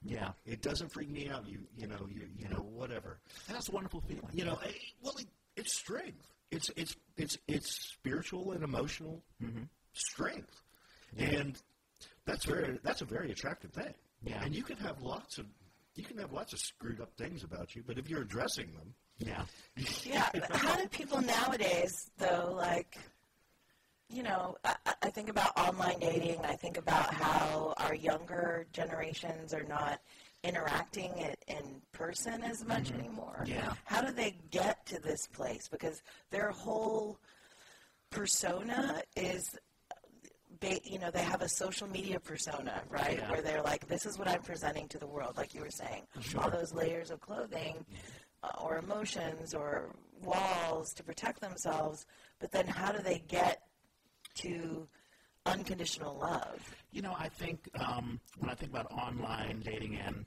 Yeah. 0.02 0.30
It 0.44 0.62
doesn't 0.62 0.92
freak 0.92 1.10
me 1.10 1.28
out. 1.28 1.46
You, 1.48 1.60
you 1.76 1.86
know, 1.86 2.06
you, 2.08 2.22
you 2.36 2.48
know, 2.48 2.66
whatever. 2.72 3.18
That's 3.48 3.68
a 3.68 3.72
wonderful 3.72 4.02
feeling. 4.06 4.28
You 4.32 4.44
know, 4.44 4.58
well, 5.02 5.14
it, 5.18 5.26
it's 5.56 5.74
strength. 5.74 6.26
It's 6.50 6.70
it's 6.76 6.94
it's 7.16 7.38
it's 7.48 7.90
spiritual 7.90 8.52
and 8.52 8.62
emotional 8.62 9.22
strength, 9.94 10.62
and 11.16 11.60
that's 12.24 12.44
very 12.44 12.78
that's 12.82 13.02
a 13.02 13.04
very 13.04 13.30
attractive 13.30 13.72
thing. 13.72 13.94
Yeah. 14.24 14.42
And 14.42 14.54
you 14.54 14.62
can 14.62 14.76
have 14.78 15.00
lots 15.02 15.38
of 15.38 15.46
you 15.94 16.04
can 16.04 16.18
have 16.18 16.32
lots 16.32 16.52
of 16.52 16.58
screwed 16.58 17.00
up 17.00 17.16
things 17.16 17.42
about 17.42 17.74
you, 17.74 17.82
but 17.86 17.98
if 17.98 18.08
you're 18.08 18.22
addressing 18.22 18.72
them, 18.72 18.94
Yeah. 19.18 19.44
Yeah. 20.04 20.28
How 20.50 20.76
do 20.76 20.86
people 20.88 21.22
nowadays, 21.22 22.10
though, 22.18 22.52
like, 22.54 22.98
you 24.10 24.22
know, 24.22 24.56
I, 24.64 24.74
I- 24.84 24.94
I 25.04 25.10
think 25.10 25.30
about 25.30 25.56
online 25.56 26.00
dating. 26.00 26.40
I 26.44 26.54
think 26.56 26.76
about 26.78 27.14
how 27.14 27.72
our 27.78 27.94
younger 27.94 28.66
generations 28.72 29.54
are 29.54 29.62
not 29.64 30.00
interacting 30.42 31.16
it 31.18 31.38
in 31.48 31.80
person 31.92 32.42
as 32.42 32.64
much 32.64 32.90
mm-hmm. 32.90 33.00
anymore. 33.00 33.44
Yeah. 33.46 33.72
How 33.84 34.00
do 34.02 34.12
they 34.12 34.36
get 34.50 34.84
to 34.86 35.00
this 35.00 35.26
place? 35.28 35.68
Because 35.70 36.02
their 36.30 36.50
whole 36.50 37.18
persona 38.10 39.02
is 39.16 39.56
ba- 40.60 40.80
you 40.84 40.98
know, 40.98 41.10
they 41.10 41.22
have 41.22 41.42
a 41.42 41.48
social 41.48 41.88
media 41.88 42.18
persona, 42.20 42.82
right? 42.88 43.18
Yeah. 43.18 43.30
Where 43.30 43.42
they're 43.42 43.62
like, 43.62 43.86
this 43.86 44.06
is 44.06 44.18
what 44.18 44.28
I'm 44.28 44.42
presenting 44.42 44.88
to 44.88 44.98
the 44.98 45.06
world, 45.06 45.36
like 45.36 45.54
you 45.54 45.60
were 45.60 45.70
saying. 45.70 46.02
All 46.38 46.50
those 46.50 46.72
layers 46.74 47.10
of 47.10 47.20
clothing 47.20 47.84
uh, 48.42 48.48
or 48.60 48.78
emotions 48.78 49.54
or 49.54 49.94
walls 50.22 50.92
to 50.94 51.02
protect 51.02 51.40
themselves. 51.40 52.06
But 52.38 52.50
then 52.52 52.66
how 52.66 52.92
do 52.92 53.02
they 53.02 53.22
get 53.28 53.62
to 54.36 54.86
unconditional 55.44 56.16
love? 56.18 56.60
You 56.92 57.02
know, 57.02 57.14
I 57.18 57.28
think 57.28 57.68
um, 57.78 58.20
when 58.38 58.50
I 58.50 58.54
think 58.54 58.70
about 58.72 58.90
online 58.92 59.62
dating 59.64 59.96
and 59.96 60.24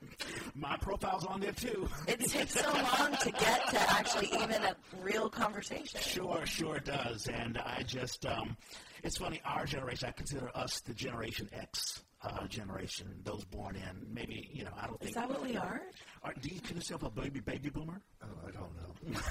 my 0.54 0.76
profile's 0.76 1.24
on 1.24 1.40
there 1.40 1.52
too. 1.52 1.88
It 2.06 2.20
takes 2.20 2.52
so 2.52 2.70
long 2.70 3.16
to 3.16 3.30
get 3.30 3.68
to 3.70 3.80
actually 3.92 4.28
even 4.28 4.62
a 4.62 4.76
real 5.00 5.28
conversation. 5.28 6.00
Sure, 6.00 6.44
sure 6.44 6.76
it 6.76 6.84
does. 6.84 7.26
And 7.28 7.58
I 7.58 7.82
just, 7.86 8.26
um, 8.26 8.56
it's 9.06 9.18
funny, 9.18 9.40
our 9.44 9.64
generation, 9.64 10.08
I 10.08 10.12
consider 10.12 10.50
us 10.54 10.80
the 10.80 10.94
Generation 10.94 11.48
X 11.52 12.02
uh, 12.22 12.46
generation, 12.48 13.06
those 13.24 13.44
born 13.44 13.76
in 13.76 14.06
maybe, 14.12 14.48
you 14.52 14.64
know, 14.64 14.70
I 14.80 14.86
don't 14.86 14.98
think. 14.98 15.10
Is 15.10 15.14
that 15.16 15.28
what 15.28 15.42
we 15.42 15.56
are? 15.56 15.82
Are, 16.24 16.34
do 16.40 16.48
you 16.48 16.60
consider 16.60 16.78
yourself 16.78 17.02
a 17.04 17.10
baby 17.10 17.40
baby 17.40 17.70
boomer? 17.70 18.00
oh, 18.22 18.26
I 18.46 18.50
don't 18.50 18.72
know. 18.76 19.20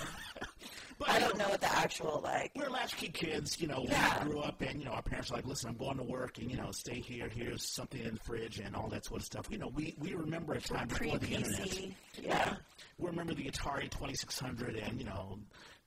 But 0.97 1.09
I 1.09 1.19
don't 1.19 1.38
know 1.38 1.49
what 1.49 1.59
the 1.59 1.75
actual, 1.75 2.21
like, 2.23 2.51
We're 2.55 2.69
latchkey 2.69 3.09
kids, 3.09 3.59
you 3.59 3.67
know. 3.67 3.83
Yeah. 3.85 4.23
We 4.23 4.31
grew 4.31 4.39
up, 4.39 4.61
and 4.61 4.79
you 4.79 4.85
know, 4.85 4.91
our 4.91 5.01
parents 5.01 5.29
were 5.29 5.35
like, 5.35 5.45
"Listen, 5.45 5.71
I'm 5.71 5.75
going 5.75 5.97
to 5.97 6.03
work, 6.03 6.38
and 6.38 6.49
you 6.49 6.55
know, 6.55 6.71
stay 6.71 7.01
here. 7.01 7.27
Here's 7.27 7.69
something 7.73 8.01
in 8.01 8.13
the 8.13 8.19
fridge, 8.21 8.59
and 8.59 8.73
all 8.77 8.88
that 8.89 9.03
sort 9.05 9.19
of 9.19 9.25
stuff." 9.25 9.47
You 9.49 9.57
know, 9.57 9.67
we 9.67 9.93
we 9.99 10.13
remember 10.13 10.53
a 10.53 10.61
time 10.61 10.88
before 10.88 11.17
the 11.17 11.27
internet. 11.27 11.69
pre-PC. 11.69 11.93
Yeah. 12.23 12.55
We 12.97 13.07
remember 13.09 13.33
the 13.33 13.43
Atari 13.43 13.89
2600, 13.91 14.77
and 14.77 14.97
you 14.97 15.05
know, 15.05 15.38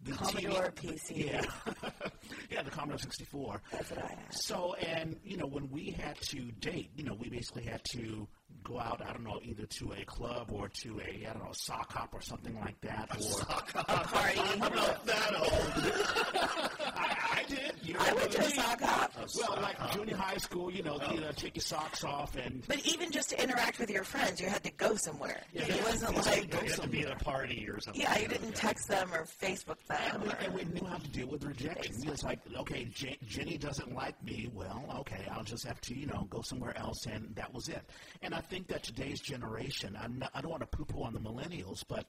the 0.03 0.13
Commodore 0.13 0.73
TV. 0.77 0.93
PC. 0.93 1.27
Yeah, 1.33 1.45
yeah, 2.51 2.63
the 2.63 2.71
Commodore 2.71 2.99
64. 2.99 3.61
That's 3.73 3.91
what 3.91 4.05
I 4.05 4.09
had. 4.09 4.35
So, 4.35 4.75
and 4.75 5.17
you 5.23 5.37
know, 5.37 5.47
when 5.47 5.71
we 5.71 5.91
had 5.91 6.17
to 6.31 6.51
date, 6.61 6.91
you 6.97 7.05
know, 7.05 7.15
we 7.19 7.29
basically 7.29 7.65
had 7.65 7.83
to 7.93 8.27
go 8.65 8.79
out. 8.79 9.01
I 9.07 9.13
don't 9.13 9.25
know, 9.25 9.41
either 9.43 9.67
to 9.67 9.93
a 9.93 10.05
club 10.05 10.51
or 10.53 10.69
to 10.69 11.01
a 11.01 11.27
I 11.29 11.33
don't 11.33 11.45
know, 11.45 11.53
sock 11.53 11.93
hop 11.93 12.15
or 12.15 12.21
something 12.21 12.59
like 12.61 12.81
that. 12.83 13.09
A 13.11 13.19
Or 13.19 13.85
A 13.89 14.05
party. 14.05 14.41
I'm 14.41 14.59
not 14.75 15.07
that 15.07 15.35
old. 15.37 16.03
I, 16.95 17.17
I 17.41 17.45
did. 17.49 17.73
You 17.83 17.97
I 17.99 18.13
went 18.13 18.31
to 18.33 18.39
a 18.39 18.47
me? 18.47 18.53
sock 18.55 18.81
hop. 18.81 19.13
Well, 19.39 19.59
like 19.63 19.93
junior 19.93 20.17
high 20.17 20.37
school, 20.37 20.71
you 20.71 20.83
know, 20.83 21.01
you 21.13 21.21
know, 21.21 21.31
take 21.33 21.57
your 21.57 21.63
socks 21.63 22.05
off 22.05 22.37
and 22.37 22.63
But 22.67 22.85
even 22.87 23.11
just 23.11 23.31
to 23.31 23.43
interact 23.43 23.79
with 23.79 23.91
your 23.91 24.05
friends, 24.05 24.41
you 24.41 24.49
had 24.49 24.63
to 24.65 24.71
go 24.73 24.95
somewhere. 24.97 25.43
Yeah, 25.53 25.63
it 25.63 25.77
yeah. 25.77 25.83
wasn't 25.85 26.17
It's 26.19 26.27
like, 26.27 26.55
like- 26.55 26.63
You 26.65 26.71
have 26.71 26.81
to 26.83 26.89
be 26.89 27.03
at 27.03 27.13
a 27.13 27.25
party 27.25 27.67
or 27.69 27.81
something. 27.81 28.03
yeah, 28.03 28.19
you 28.19 28.29
didn't 28.29 28.55
text 28.55 28.89
them 28.89 29.13
or 29.13 29.25
Facebook 29.25 29.77
And 29.91 30.23
them. 30.23 30.33
we, 30.41 30.47
and 30.47 30.55
we 30.55 30.65
knew 30.81 30.87
how 30.87 30.97
to 30.99 31.09
deal 31.09 31.29
with 31.29 31.45
rejection. 31.45 31.95
It's 32.07 32.25
like, 32.25 32.41
okay, 32.59 32.85
J- 32.93 33.19
Jenny 33.27 33.57
doesn't 33.59 33.95
like 33.95 34.23
me. 34.25 34.51
Well, 34.55 34.85
okay, 35.01 35.27
I'll 35.31 35.45
just 35.45 35.67
have 35.67 35.81
to, 35.83 35.95
you 35.95 36.07
know, 36.07 36.27
go 36.31 36.43
somewhere 36.43 36.77
else, 36.79 37.07
and 37.07 37.35
that 37.37 37.53
was 37.53 37.69
it. 37.69 37.83
And 38.23 38.35
I 38.39 38.41
think 38.41 38.69
that 38.69 38.85
today's 38.85 39.19
generation, 39.21 39.99
not, 40.17 40.31
I 40.33 40.41
don't 40.41 40.53
want 40.53 40.61
to 40.61 40.69
poo-poo 40.69 41.03
on 41.03 41.13
the 41.13 41.19
millennials, 41.19 41.83
but 41.89 42.09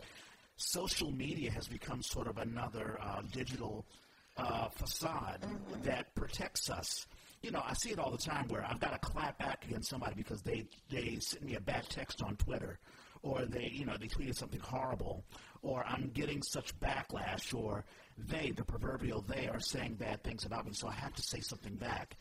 social 0.58 1.10
media 1.10 1.50
has 1.50 1.68
become 1.68 2.04
sort 2.04 2.28
of 2.28 2.38
another 2.38 3.00
uh, 3.02 3.24
digital 3.32 3.88
uh, 4.38 4.70
facade 4.70 5.44
that 5.82 6.14
protects 6.14 6.70
us. 6.70 7.08
You 7.42 7.50
know, 7.50 7.64
I 7.66 7.74
see 7.74 7.90
it 7.90 7.98
all 7.98 8.12
the 8.12 8.20
time 8.20 8.48
where 8.48 8.64
I've 8.64 8.80
got 8.80 8.92
to 8.92 9.00
clap 9.00 9.40
back 9.40 9.66
against 9.66 9.90
somebody 9.90 10.14
because 10.16 10.44
they 10.44 10.68
they 10.92 11.18
sent 11.20 11.44
me 11.44 11.56
a 11.56 11.62
bad 11.62 11.90
text 11.90 12.22
on 12.22 12.36
Twitter, 12.36 12.78
or 13.24 13.46
they 13.46 13.72
you 13.74 13.86
know 13.88 13.98
they 14.00 14.08
tweeted 14.08 14.36
something 14.36 14.60
horrible, 14.60 15.26
or 15.64 15.84
I'm 15.88 16.12
getting 16.14 16.44
such 16.44 16.80
backlash, 16.80 17.56
or 17.56 17.86
they 18.20 18.52
the 18.52 18.64
proverbial 18.64 19.26
they 19.28 19.48
are 19.48 19.60
saying 19.60 19.96
bad 19.96 20.24
things 20.24 20.46
about 20.46 20.68
me, 20.68 20.74
so 20.74 20.90
I 20.90 20.94
have 20.94 21.16
to 21.16 21.24
say 21.24 21.40
something 21.40 21.74
back. 21.74 22.18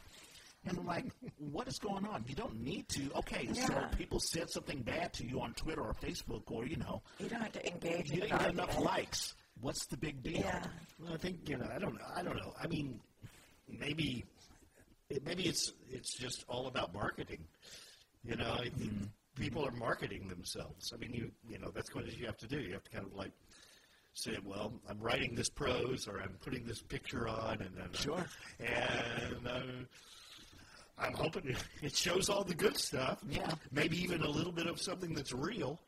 And 0.68 0.78
I'm 0.78 0.86
like, 0.86 1.06
what 1.38 1.66
is 1.68 1.78
going 1.78 2.04
on? 2.06 2.24
You 2.28 2.34
don't 2.34 2.60
need 2.62 2.88
to. 2.90 3.10
Okay, 3.16 3.48
so 3.54 3.72
people 3.96 4.20
said 4.20 4.50
something 4.50 4.82
bad 4.82 5.12
to 5.14 5.24
you 5.26 5.40
on 5.40 5.54
Twitter 5.54 5.80
or 5.82 5.94
Facebook, 5.94 6.42
or 6.50 6.66
you 6.66 6.76
know, 6.76 7.02
You 7.18 7.28
don't 7.28 7.40
have 7.40 7.52
to 7.52 7.66
engage 7.66 8.10
you 8.10 8.20
didn't 8.20 8.38
get 8.38 8.50
enough 8.50 8.78
likes. 8.78 9.34
What's 9.60 9.86
the 9.86 9.96
big 9.96 10.22
deal? 10.22 10.38
Yeah. 10.40 10.62
Well, 11.00 11.14
I 11.14 11.16
think 11.16 11.48
you 11.48 11.56
know. 11.56 11.68
I 11.74 11.78
don't. 11.78 11.94
know. 11.94 12.04
I 12.14 12.22
don't 12.22 12.36
know. 12.36 12.52
I 12.62 12.66
mean, 12.68 13.00
maybe, 13.68 14.24
it, 15.10 15.24
maybe 15.24 15.44
it's 15.44 15.72
it's 15.90 16.14
just 16.16 16.44
all 16.48 16.66
about 16.66 16.92
marketing. 16.94 17.44
You 18.24 18.36
know, 18.36 18.52
I 18.60 18.68
think 18.68 18.92
people 19.36 19.66
are 19.66 19.72
marketing 19.72 20.28
themselves. 20.28 20.92
I 20.94 20.98
mean, 20.98 21.12
you 21.12 21.30
you 21.48 21.58
know 21.58 21.70
that's 21.74 21.94
what 21.94 22.06
you 22.16 22.26
have 22.26 22.36
to 22.38 22.46
do. 22.46 22.60
You 22.60 22.72
have 22.74 22.84
to 22.84 22.90
kind 22.90 23.06
of 23.06 23.14
like 23.16 23.32
say, 24.14 24.36
well, 24.44 24.72
I'm 24.88 24.98
writing 25.00 25.34
this 25.34 25.48
prose 25.48 26.06
or 26.08 26.20
I'm 26.20 26.36
putting 26.44 26.64
this 26.64 26.82
picture 26.82 27.26
on, 27.28 27.60
and 27.62 27.74
then 27.76 27.88
Sure. 27.94 28.24
and. 28.60 29.46
Uh, 29.46 29.60
I'm 31.00 31.12
hoping 31.14 31.48
it- 31.48 31.64
it 31.82 31.96
shows 31.96 32.28
all 32.28 32.44
the 32.44 32.54
good 32.54 32.76
stuff. 32.76 33.18
Yeah. 33.28 33.50
Maybe 33.72 33.96
even 34.02 34.22
a 34.22 34.28
little 34.28 34.52
bit 34.52 34.66
of 34.66 34.80
something 34.80 35.14
that's 35.14 35.32
real, 35.32 35.78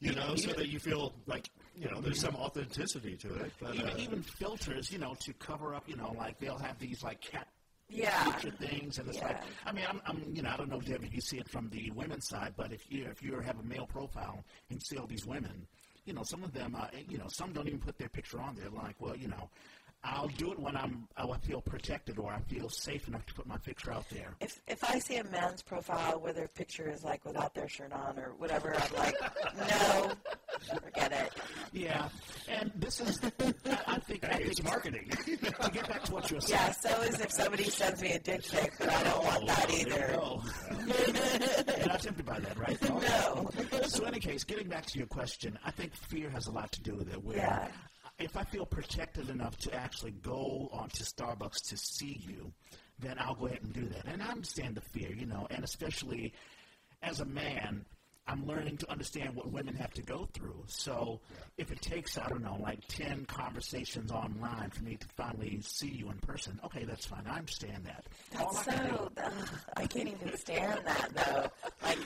you 0.00 0.12
know, 0.14 0.34
so 0.36 0.44
Even- 0.50 0.56
that 0.56 0.68
you 0.68 0.78
feel 0.78 1.14
like, 1.26 1.50
you 1.76 1.88
know, 1.90 2.00
there's 2.00 2.20
some 2.20 2.36
authenticity 2.36 3.16
to 3.16 3.34
it. 3.34 3.52
But, 3.60 3.74
Even, 3.74 3.88
uh, 3.88 3.96
even 3.98 4.22
filters, 4.22 4.90
you 4.92 4.98
know, 4.98 5.14
to 5.20 5.32
cover 5.34 5.74
up, 5.74 5.88
you 5.88 5.96
know, 5.96 6.12
like 6.16 6.38
they'll 6.38 6.58
have 6.58 6.78
these 6.78 7.02
like 7.02 7.20
cat 7.20 7.48
Yeah. 7.88 8.24
picture 8.30 8.50
things, 8.52 8.98
and 8.98 9.08
it's 9.08 9.18
Yeah. 9.18 9.26
like, 9.28 9.42
I 9.66 9.72
mean, 9.72 9.84
I'm, 9.88 10.00
I'm, 10.06 10.24
you 10.34 10.42
know, 10.42 10.50
I 10.50 10.56
don't 10.56 10.68
know, 10.70 10.80
Debbie, 10.80 11.06
if 11.06 11.14
you 11.14 11.20
see 11.20 11.38
it 11.38 11.48
from 11.48 11.68
the 11.70 11.90
women's 11.90 12.28
side, 12.28 12.54
but 12.56 12.72
if 12.72 12.90
you 12.90 13.04
if 13.06 13.22
you 13.22 13.38
have 13.40 13.58
a 13.58 13.62
male 13.62 13.86
profile 13.86 14.44
and 14.70 14.80
see 14.82 14.96
all 14.96 15.06
these 15.06 15.26
women, 15.26 15.66
you 16.06 16.12
know, 16.12 16.22
some 16.22 16.44
of 16.44 16.52
them, 16.52 16.74
uh, 16.78 16.86
you 17.08 17.16
know, 17.18 17.26
some 17.28 17.52
don't 17.52 17.66
even 17.66 17.80
put 17.80 17.96
their 17.98 18.10
picture 18.10 18.38
on 18.40 18.54
there. 18.56 18.68
Like, 18.68 18.94
well, 19.00 19.16
you 19.16 19.26
know, 19.28 19.48
I'll 20.04 20.28
do 20.28 20.52
it 20.52 20.58
when 20.58 20.76
I'm 20.76 21.08
I 21.16 21.26
feel 21.38 21.60
protected 21.60 22.18
or 22.18 22.30
I 22.30 22.40
feel 22.40 22.68
safe 22.68 23.08
enough 23.08 23.24
to 23.26 23.34
put 23.34 23.46
my 23.46 23.56
picture 23.56 23.92
out 23.92 24.04
there. 24.10 24.34
If 24.40 24.60
if 24.68 24.84
I 24.84 24.98
see 24.98 25.16
a 25.16 25.24
man's 25.24 25.62
profile 25.62 26.20
where 26.20 26.32
their 26.32 26.48
picture 26.48 26.90
is 26.90 27.02
like 27.02 27.24
without 27.24 27.54
their 27.54 27.68
shirt 27.68 27.92
on 27.92 28.18
or 28.18 28.34
whatever, 28.36 28.74
I'm 28.76 28.94
like, 28.96 29.14
no, 29.68 30.12
forget 30.82 31.12
it. 31.12 31.32
Yeah, 31.72 32.08
and 32.48 32.70
this 32.76 33.00
is, 33.00 33.18
I, 33.22 33.78
I 33.86 33.98
think, 33.98 34.24
I 34.24 34.28
hey, 34.28 34.36
think 34.38 34.48
it's 34.48 34.62
marketing. 34.62 35.10
To 35.10 35.70
get 35.72 35.88
back 35.88 36.04
to 36.04 36.12
what 36.12 36.30
you 36.30 36.36
were 36.36 36.40
saying. 36.40 36.60
Yeah, 36.60 36.70
so 36.72 37.02
is 37.02 37.20
if 37.20 37.32
somebody 37.32 37.64
sends 37.64 38.00
me 38.00 38.12
a 38.12 38.18
dick 38.18 38.42
pic, 38.48 38.72
but 38.78 38.90
I 38.90 39.02
don't 39.02 39.24
want 39.24 39.46
that 39.48 39.66
oh, 39.68 39.76
either. 39.76 40.08
No. 40.12 41.74
You're 41.78 41.86
not 41.86 42.00
tempted 42.02 42.26
by 42.26 42.38
that, 42.40 42.58
right? 42.58 42.78
No. 43.04 43.50
So, 43.86 44.02
in 44.02 44.08
any 44.08 44.20
case, 44.20 44.44
getting 44.44 44.68
back 44.68 44.86
to 44.86 44.98
your 44.98 45.06
question, 45.06 45.58
I 45.64 45.70
think 45.70 45.94
fear 45.94 46.30
has 46.30 46.46
a 46.46 46.52
lot 46.52 46.70
to 46.72 46.82
do 46.82 46.94
with 46.94 47.12
it. 47.12 47.22
Where 47.22 47.36
Yeah. 47.36 47.68
If 48.18 48.36
I 48.36 48.44
feel 48.44 48.64
protected 48.66 49.28
enough 49.30 49.56
to 49.58 49.74
actually 49.74 50.12
go 50.12 50.68
onto 50.72 51.02
Starbucks 51.04 51.68
to 51.70 51.76
see 51.76 52.20
you, 52.26 52.52
then 53.00 53.16
I'll 53.18 53.34
go 53.34 53.46
ahead 53.46 53.62
and 53.62 53.72
do 53.72 53.86
that. 53.86 54.06
And 54.06 54.22
I 54.22 54.28
understand 54.30 54.76
the 54.76 54.80
fear, 54.80 55.12
you 55.12 55.26
know, 55.26 55.46
and 55.50 55.64
especially 55.64 56.32
as 57.02 57.20
a 57.20 57.24
man, 57.24 57.84
I'm 58.26 58.46
learning 58.46 58.78
to 58.78 58.90
understand 58.90 59.34
what 59.34 59.50
women 59.52 59.74
have 59.74 59.92
to 59.94 60.02
go 60.02 60.26
through. 60.32 60.62
So 60.66 61.20
if 61.58 61.70
it 61.70 61.82
takes, 61.82 62.16
I 62.16 62.26
don't 62.28 62.42
know, 62.42 62.56
like 62.62 62.80
10 62.88 63.26
conversations 63.26 64.10
online 64.10 64.70
for 64.70 64.82
me 64.84 64.96
to 64.96 65.06
finally 65.16 65.60
see 65.62 65.88
you 65.90 66.10
in 66.10 66.16
person, 66.18 66.58
okay, 66.64 66.84
that's 66.84 67.04
fine. 67.04 67.24
I 67.28 67.38
understand 67.38 67.84
that. 67.84 68.06
That's 68.30 68.66
I 68.68 68.76
do- 68.76 68.88
so. 68.96 69.10
Ugh, 69.24 69.48
I 69.76 69.86
can't 69.86 70.08
even 70.08 70.36
stand 70.38 70.80
that 70.86 71.10
though. 71.14 71.50
Like 71.82 71.98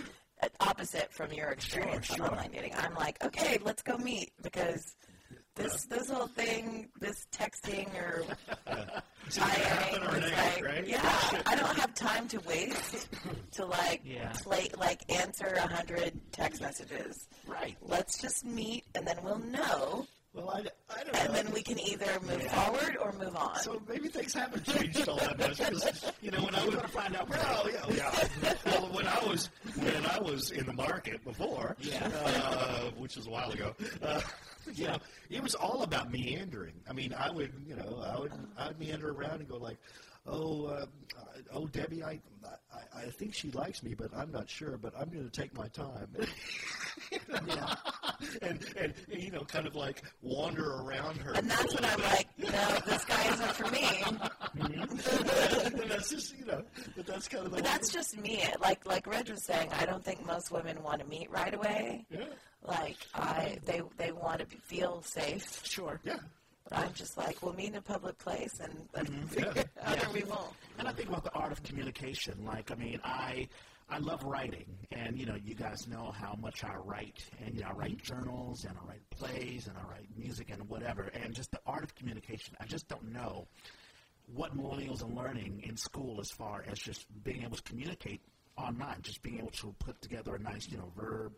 uh, 0.43 0.49
opposite 0.61 1.13
from 1.13 1.33
your 1.33 1.51
experience 1.51 2.07
Sure, 2.07 2.17
sure. 2.17 2.31
online 2.31 2.51
dating. 2.51 2.73
I'm 2.77 2.95
like, 2.95 3.23
okay, 3.25 3.59
let's 3.63 3.83
go 3.83 3.97
meet 3.99 4.33
because 4.43 4.97
this 5.59 5.85
this 5.87 6.09
whole 6.11 6.27
thing, 6.29 6.89
this 7.01 7.27
texting 7.33 7.89
or 7.95 8.25
happen 8.69 10.03
IMing, 10.03 10.17
it's 10.17 10.57
like, 10.57 10.65
right? 10.65 10.87
yeah, 10.87 11.43
I 11.47 11.55
don't 11.57 11.77
have 11.79 11.95
time 11.95 12.29
to 12.29 12.39
waste 12.41 13.09
to 13.53 13.67
like 13.67 14.01
Yeah. 14.05 14.33
play 14.43 14.69
like 14.79 15.01
answer 15.11 15.47
a 15.57 15.67
hundred 15.67 16.13
text 16.33 16.61
messages. 16.63 17.29
Right. 17.47 17.77
Let's 17.83 18.21
just 18.21 18.45
meet 18.45 18.85
and 18.95 19.07
then 19.07 19.19
we'll 19.23 19.39
know, 19.39 20.07
well, 20.33 20.51
I, 20.51 20.59
I 20.95 21.05
don't 21.05 21.13
know. 21.13 21.21
and 21.21 21.35
then 21.35 21.53
we 21.53 21.63
can 21.63 21.79
either 21.81 22.07
move 22.23 22.43
forward 22.43 22.97
or 23.01 23.13
move 23.13 23.35
on. 23.37 23.57
so 23.61 23.83
maybe 23.89 24.09
things 24.09 24.33
haven't 24.35 24.65
changed 24.65 25.09
all 25.09 25.17
that 25.17 25.39
much 25.39 25.59
because 25.59 26.13
you 26.23 26.31
know 26.31 26.41
when 26.43 26.55
I 26.55 26.65
was 26.67 26.75
gonna 26.77 26.89
find 26.89 27.17
out. 27.17 27.29
Well, 27.29 27.67
yeah, 27.71 27.85
oh, 27.85 27.93
yeah. 27.93 28.55
was 30.31 30.51
in 30.51 30.67
the 30.67 30.73
market 30.73 31.23
before, 31.25 31.77
Yeah. 31.81 32.11
uh, 32.25 32.91
which 32.97 33.17
was 33.17 33.27
a 33.27 33.31
while 33.31 33.51
ago, 33.51 33.75
uh, 34.03 34.21
you 34.75 34.87
know, 34.87 34.99
it 35.31 35.43
was 35.43 35.55
all 35.55 35.83
about 35.83 36.11
meandering. 36.13 36.75
I 36.89 36.93
mean, 36.93 37.15
I 37.15 37.31
would, 37.31 37.53
you 37.67 37.75
know, 37.77 38.03
I 38.05 38.19
would, 38.19 38.33
I 38.57 38.69
would 38.69 38.79
meander 38.79 39.11
around 39.11 39.41
and 39.41 39.49
go 39.49 39.57
like, 39.57 39.79
oh, 40.29 40.67
uh, 40.67 40.87
oh, 41.53 41.67
Debbie, 41.69 42.03
I, 42.03 42.21
I, 42.73 43.01
I 43.01 43.05
think 43.11 43.35
she 43.35 43.51
likes 43.53 43.83
me, 43.83 43.95
but 43.95 44.11
I'm 44.15 44.31
not 44.31 44.49
sure. 44.49 44.77
But 44.77 44.93
I'm 44.99 45.09
going 45.09 45.29
to 45.29 45.41
take 45.41 45.55
my 45.57 45.69
time. 45.69 46.09
and, 48.43 48.65
and 48.77 48.95
you 49.09 49.31
know, 49.31 49.41
kind 49.45 49.67
of 49.67 49.75
like 49.75 50.03
wander 50.23 50.75
around 50.77 51.17
her. 51.19 51.33
and 51.33 51.51
that's 51.51 51.75
when 51.75 51.85
I'm 51.85 52.01
like, 52.03 52.29
no, 52.39 52.79
this 52.87 53.05
guy 53.05 53.33
isn't 53.33 53.53
for 53.53 53.71
me. 53.71 54.03
and 55.81 55.91
that's 55.91 56.11
just, 56.11 56.39
you 56.39 56.45
know, 56.47 56.63
but 56.97 57.07
that's 57.07 57.29
kind 57.29 57.45
of 57.47 57.51
the. 57.51 57.57
But 57.57 57.65
that's 57.65 57.93
just 57.93 58.19
me. 58.19 58.45
Like 58.61 58.85
like 58.87 59.07
Reg 59.07 59.29
was 59.31 59.45
saying, 59.45 59.71
I 59.73 59.87
don't 59.87 60.05
think 60.05 60.25
most 60.27 60.51
women 60.51 60.83
want 60.83 61.01
to 61.01 61.07
meet 61.07 61.31
right 61.31 61.55
away. 61.55 62.07
yeah, 62.11 62.25
Like 62.67 62.97
I, 63.15 63.59
they 63.65 63.83
they 63.97 64.13
want 64.13 64.41
to 64.41 64.47
be, 64.47 64.57
feel 64.57 65.03
safe. 65.03 65.65
Sure. 65.65 66.01
yeah. 66.05 66.17
But 66.69 66.79
I'm 66.79 66.93
just 66.93 67.17
like, 67.17 67.43
we'll 67.43 67.55
meet 67.55 67.69
in 67.69 67.77
a 67.77 67.81
public 67.81 68.19
place 68.19 68.61
and 68.61 68.73
mm-hmm. 68.93 69.35
then 69.35 69.45
Yeah. 69.55 69.95
Yeah. 69.95 70.13
we 70.13 70.23
won't. 70.25 70.53
And 70.79 70.87
I 70.89 70.93
think 70.93 71.09
about 71.09 71.25
the 71.25 71.33
art 71.33 71.53
of 71.53 71.63
communication. 71.63 72.45
Like, 72.45 72.71
I 72.71 72.75
mean, 72.75 73.01
I 73.05 73.49
I 73.91 73.97
love 73.99 74.23
writing, 74.23 74.67
and 74.93 75.19
you 75.19 75.25
know, 75.25 75.37
you 75.43 75.55
guys 75.55 75.89
know 75.89 76.13
how 76.15 76.35
much 76.39 76.63
I 76.63 76.75
write, 76.75 77.25
and 77.43 77.55
you 77.55 77.63
know, 77.63 77.69
I 77.69 77.73
write 77.73 77.97
mm-hmm. 77.97 78.15
journals, 78.15 78.65
and 78.65 78.77
I 78.77 78.87
write 78.87 79.11
plays, 79.11 79.67
and 79.67 79.79
I 79.79 79.91
write 79.91 80.07
music, 80.15 80.51
and 80.51 80.69
whatever. 80.69 81.11
And 81.15 81.35
just 81.35 81.51
the 81.53 81.61
art 81.67 81.85
of 81.85 81.95
communication. 81.95 82.55
I 82.61 82.67
just 82.67 82.87
don't 82.89 83.13
know 83.13 83.47
what 84.35 84.55
millennials 84.55 85.03
are 85.03 85.15
learning 85.15 85.63
in 85.67 85.77
school 85.77 86.21
as 86.21 86.31
far 86.31 86.65
as 86.71 86.79
just 86.79 87.07
being 87.25 87.45
able 87.45 87.57
to 87.57 87.63
communicate 87.63 88.21
online, 88.59 89.01
just 89.01 89.23
being 89.23 89.39
able 89.39 89.51
to 89.53 89.75
put 89.79 90.01
together 90.03 90.35
a 90.35 90.39
nice, 90.39 90.69
you 90.69 90.77
know, 90.77 90.93
verb, 90.95 91.33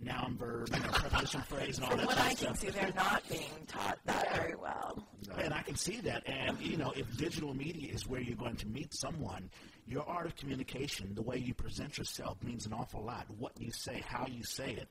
noun, 0.00 0.36
verb, 0.36 0.68
you 0.72 0.80
know, 0.80 0.88
preposition, 0.88 1.40
phrase, 1.48 1.76
and 1.78 1.84
all 1.84 1.90
From 1.90 1.98
that. 2.00 2.06
what 2.06 2.18
I 2.18 2.28
can 2.28 2.36
stuff. 2.36 2.58
see, 2.58 2.68
they're 2.70 2.92
not 2.94 3.28
being 3.28 3.50
taught 3.66 3.98
that 4.06 4.34
very 4.36 4.54
well. 4.54 5.02
And 5.38 5.52
I 5.52 5.62
can 5.62 5.76
see 5.76 6.00
that. 6.02 6.22
And, 6.26 6.58
you 6.60 6.76
know, 6.76 6.92
if 6.96 7.16
digital 7.16 7.54
media 7.54 7.92
is 7.92 8.06
where 8.06 8.20
you're 8.20 8.36
going 8.36 8.56
to 8.56 8.66
meet 8.68 8.94
someone, 8.94 9.50
your 9.86 10.08
art 10.08 10.26
of 10.26 10.36
communication, 10.36 11.14
the 11.14 11.22
way 11.22 11.36
you 11.38 11.52
present 11.54 11.98
yourself, 11.98 12.42
means 12.42 12.66
an 12.66 12.72
awful 12.72 13.02
lot. 13.02 13.26
What 13.38 13.52
you 13.58 13.70
say, 13.72 14.02
how 14.06 14.26
you 14.26 14.44
say 14.44 14.72
it. 14.72 14.88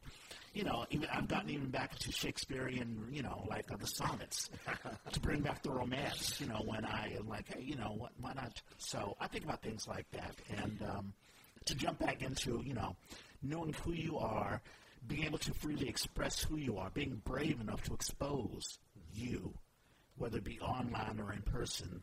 You 0.53 0.63
know, 0.63 0.85
even 0.89 1.07
I've 1.13 1.27
gotten 1.27 1.49
even 1.51 1.69
back 1.69 1.97
to 1.99 2.11
Shakespearean, 2.11 3.07
you 3.11 3.21
know, 3.21 3.45
like 3.47 3.71
uh, 3.71 3.77
the 3.77 3.85
sonnets, 3.85 4.49
to 5.11 5.19
bring 5.19 5.41
back 5.41 5.61
the 5.61 5.69
romance. 5.69 6.41
You 6.41 6.47
know, 6.47 6.61
when 6.65 6.83
I 6.83 7.13
am 7.17 7.27
like, 7.29 7.47
hey, 7.53 7.61
you 7.63 7.75
know, 7.75 7.93
what, 7.97 8.11
why 8.19 8.33
not? 8.33 8.59
So 8.77 9.15
I 9.21 9.27
think 9.27 9.45
about 9.45 9.61
things 9.61 9.87
like 9.87 10.09
that, 10.11 10.33
and 10.61 10.79
um, 10.89 11.13
to 11.65 11.75
jump 11.75 11.99
back 11.99 12.23
into, 12.23 12.63
you 12.65 12.73
know, 12.73 12.95
knowing 13.43 13.73
who 13.83 13.91
you 13.91 14.17
are, 14.17 14.61
being 15.07 15.23
able 15.23 15.37
to 15.39 15.53
freely 15.53 15.87
express 15.87 16.43
who 16.43 16.57
you 16.57 16.77
are, 16.77 16.89
being 16.89 17.21
brave 17.23 17.59
enough 17.61 17.83
to 17.83 17.93
expose 17.93 18.77
you 19.13 19.53
whether 20.17 20.37
it 20.37 20.43
be 20.43 20.59
online 20.59 21.19
or 21.19 21.31
in 21.31 21.41
person, 21.43 22.01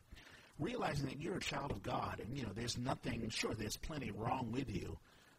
realizing 0.59 1.07
that 1.07 1.21
you're 1.21 1.37
a 1.37 1.41
child 1.41 1.71
of 1.71 1.83
God 1.83 2.19
and, 2.19 2.37
you 2.37 2.43
know, 2.43 2.51
there's 2.55 2.77
nothing, 2.77 3.27
sure, 3.29 3.53
there's 3.53 3.77
plenty 3.77 4.11
wrong 4.11 4.51
with 4.51 4.73
you, 4.73 4.97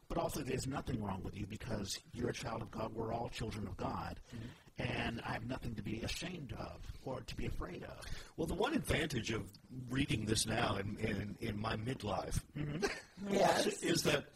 but 0.09 0.19
also 0.19 0.41
there's 0.41 0.67
nothing 0.67 1.03
wrong 1.03 1.21
with 1.25 1.37
you 1.37 1.47
because 1.47 1.99
you're 2.13 2.29
a 2.29 2.35
child 2.35 2.63
of 2.63 2.71
God. 2.71 2.93
We're 2.95 3.13
all 3.13 3.29
children 3.29 3.67
of 3.67 3.77
God. 3.77 4.21
Mm-hmm. 4.35 4.47
And 4.79 5.23
I 5.27 5.33
have 5.33 5.47
nothing 5.47 5.75
to 5.77 5.83
be 5.83 6.03
ashamed 6.03 6.53
of 6.53 6.83
or 7.03 7.23
to 7.23 7.35
be 7.35 7.47
afraid 7.47 7.83
of. 7.83 8.05
Well, 8.37 8.47
the 8.47 8.55
one 8.55 8.75
advantage 8.75 9.31
of 9.31 9.43
reading 9.89 10.27
this 10.27 10.47
now 10.47 10.77
in, 10.77 10.99
in, 10.99 11.37
in 11.41 11.59
my 11.59 11.77
midlife 11.77 12.41
mm-hmm. 12.57 12.85
Yes. 13.31 13.67
is 13.83 14.03
that 14.03 14.27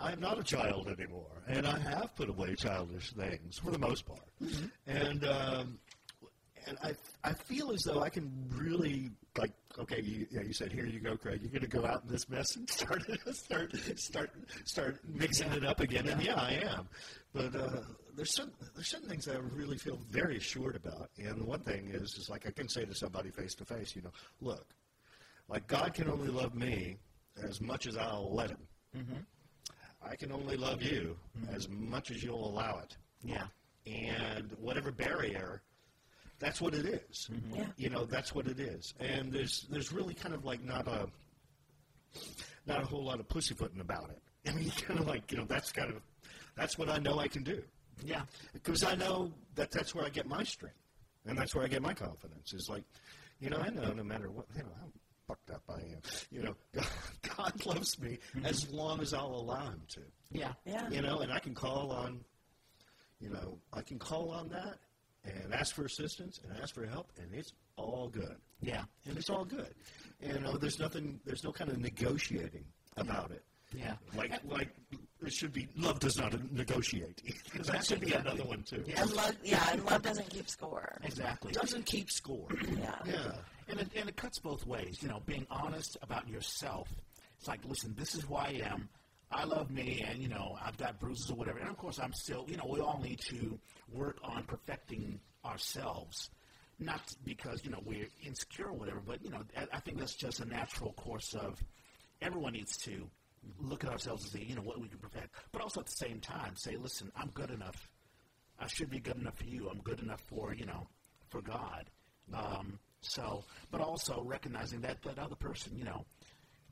I'm 0.00 0.20
not 0.20 0.38
a 0.38 0.42
child 0.42 0.88
anymore, 0.88 1.42
and 1.46 1.66
I 1.66 1.78
have 1.78 2.14
put 2.16 2.28
away 2.28 2.54
childish 2.56 3.12
things 3.12 3.58
for 3.58 3.70
the 3.70 3.78
most 3.78 4.04
part. 4.04 4.28
And 4.86 5.24
um, 5.24 5.78
and 6.66 6.76
I 6.82 6.94
I 7.22 7.32
feel 7.32 7.72
as 7.72 7.82
though 7.82 8.00
I 8.00 8.08
can 8.08 8.30
really 8.54 9.10
like 9.38 9.52
okay, 9.78 10.00
you, 10.02 10.26
yeah, 10.30 10.42
you 10.42 10.52
said 10.52 10.72
here 10.72 10.86
you 10.86 11.00
go, 11.00 11.16
Craig. 11.16 11.40
You're 11.42 11.50
going 11.50 11.62
to 11.62 11.68
go 11.68 11.84
out 11.86 12.02
in 12.04 12.10
this 12.10 12.28
mess 12.28 12.56
and 12.56 12.68
start 12.78 13.02
start 13.32 13.76
start 13.98 14.30
start 14.64 15.00
mixing 15.06 15.52
it 15.52 15.64
up 15.64 15.80
again. 15.80 16.08
And 16.08 16.22
yeah, 16.22 16.34
I 16.34 16.62
am. 16.64 16.88
But 17.32 17.54
uh, 17.54 17.80
there's 18.16 18.34
certain 18.34 18.52
there's 18.74 18.90
certain 18.90 19.08
things 19.08 19.24
that 19.26 19.36
I 19.36 19.40
really 19.40 19.78
feel 19.78 19.98
very 20.10 20.36
assured 20.36 20.76
about. 20.76 21.10
And 21.18 21.42
one 21.44 21.60
thing 21.60 21.90
is 21.92 22.14
is 22.18 22.28
like 22.30 22.46
I 22.46 22.50
can 22.50 22.68
say 22.68 22.84
to 22.84 22.94
somebody 22.94 23.30
face 23.30 23.54
to 23.56 23.64
face, 23.64 23.94
you 23.94 24.02
know, 24.02 24.12
look, 24.40 24.66
like 25.48 25.66
God 25.66 25.94
can 25.94 26.08
only 26.08 26.28
love 26.28 26.54
me 26.54 26.98
as 27.42 27.60
much 27.60 27.86
as 27.86 27.96
I'll 27.96 28.34
let 28.34 28.50
Him. 28.50 28.58
I 30.08 30.16
can 30.16 30.30
only 30.32 30.56
love 30.56 30.82
you 30.82 31.16
as 31.52 31.68
much 31.68 32.10
as 32.10 32.22
you'll 32.22 32.46
allow 32.48 32.78
it 32.80 32.96
Yeah. 33.22 33.46
and 33.86 34.52
whatever 34.60 34.90
barrier, 34.92 35.62
that's 36.38 36.60
what 36.60 36.74
it 36.74 36.84
is. 36.86 37.30
Mm-hmm. 37.32 37.54
Yeah. 37.56 37.66
You 37.76 37.90
know, 37.90 38.04
that's 38.04 38.34
what 38.34 38.46
it 38.46 38.58
is. 38.60 38.92
And 39.00 39.32
there's 39.32 39.66
there's 39.70 39.92
really 39.92 40.14
kind 40.14 40.34
of 40.34 40.44
like 40.44 40.62
not 40.62 40.86
a 40.88 41.08
not 42.66 42.82
a 42.82 42.86
whole 42.86 43.04
lot 43.04 43.20
of 43.20 43.28
pussyfooting 43.28 43.80
about 43.80 44.10
it. 44.10 44.20
I 44.50 44.52
mean, 44.52 44.70
kind 44.70 45.00
of 45.00 45.06
like 45.06 45.30
you 45.32 45.38
know, 45.38 45.44
that's 45.44 45.72
kind 45.72 45.90
of 45.90 46.02
that's 46.56 46.76
what 46.78 46.88
I 46.90 46.98
know 46.98 47.18
I 47.18 47.28
can 47.28 47.42
do. 47.42 47.62
Yeah. 48.04 48.22
because 48.52 48.82
I 48.82 48.94
know 48.96 49.32
that 49.54 49.70
that's 49.70 49.94
where 49.94 50.04
I 50.04 50.08
get 50.08 50.26
my 50.26 50.42
strength, 50.42 50.76
and 51.26 51.38
that's 51.38 51.54
where 51.54 51.64
I 51.64 51.68
get 51.68 51.80
my 51.80 51.94
confidence. 51.94 52.52
Is 52.52 52.68
like, 52.68 52.82
you 53.40 53.48
know, 53.50 53.58
I 53.58 53.70
know 53.70 53.92
no 53.92 54.02
matter 54.02 54.30
what, 54.30 54.46
you 54.56 54.62
know, 54.62 54.68
how 54.80 54.86
fucked 55.26 55.50
up 55.50 55.62
I 55.68 55.80
am, 55.80 56.02
you 56.30 56.42
know, 56.42 56.54
God, 56.74 56.86
God 57.36 57.66
loves 57.66 57.98
me 57.98 58.18
as 58.44 58.70
long 58.70 59.00
as 59.00 59.14
I'll 59.14 59.34
allow 59.34 59.64
Him 59.64 59.82
to. 59.90 60.00
Yeah. 60.32 60.52
Yeah. 60.64 60.88
You 60.90 61.02
know, 61.02 61.20
and 61.20 61.32
I 61.32 61.38
can 61.38 61.54
call 61.54 61.92
on, 61.92 62.20
you 63.20 63.30
know, 63.30 63.58
I 63.72 63.82
can 63.82 63.98
call 63.98 64.30
on 64.30 64.48
that 64.50 64.78
and 65.24 65.54
ask 65.54 65.74
for 65.74 65.84
assistance 65.84 66.40
and 66.42 66.60
ask 66.60 66.74
for 66.74 66.86
help, 66.86 67.10
and 67.18 67.28
it's 67.32 67.52
all 67.76 68.08
good. 68.08 68.36
Yeah. 68.60 68.84
And 69.06 69.16
it's 69.16 69.30
all 69.30 69.44
good. 69.44 69.74
And, 70.22 70.34
you 70.34 70.40
know, 70.40 70.56
there's 70.56 70.78
nothing, 70.78 71.20
there's 71.24 71.44
no 71.44 71.52
kind 71.52 71.70
of 71.70 71.78
negotiating 71.78 72.64
about 72.96 73.30
it. 73.30 73.42
Yeah. 73.76 73.94
Like, 74.16 74.32
like 74.44 74.68
it 75.24 75.32
should 75.32 75.52
be. 75.52 75.68
Love 75.76 75.98
does 75.98 76.16
not 76.18 76.32
negotiate. 76.52 77.22
that 77.64 77.84
should 77.84 78.00
be 78.00 78.12
another 78.12 78.44
one 78.44 78.62
too. 78.62 78.84
And 78.96 79.12
love, 79.12 79.34
yeah, 79.42 79.72
and 79.72 79.84
love 79.84 80.02
doesn't 80.02 80.28
keep 80.30 80.48
score. 80.48 80.96
Exactly. 81.02 81.52
Doesn't 81.52 81.86
keep 81.86 82.10
score. 82.10 82.46
Yeah. 82.78 82.94
Yeah. 83.06 83.32
And 83.74 83.88
it, 83.88 83.90
and 83.96 84.08
it 84.08 84.16
cuts 84.16 84.38
both 84.38 84.64
ways. 84.68 84.98
You 85.02 85.08
know, 85.08 85.20
being 85.26 85.48
honest 85.50 85.96
about 86.00 86.28
yourself. 86.28 86.88
It's 87.38 87.48
like, 87.48 87.64
listen, 87.64 87.92
this 87.98 88.14
is 88.14 88.22
who 88.22 88.36
I 88.36 88.60
am. 88.64 88.88
I 89.32 89.42
love 89.42 89.68
me, 89.68 90.04
and 90.08 90.22
you 90.22 90.28
know, 90.28 90.56
I've 90.64 90.76
got 90.76 91.00
bruises 91.00 91.28
or 91.28 91.34
whatever. 91.34 91.58
And 91.58 91.68
of 91.68 91.76
course, 91.76 91.98
I'm 91.98 92.12
still. 92.12 92.44
You 92.46 92.56
know, 92.56 92.68
we 92.70 92.78
all 92.78 93.00
need 93.02 93.18
to 93.30 93.58
work 93.92 94.18
on 94.22 94.44
perfecting 94.44 95.18
ourselves. 95.44 96.30
Not 96.78 97.00
because 97.24 97.64
you 97.64 97.72
know 97.72 97.80
we're 97.84 98.06
insecure 98.24 98.68
or 98.68 98.74
whatever, 98.74 99.00
but 99.04 99.24
you 99.24 99.30
know, 99.30 99.42
I, 99.56 99.66
I 99.72 99.80
think 99.80 99.98
that's 99.98 100.14
just 100.14 100.38
a 100.38 100.44
natural 100.44 100.92
course 100.92 101.34
of. 101.34 101.60
Everyone 102.22 102.52
needs 102.52 102.76
to 102.78 103.10
look 103.60 103.82
at 103.82 103.90
ourselves 103.90 104.22
and 104.22 104.32
see, 104.32 104.48
you 104.48 104.54
know, 104.54 104.62
what 104.62 104.80
we 104.80 104.86
can 104.86 104.98
perfect. 104.98 105.34
But 105.50 105.62
also 105.62 105.80
at 105.80 105.86
the 105.86 105.92
same 105.92 106.20
time, 106.20 106.54
say, 106.54 106.76
listen, 106.76 107.10
I'm 107.16 107.30
good 107.30 107.50
enough. 107.50 107.90
I 108.60 108.68
should 108.68 108.88
be 108.88 109.00
good 109.00 109.16
enough 109.16 109.36
for 109.36 109.44
you. 109.44 109.68
I'm 109.68 109.80
good 109.80 109.98
enough 110.00 110.20
for 110.28 110.54
you 110.54 110.64
know, 110.64 110.86
for 111.28 111.42
God. 111.42 111.90
Um, 112.32 112.78
so, 113.04 113.44
but 113.70 113.80
also 113.80 114.22
recognizing 114.24 114.80
that 114.82 115.02
that 115.02 115.18
other 115.18 115.34
person, 115.36 115.76
you 115.76 115.84
know, 115.84 116.04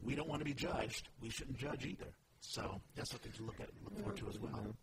we 0.02 0.14
don't 0.14 0.28
want 0.28 0.40
to 0.40 0.44
be 0.44 0.54
judged. 0.54 1.08
We 1.20 1.30
shouldn't 1.30 1.58
judge 1.58 1.84
either. 1.86 2.08
So 2.40 2.80
that's 2.96 3.10
something 3.10 3.30
to 3.32 3.42
look 3.44 3.60
at, 3.60 3.68
look 3.84 3.96
forward 3.98 4.16
to 4.16 4.28
as 4.28 4.38
well. 4.40 4.74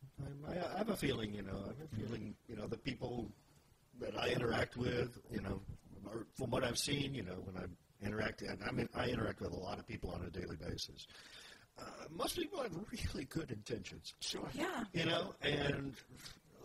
I, 0.47 0.75
I 0.75 0.77
have 0.77 0.89
a 0.89 0.95
feeling, 0.95 1.33
you 1.33 1.41
know, 1.41 1.61
I 1.65 1.67
have 1.67 1.81
a 1.91 1.95
feeling, 1.95 2.33
you 2.47 2.55
know, 2.55 2.67
the 2.67 2.77
people 2.77 3.29
that 3.99 4.17
I 4.17 4.29
interact 4.29 4.77
with, 4.77 5.19
you 5.29 5.41
know, 5.41 5.59
are, 6.09 6.25
from 6.37 6.51
what 6.51 6.63
I've 6.63 6.77
seen, 6.77 7.13
you 7.13 7.23
know, 7.23 7.35
when 7.43 7.57
I 7.57 7.65
interact, 8.05 8.41
and 8.43 8.59
I 8.65 8.71
mean, 8.71 8.87
I 8.95 9.07
interact 9.09 9.41
with 9.41 9.51
a 9.51 9.57
lot 9.59 9.77
of 9.77 9.85
people 9.85 10.11
on 10.11 10.21
a 10.23 10.29
daily 10.29 10.55
basis. 10.55 11.05
Uh, 11.77 11.83
most 12.09 12.37
people 12.37 12.61
have 12.61 12.71
really 13.11 13.25
good 13.25 13.51
intentions. 13.51 14.13
Sure. 14.21 14.47
Yeah. 14.53 14.83
You 14.93 15.05
know, 15.05 15.33
and 15.41 15.93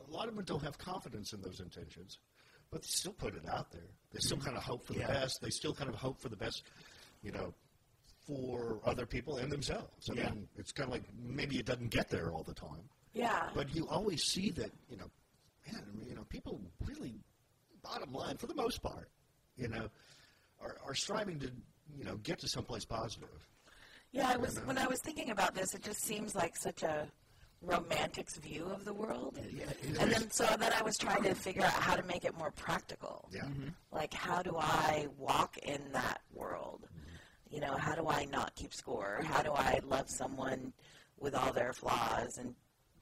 a 0.09 0.13
lot 0.13 0.29
of 0.29 0.37
them 0.37 0.45
don't 0.45 0.63
have 0.63 0.79
confidence 0.79 1.33
in 1.33 1.41
those 1.43 1.59
intentions, 1.59 2.19
but 2.75 2.83
they 2.83 2.89
still 2.89 3.13
put 3.13 3.37
it 3.37 3.47
out 3.49 3.71
there. 3.71 3.87
They 4.13 4.19
still 4.19 4.37
kind 4.37 4.57
of 4.57 4.65
hope 4.65 4.85
for 4.85 4.95
the 4.95 4.99
Yeah. 4.99 5.07
best. 5.07 5.41
They 5.41 5.51
still 5.51 5.73
kind 5.73 5.89
of 5.89 5.95
hope 5.95 6.21
for 6.21 6.29
the 6.29 6.37
best, 6.37 6.65
you 7.23 7.31
know, 7.31 7.55
for 8.27 8.81
other 8.85 9.07
people 9.07 9.37
and 9.37 9.51
themselves. 9.51 10.11
I 10.11 10.15
Yeah. 10.15 10.31
mean, 10.33 10.49
it's 10.57 10.73
kind 10.73 10.89
of 10.89 10.93
like 10.93 11.05
maybe 11.15 11.57
it 11.59 11.67
doesn't 11.67 11.91
get 11.91 12.09
there 12.09 12.33
all 12.33 12.43
the 12.43 12.53
time, 12.55 12.89
Yeah. 13.13 13.49
but 13.55 13.73
you 13.77 13.87
always 13.89 14.25
see 14.25 14.51
that, 14.51 14.73
you 14.89 14.97
know, 14.97 15.09
man, 15.71 16.05
you 16.09 16.17
know, 16.17 16.25
people 16.25 16.61
really, 16.81 17.23
bottom 17.81 18.13
line, 18.13 18.37
for 18.39 18.49
the 18.49 18.55
most 18.57 18.83
part, 18.83 19.09
you 19.57 19.69
know, 19.69 19.89
are, 20.61 20.79
are 20.85 20.95
striving 20.97 21.39
to, 21.41 21.53
you 21.97 22.03
know, 22.05 22.17
get 22.17 22.41
to 22.41 22.49
someplace 22.49 22.85
positive. 22.85 23.29
Yeah, 24.11 24.29
I 24.31 24.37
was 24.37 24.59
when 24.65 24.79
I 24.79 24.87
was 24.89 25.01
thinking 25.01 25.31
about 25.31 25.55
this, 25.55 25.75
it 25.75 25.83
just 25.83 26.01
seems 26.01 26.35
like 26.35 26.57
such 26.57 26.83
a 26.83 27.09
romantic's 27.65 28.37
view 28.37 28.67
of 28.67 28.85
the 28.85 28.93
world. 28.93 29.39
Yeah. 29.53 29.65
And 30.01 30.13
then 30.13 30.31
so 30.31 30.47
then 30.59 30.73
I 30.73 30.83
was 30.83 30.97
trying 30.97 31.23
to 31.25 31.35
figure 31.35 31.63
out 31.63 31.73
how 31.73 31.97
to 31.97 32.03
make 32.05 32.25
it 32.25 32.37
more 32.37 32.51
practical. 32.51 33.29
Yeah. 33.33 33.43
Mm-hmm. 33.43 33.69
Like 33.93 34.15
how 34.15 34.43
do 34.43 34.57
I 34.59 35.09
walk 35.19 35.59
in 35.59 35.81
that 35.93 36.21
world? 36.33 36.87
You 37.51 37.61
know, 37.61 37.77
how 37.77 37.95
do 37.95 38.09
I 38.09 38.25
not 38.27 38.55
keep 38.55 38.75
score? 38.75 39.21
How 39.25 39.43
do 39.43 39.53
I 39.53 39.81
love 39.87 40.11
someone 40.11 40.73
with 41.19 41.35
all 41.35 41.53
their 41.53 41.73
flaws 41.73 42.39
and 42.39 42.55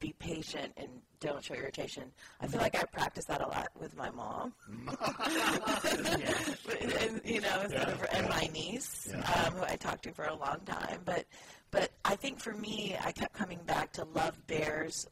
be 0.02 0.14
patient 0.18 0.72
and 0.76 0.88
don't 1.20 1.42
show 1.42 1.54
irritation? 1.54 2.10
I 2.40 2.48
feel 2.48 2.60
like 2.60 2.76
I 2.76 2.82
practice 2.84 3.24
that 3.26 3.40
a 3.40 3.46
lot 3.46 3.68
with 3.78 3.96
my 3.96 4.10
mom. 4.10 4.52
and, 7.00 7.20
you 7.24 7.40
know, 7.40 7.60
of, 7.60 8.06
and 8.12 8.28
my 8.28 8.50
niece, 8.52 9.14
um, 9.14 9.54
who 9.54 9.62
I 9.62 9.76
talked 9.76 10.02
to 10.04 10.12
for 10.12 10.24
a 10.24 10.34
long 10.34 10.58
time. 10.66 11.02
But, 11.04 11.26
but 11.70 11.92
I 12.04 12.16
think 12.16 12.40
for 12.40 12.52
me, 12.52 12.96
I 13.00 13.12
kept 13.12 13.32
coming 13.32 13.60
back 13.64 13.92
to 13.92 14.04
love 14.04 14.44
bears, 14.48 15.06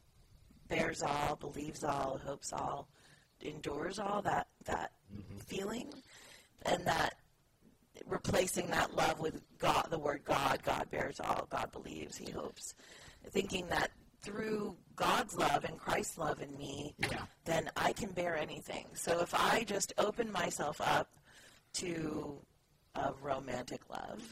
bears 0.68 1.02
all, 1.02 1.36
believes 1.36 1.84
all, 1.84 2.20
hopes 2.24 2.52
all, 2.52 2.88
endures 3.40 4.00
all. 4.00 4.22
That 4.22 4.48
that 4.66 4.90
feeling, 5.46 5.94
and 6.66 6.84
that 6.84 7.14
replacing 8.06 8.68
that 8.68 8.94
love 8.94 9.20
with 9.20 9.40
God, 9.58 9.86
the 9.90 9.98
word 9.98 10.22
God. 10.24 10.60
God 10.64 10.90
bears 10.90 11.20
all. 11.20 11.46
God 11.48 11.70
believes. 11.72 12.16
He 12.16 12.30
hopes. 12.30 12.74
Thinking 13.30 13.66
that 13.68 13.90
through 14.22 14.76
God's 14.96 15.34
love 15.36 15.64
and 15.64 15.78
Christ's 15.78 16.18
love 16.18 16.40
in 16.42 16.56
me, 16.56 16.94
Yeah. 16.98 17.24
then 17.44 17.70
I 17.76 17.92
can 17.92 18.10
bear 18.12 18.36
anything. 18.36 18.86
So 18.94 19.20
if 19.20 19.34
I 19.34 19.64
just 19.64 19.92
open 19.98 20.30
myself 20.30 20.80
up 20.80 21.08
to 21.74 22.38
a 22.94 23.12
romantic 23.22 23.80
love, 23.88 24.22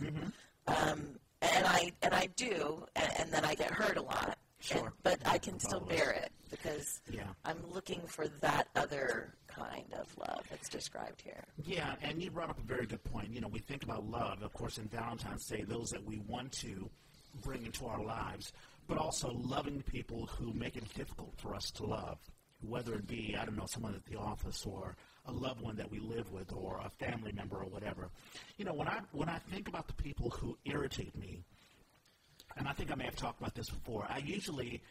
um, 0.67 1.19
and 1.41 1.67
I 1.67 1.93
and 2.03 2.13
I 2.15 2.27
do, 2.37 2.85
and, 2.97 3.13
and 3.19 3.33
then 3.33 3.45
I 3.45 3.55
get 3.55 3.71
hurt 3.71 3.97
a 3.97 4.03
lot. 4.03 4.39
Sure. 4.61 4.87
and- 4.87 4.93
but 5.05 5.21
I 5.25 5.39
can 5.39 5.61
still 5.61 5.79
bear 5.79 6.11
it 6.11 6.33
because 6.51 7.01
Yeah. 7.09 7.29
I'm 7.45 7.65
looking 7.71 8.05
for 8.09 8.27
that 8.41 8.67
other 8.75 9.33
kind 9.47 9.95
of 9.95 10.15
love 10.19 10.45
that's 10.51 10.69
described 10.69 11.23
here. 11.23 11.45
Yeah, 11.63 11.95
and 12.03 12.21
you 12.21 12.33
brought 12.33 12.51
up 12.51 12.59
a 12.59 12.63
very 12.63 12.85
good 12.85 13.05
point. 13.05 13.31
You 13.33 13.41
know, 13.41 13.47
we 13.47 13.61
think 13.61 13.85
about 13.85 14.05
love, 14.11 14.43
of 14.43 14.53
course, 14.53 14.79
in 14.79 14.89
Valentine's 14.89 15.47
Day, 15.47 15.63
those 15.63 15.91
that 15.91 16.03
we 16.05 16.19
want 16.19 16.51
to 16.55 16.91
bring 17.45 17.65
into 17.67 17.87
our 17.87 18.03
lives, 18.03 18.53
but 18.89 18.99
also 18.99 19.31
loving 19.45 19.83
people 19.83 20.27
who 20.27 20.53
make 20.55 20.77
it 20.77 20.95
difficult 20.95 21.35
for 21.37 21.55
us 21.55 21.71
to 21.73 21.85
love, 21.85 22.19
whether 22.61 22.95
it 22.95 23.07
be, 23.07 23.37
I 23.39 23.45
don't 23.45 23.57
know, 23.57 23.67
someone 23.67 23.95
at 23.95 24.05
the 24.07 24.19
office 24.19 24.65
or 24.67 24.97
a 25.27 25.33
loved 25.33 25.61
one 25.61 25.77
that 25.77 25.91
we 25.91 26.01
live 26.01 26.33
with 26.33 26.53
or 26.53 26.81
a 26.83 26.91
family 27.05 27.33
member 27.33 27.59
or 27.59 27.69
whatever. 27.69 28.09
You 28.57 28.65
know, 28.65 28.73
when 28.73 28.89
I 28.89 29.01
when 29.13 29.29
I 29.29 29.39
think 29.51 29.69
about 29.69 29.87
the 29.87 29.95
people 29.95 30.31
who 30.31 30.57
irritate 30.65 31.15
me, 31.17 31.45
and 32.57 32.67
I 32.67 32.73
think 32.73 32.91
I 32.91 32.95
may 32.95 33.05
have 33.05 33.17
talked 33.17 33.41
about 33.41 33.55
this 33.55 33.69
before, 33.69 34.07
I 34.09 34.19
usually 34.19 34.83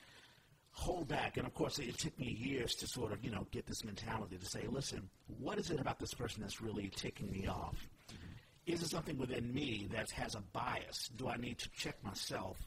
hold 0.71 1.07
back. 1.07 1.37
And 1.37 1.47
of 1.47 1.55
course, 1.55 1.79
it 1.79 1.97
took 1.97 2.17
me 2.19 2.27
years 2.27 2.75
to 2.75 2.87
sort 2.87 3.11
of, 3.11 3.25
you 3.25 3.31
know, 3.31 3.47
get 3.51 3.65
this 3.65 3.83
mentality 3.83 4.37
to 4.37 4.45
say, 4.45 4.67
listen, 4.69 5.09
what 5.39 5.57
is 5.57 5.71
it 5.71 5.79
about 5.79 5.97
this 5.97 6.13
person 6.13 6.41
that's 6.41 6.61
really 6.61 6.91
ticking 6.95 7.31
me 7.31 7.47
off? 7.47 7.75
Mm-hmm. 8.13 8.73
Is 8.73 8.83
it 8.83 8.89
something 8.89 9.17
within 9.17 9.51
me 9.51 9.87
that 9.91 10.11
has 10.11 10.35
a 10.35 10.41
bias? 10.53 11.09
Do 11.15 11.29
I 11.29 11.37
need 11.37 11.57
to 11.59 11.69
check 11.71 11.95
myself? 12.03 12.57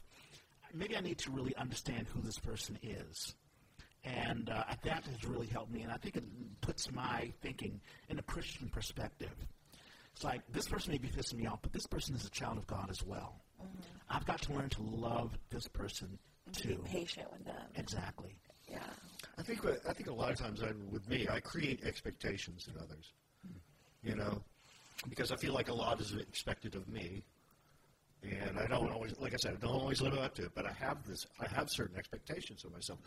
Maybe 0.73 0.95
I 0.95 1.01
need 1.01 1.17
to 1.19 1.31
really 1.31 1.55
understand 1.55 2.07
who 2.13 2.21
this 2.21 2.37
person 2.39 2.77
is. 2.81 3.35
And 4.03 4.49
uh, 4.49 4.63
that 4.83 5.05
has 5.05 5.25
really 5.25 5.47
helped 5.47 5.71
me. 5.71 5.81
And 5.83 5.91
I 5.91 5.97
think 5.97 6.15
it 6.17 6.23
puts 6.61 6.91
my 6.91 7.31
thinking 7.41 7.79
in 8.09 8.17
a 8.17 8.23
Christian 8.23 8.67
perspective. 8.69 9.33
It's 10.13 10.23
like 10.23 10.41
this 10.51 10.67
person 10.67 10.91
may 10.91 10.97
be 10.97 11.07
pissing 11.07 11.35
me 11.35 11.45
off, 11.47 11.59
but 11.61 11.71
this 11.71 11.85
person 11.87 12.15
is 12.15 12.25
a 12.25 12.29
child 12.31 12.57
of 12.57 12.67
God 12.67 12.87
as 12.89 13.03
well. 13.05 13.35
I've 14.09 14.25
got 14.25 14.41
to 14.43 14.53
learn 14.53 14.69
to 14.69 14.81
love 14.81 15.37
this 15.51 15.67
person 15.67 16.17
Be 16.47 16.51
too. 16.53 16.83
patient 16.85 17.27
with 17.31 17.45
them. 17.45 17.55
Exactly. 17.75 18.35
Yeah. 18.67 18.79
I 19.37 19.43
think 19.43 19.63
what- 19.63 19.79
I 19.87 19.93
think 19.93 20.09
a 20.09 20.13
lot 20.13 20.31
of 20.31 20.37
times 20.37 20.61
I, 20.63 20.71
with 20.89 21.07
me, 21.07 21.27
I 21.29 21.39
create 21.39 21.83
expectations 21.83 22.67
in 22.67 22.77
others. 22.81 23.13
You 24.03 24.15
know, 24.15 24.41
because 25.09 25.31
I 25.31 25.35
feel 25.35 25.53
like 25.53 25.69
a 25.69 25.73
lot 25.73 26.01
is 26.01 26.13
expected 26.15 26.73
of 26.75 26.87
me, 26.89 27.23
and 28.41 28.59
I 28.59 28.67
don't 28.67 28.91
always, 28.91 29.13
like 29.19 29.33
I 29.33 29.37
said, 29.37 29.57
I 29.61 29.65
don't 29.65 29.75
always 29.75 30.01
live 30.01 30.17
up 30.17 30.35
to 30.35 30.45
it. 30.45 30.51
But 30.55 30.65
I 30.65 30.73
have 30.73 31.05
this, 31.07 31.25
I 31.39 31.47
have 31.53 31.69
certain 31.69 31.97
expectations 31.97 32.63
of 32.63 32.73
myself. 32.73 32.99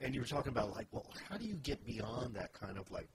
And 0.00 0.14
you 0.14 0.20
were 0.20 0.26
talking 0.26 0.52
about 0.52 0.72
like, 0.74 0.86
well, 0.92 1.06
how 1.28 1.36
do 1.36 1.46
you 1.46 1.54
get 1.54 1.84
beyond 1.84 2.34
that 2.34 2.52
kind 2.52 2.78
of 2.78 2.90
like 2.90 3.08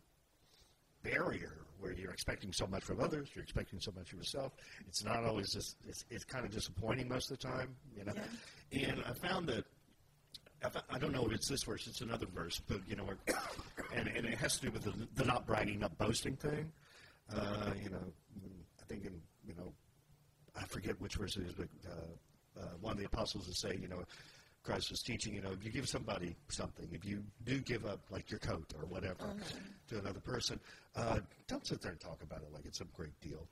barrier 1.03 1.57
where 1.79 1.93
you're 1.93 2.11
expecting 2.11 2.51
so 2.51 2.67
much 2.67 2.83
from 2.83 2.99
others, 2.99 3.29
you're 3.33 3.43
expecting 3.43 3.79
so 3.79 3.91
much 3.95 4.11
of 4.11 4.17
yourself. 4.17 4.51
It's 4.87 5.03
not 5.03 5.23
always 5.23 5.51
just, 5.53 5.77
it's, 5.87 6.03
it's 6.09 6.25
kind 6.25 6.45
of 6.45 6.51
disappointing 6.51 7.07
most 7.07 7.31
of 7.31 7.39
the 7.39 7.47
time, 7.47 7.75
you 7.95 8.03
know. 8.03 8.13
And 8.73 9.01
I 9.07 9.13
found 9.13 9.47
that 9.47 9.65
I 10.89 10.99
don't 10.99 11.13
know 11.13 11.25
if 11.25 11.31
it's 11.31 11.47
this 11.47 11.63
verse, 11.63 11.87
it's 11.87 12.01
another 12.01 12.25
verse, 12.25 12.61
but 12.67 12.81
you 12.87 12.97
know, 12.97 13.05
where, 13.05 13.17
and, 13.95 14.09
and 14.09 14.25
it 14.25 14.37
has 14.39 14.57
to 14.57 14.65
do 14.65 14.71
with 14.71 14.83
the, 14.83 14.93
the 15.15 15.23
not 15.23 15.47
bragging, 15.47 15.79
not 15.79 15.97
boasting 15.97 16.35
thing. 16.35 16.69
Uh, 17.33 17.71
you 17.81 17.89
know, 17.89 18.03
I 18.81 18.85
think 18.87 19.05
in, 19.05 19.21
I 20.59 20.63
forget 20.65 20.99
which 20.99 21.15
verse 21.15 21.37
it 21.37 21.43
is, 21.47 21.53
but 21.53 21.67
uh, 21.89 22.59
uh, 22.61 22.63
one 22.81 22.93
of 22.93 22.99
the 22.99 23.05
apostles 23.05 23.47
is 23.47 23.59
saying, 23.59 23.81
you 23.81 23.87
know, 23.87 24.03
Christ 24.63 24.91
was 24.91 25.01
teaching, 25.01 25.33
you 25.33 25.41
know, 25.41 25.51
if 25.51 25.63
you 25.63 25.71
give 25.71 25.87
somebody 25.87 26.35
something, 26.49 26.87
if 26.91 27.05
you 27.05 27.23
do 27.45 27.59
give 27.59 27.85
up 27.85 27.99
like 28.11 28.29
your 28.29 28.39
coat 28.39 28.65
or 28.77 28.85
whatever 28.87 29.33
to 29.87 29.97
another 29.99 30.19
person, 30.19 30.59
uh, 30.95 31.19
don't 31.47 31.65
sit 31.65 31.81
there 31.81 31.91
and 31.91 31.99
talk 32.01 32.21
about 32.21 32.41
it 32.41 32.51
like 32.53 32.65
it's 32.65 32.77
some 32.79 32.89
great 32.93 33.17
deal. 33.21 33.47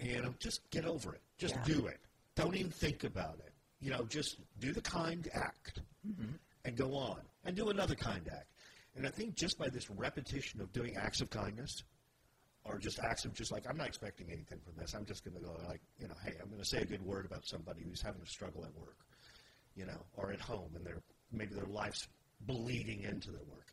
And 0.00 0.38
just 0.40 0.68
get 0.70 0.84
over 0.84 1.14
it. 1.14 1.20
Just 1.38 1.54
Yeah. 1.54 1.64
do 1.64 1.86
it. 1.86 2.00
don't 2.34 2.56
even 2.56 2.72
think 2.72 3.04
about 3.04 3.38
it. 3.46 3.52
You 3.80 3.90
know, 3.90 4.04
just 4.06 4.38
do 4.58 4.72
the 4.72 4.80
kind 4.82 5.28
act 5.34 5.78
and 6.64 6.76
go 6.76 6.96
on 6.96 7.20
and 7.44 7.54
do 7.54 7.70
another 7.70 7.94
kind 7.94 8.28
act. 8.28 8.48
And 8.96 9.06
I 9.06 9.10
think 9.10 9.36
just 9.36 9.56
by 9.56 9.68
this 9.68 9.88
repetition 9.88 10.60
of 10.60 10.72
doing 10.72 10.96
acts 10.96 11.20
of 11.20 11.30
kindness, 11.30 11.84
or 12.64 12.78
just 12.78 12.98
acts 13.00 13.24
of 13.24 13.34
just 13.34 13.52
like 13.52 13.64
I'm 13.68 13.76
not 13.76 13.88
expecting 13.88 14.28
anything 14.28 14.58
from 14.64 14.74
this. 14.76 14.94
I'm 14.94 15.04
just 15.04 15.24
going 15.24 15.36
to 15.36 15.42
go 15.42 15.56
like 15.68 15.80
you 15.98 16.08
know, 16.08 16.14
hey, 16.24 16.34
I'm 16.40 16.48
going 16.48 16.60
to 16.60 16.66
say 16.66 16.78
a 16.78 16.84
good 16.84 17.02
word 17.02 17.26
about 17.26 17.46
somebody 17.46 17.82
who's 17.82 18.02
having 18.02 18.22
a 18.22 18.26
struggle 18.26 18.64
at 18.64 18.74
work, 18.74 18.96
you 19.74 19.86
know, 19.86 20.00
or 20.16 20.32
at 20.32 20.40
home, 20.40 20.70
and 20.74 20.84
they're 20.84 21.02
maybe 21.32 21.54
their 21.54 21.66
life's 21.66 22.08
bleeding 22.40 23.02
into 23.02 23.30
their 23.30 23.44
work, 23.50 23.66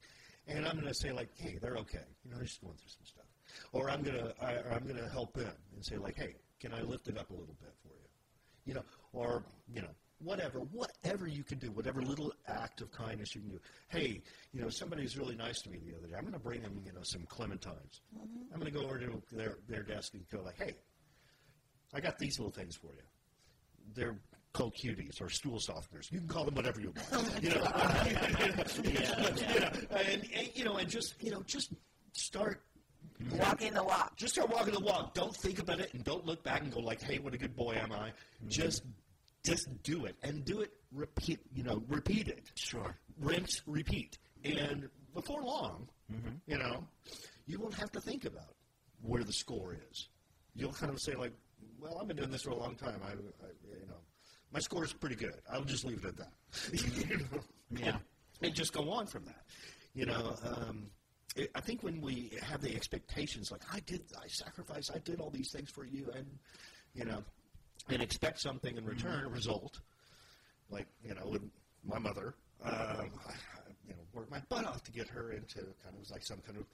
and 0.48 0.66
I'm 0.66 0.76
going 0.76 0.88
to 0.88 0.94
say 0.94 1.12
like, 1.12 1.30
hey, 1.38 1.58
they're 1.62 1.78
okay, 1.78 2.06
you 2.24 2.32
know, 2.32 2.38
they're 2.38 2.46
just 2.46 2.62
going 2.62 2.76
through 2.76 2.90
some 2.90 3.06
stuff, 3.06 3.26
or 3.72 3.90
I'm 3.90 4.04
going 4.04 4.18
to 4.18 4.34
I, 4.42 4.54
or 4.56 4.74
I'm 4.74 4.84
going 4.84 5.02
to 5.02 5.10
help 5.10 5.34
them 5.34 5.54
and 5.76 5.86
say 5.86 5.98
like, 5.98 6.16
hey, 6.16 6.36
can 6.60 6.74
I 6.74 6.82
lift 6.82 7.08
it 7.08 7.18
up 7.18 7.30
a 7.30 7.34
little 7.34 7.56
bit 7.60 7.74
for 7.82 7.90
you, 7.90 8.08
you 8.66 8.74
know, 8.74 8.84
or 9.14 9.44
you 9.74 9.82
know, 9.82 9.94
whatever, 10.24 10.60
whatever 10.60 11.28
you 11.28 11.44
can 11.44 11.58
do, 11.58 11.72
whatever 11.72 12.02
little 12.02 12.34
act 12.48 12.82
of 12.82 12.92
kindness 12.92 13.36
you 13.36 13.42
can 13.42 13.50
do. 13.52 13.60
Hey, 13.90 14.22
you 14.54 14.62
know, 14.62 14.70
somebody 14.70 15.04
was 15.04 15.18
really 15.18 15.36
nice 15.36 15.62
to 15.62 15.70
me 15.70 15.80
the 15.86 15.98
other 15.98 16.08
day. 16.08 16.16
I'm 16.16 16.22
going 16.22 16.34
to 16.34 16.40
bring 16.40 16.62
them, 16.62 16.82
you 16.86 16.94
know, 16.94 17.02
some 17.04 17.22
clementines. 17.22 18.02
Mm-hmm. 18.16 18.54
I'm 18.54 18.60
going 18.60 18.72
to 18.72 18.80
go 18.80 18.86
over 18.86 19.00
to 19.00 19.22
their, 19.32 19.58
their 19.68 19.84
desk 19.84 20.14
and 20.14 20.24
go 20.30 20.42
like, 20.44 20.58
hey, 20.58 20.76
I 21.94 22.00
got 22.00 22.18
these 22.18 22.40
little 22.40 22.52
things 22.52 22.76
for 22.76 22.88
you. 22.88 23.04
They're 23.94 24.18
called 24.54 24.76
cuties 24.76 25.22
or 25.22 25.30
stool 25.30 25.60
softeners. 25.60 26.12
You 26.12 26.20
can 26.20 26.28
call 26.28 26.46
them 26.46 26.56
whatever 26.56 26.80
you 26.82 26.94
want. 27.12 27.28
you 27.44 27.50
know, 27.50 27.56
you 28.84 29.60
know, 29.60 29.70
and, 29.92 30.28
and 30.36 30.50
you 30.54 30.64
know, 30.64 30.78
and 30.78 30.90
just 30.90 31.16
you 31.22 31.32
know, 31.32 31.42
just 31.46 31.74
start 32.14 32.62
Walking 33.38 33.74
the 33.74 33.84
walk. 33.84 34.16
just 34.18 34.34
start 34.34 34.50
walking 34.50 34.74
the 34.74 34.80
walk. 34.80 35.14
Don't 35.14 35.36
think 35.36 35.60
about 35.60 35.80
it 35.80 35.94
and 35.94 36.04
don't 36.04 36.26
look 36.26 36.44
back 36.44 36.62
and 36.62 36.72
go 36.74 36.80
like, 36.80 37.02
"Hey, 37.02 37.20
what 37.20 37.34
a 37.34 37.38
good 37.38 37.56
boy 37.56 37.76
am 37.76 37.92
I?" 37.92 38.10
Mm-hmm. 38.10 38.50
Just, 38.50 38.84
just 39.44 39.68
do 39.84 40.06
it 40.06 40.16
and 40.24 40.46
do 40.46 40.62
it. 40.62 40.72
Repeat, 40.92 41.40
you 41.54 41.64
know, 41.64 41.82
repeat 41.88 42.28
it. 42.28 42.52
Sure. 42.56 42.96
Rinse, 43.20 43.62
repeat, 43.66 44.18
and 44.44 44.90
before 45.14 45.42
long, 45.44 45.88
you 46.48 46.58
know, 46.58 46.84
you 47.46 47.60
won't 47.60 47.74
have 47.76 47.92
to 47.92 48.02
think 48.02 48.26
about 48.26 48.56
where 49.02 49.24
the 49.24 49.32
score 49.34 49.78
is. 49.92 50.10
You'll 50.56 50.74
kind 50.74 50.92
of 50.92 51.00
say 51.00 51.16
like, 51.16 51.34
"Well, 51.80 51.98
I've 52.00 52.08
been 52.08 52.18
doing 52.18 52.32
this 52.32 52.42
for 52.42 52.50
a 52.50 52.56
long 52.56 52.76
time. 52.76 53.00
I, 53.04 53.12
I 53.12 53.48
you 53.80 53.88
know, 53.88 53.96
my 54.52 54.60
score 54.60 54.84
is 54.84 54.92
pretty 54.94 55.16
good. 55.16 55.36
I'll 55.52 55.64
just 55.64 55.86
leave 55.86 56.04
it 56.04 56.10
at 56.10 56.18
that." 56.18 56.34
You 57.10 57.18
know? 57.18 57.42
Yeah. 57.80 57.98
and 58.42 58.54
just 58.54 58.74
go 58.74 58.90
on 58.92 59.08
from 59.08 59.24
that. 59.26 59.44
You 59.94 60.06
know, 60.08 60.36
um, 60.46 60.88
it, 61.38 61.50
I 61.56 61.62
think 61.62 61.84
when 61.84 62.02
we 62.02 62.32
have 62.42 62.62
the 62.62 62.76
expectations, 62.76 63.50
like 63.52 63.62
I 63.74 63.80
did, 63.82 64.02
I 64.22 64.28
sacrificed, 64.28 64.92
I 64.94 65.00
did 65.00 65.22
all 65.22 65.30
these 65.30 65.52
things 65.52 65.70
for 65.70 65.86
you, 65.86 66.10
and 66.14 66.26
you 66.94 67.06
know, 67.06 67.24
and 67.94 68.02
expect 68.02 68.40
something 68.40 68.76
in 68.78 68.86
return, 68.86 69.26
a 69.26 69.30
result. 69.30 69.80
Like 70.70 70.88
you 71.04 71.14
know, 71.16 71.28
with 71.28 71.42
my 71.86 72.00
mother, 72.00 72.34
um, 72.64 72.72
I, 72.74 73.34
you 73.88 73.94
know, 73.94 74.02
worked 74.14 74.32
my 74.32 74.42
butt 74.50 74.66
off 74.66 74.84
to 74.84 74.92
get 74.92 75.08
her 75.10 75.32
into 75.32 75.60
kind 75.84 75.96
of 76.00 76.10
like 76.12 76.24
some 76.24 76.40
kind 76.46 76.58
of, 76.58 76.66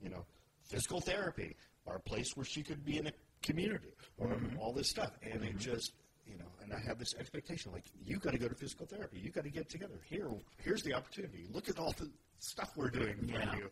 you 0.00 0.10
know, 0.10 0.24
physical 0.70 1.00
therapy 1.00 1.56
or 1.86 1.96
a 1.96 2.00
place 2.00 2.36
where 2.36 2.44
she 2.44 2.62
could 2.62 2.84
be 2.84 2.98
in 2.98 3.06
a 3.08 3.12
community 3.42 3.92
or 4.18 4.36
all 4.60 4.72
this 4.72 4.88
stuff, 4.90 5.10
and 5.22 5.42
it 5.44 5.58
just. 5.58 5.92
You 6.24 6.38
know, 6.38 6.46
and 6.62 6.72
I 6.72 6.78
have 6.86 7.00
this 7.00 7.14
expectation, 7.18 7.72
like 7.72 7.82
you 8.06 8.16
got 8.20 8.30
to 8.30 8.38
go 8.38 8.46
to 8.46 8.54
physical 8.54 8.86
therapy. 8.86 9.18
You 9.18 9.32
got 9.32 9.42
to 9.42 9.50
get 9.50 9.68
together. 9.68 9.98
Here, 10.08 10.30
here's 10.58 10.82
the 10.84 10.94
opportunity. 10.94 11.48
Look 11.52 11.68
at 11.68 11.80
all 11.80 11.92
the 11.98 12.08
stuff 12.38 12.70
we're 12.76 12.90
doing 12.90 13.16
for 13.18 13.24
Yeah. 13.40 13.56
you, 13.56 13.68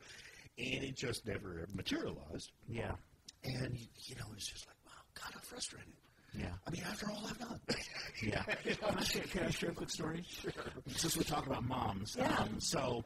and 0.59 0.83
it 0.85 0.97
just 0.97 1.25
never 1.29 1.65
materialized. 1.73 2.51
Yeah. 2.69 2.91
And 3.45 3.79
you 3.79 4.17
know, 4.17 4.27
it's 4.35 4.51
just 4.51 4.67
like, 4.67 4.77
wow, 4.85 5.01
God, 5.15 5.33
I'm 5.37 5.41
frustrated. 5.43 5.95
Yeah. 6.39 6.47
I 6.67 6.71
mean, 6.71 6.83
after 6.83 7.11
all 7.11 7.27
I've 7.29 7.39
done. 7.39 7.61
Yeah. 8.23 8.43
Can 8.65 8.99
I 8.99 9.03
share, 9.03 9.23
can 9.23 9.45
I 9.45 9.51
share 9.51 9.71
a 9.71 9.75
quick 9.75 9.89
story? 9.89 10.23
Sure. 10.29 10.53
Since 10.89 11.17
we're 11.17 11.23
talking 11.23 11.53
about 11.53 11.65
moms. 11.65 12.17
Yeah. 12.19 12.31
Um, 12.37 12.61
so 12.61 13.03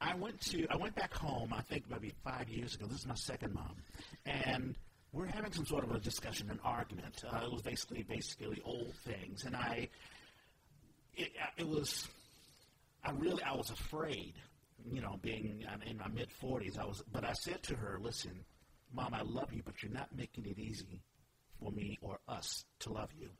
I 0.00 0.16
went 0.16 0.40
to 0.46 0.66
I 0.70 0.76
went 0.76 0.96
back 0.96 1.14
home, 1.14 1.52
I 1.52 1.60
think 1.62 1.84
maybe 1.88 2.12
five 2.24 2.48
years 2.48 2.74
ago. 2.74 2.86
This 2.86 3.00
is 3.00 3.06
my 3.06 3.14
second 3.14 3.54
mom. 3.54 3.76
And 4.26 4.74
we're 5.12 5.26
having 5.26 5.52
some 5.52 5.66
sort 5.66 5.84
of 5.84 5.92
a 5.92 6.00
discussion, 6.00 6.50
an 6.50 6.58
argument. 6.64 7.22
Uh, 7.32 7.42
it 7.44 7.52
was 7.52 7.62
basically 7.62 8.02
basically 8.02 8.60
old 8.64 8.92
things. 9.04 9.44
And 9.44 9.54
I 9.54 9.88
it, 11.14 11.30
it 11.56 11.68
was 11.68 12.08
I 13.04 13.12
really 13.12 13.44
I 13.44 13.54
was 13.54 13.70
afraid, 13.70 14.34
you 14.90 15.00
know, 15.00 15.20
being 15.22 15.64
um, 15.72 15.80
in 15.82 15.96
my 15.96 16.08
mid 16.08 16.32
forties. 16.32 16.76
I 16.76 16.84
was, 16.86 17.04
but 17.12 17.24
I 17.24 17.34
said 17.34 17.62
to 17.64 17.76
her, 17.76 18.00
"Listen, 18.02 18.32
Mom, 18.92 19.14
I 19.14 19.22
love 19.22 19.52
you, 19.52 19.62
but 19.64 19.80
you're 19.80 19.92
not 19.92 20.08
making 20.16 20.46
it 20.46 20.58
easy 20.58 21.02
for 21.60 21.70
me 21.70 21.98
or 22.00 22.18
us 22.26 22.64
to 22.80 22.92
love 22.92 23.10
you." 23.18 23.30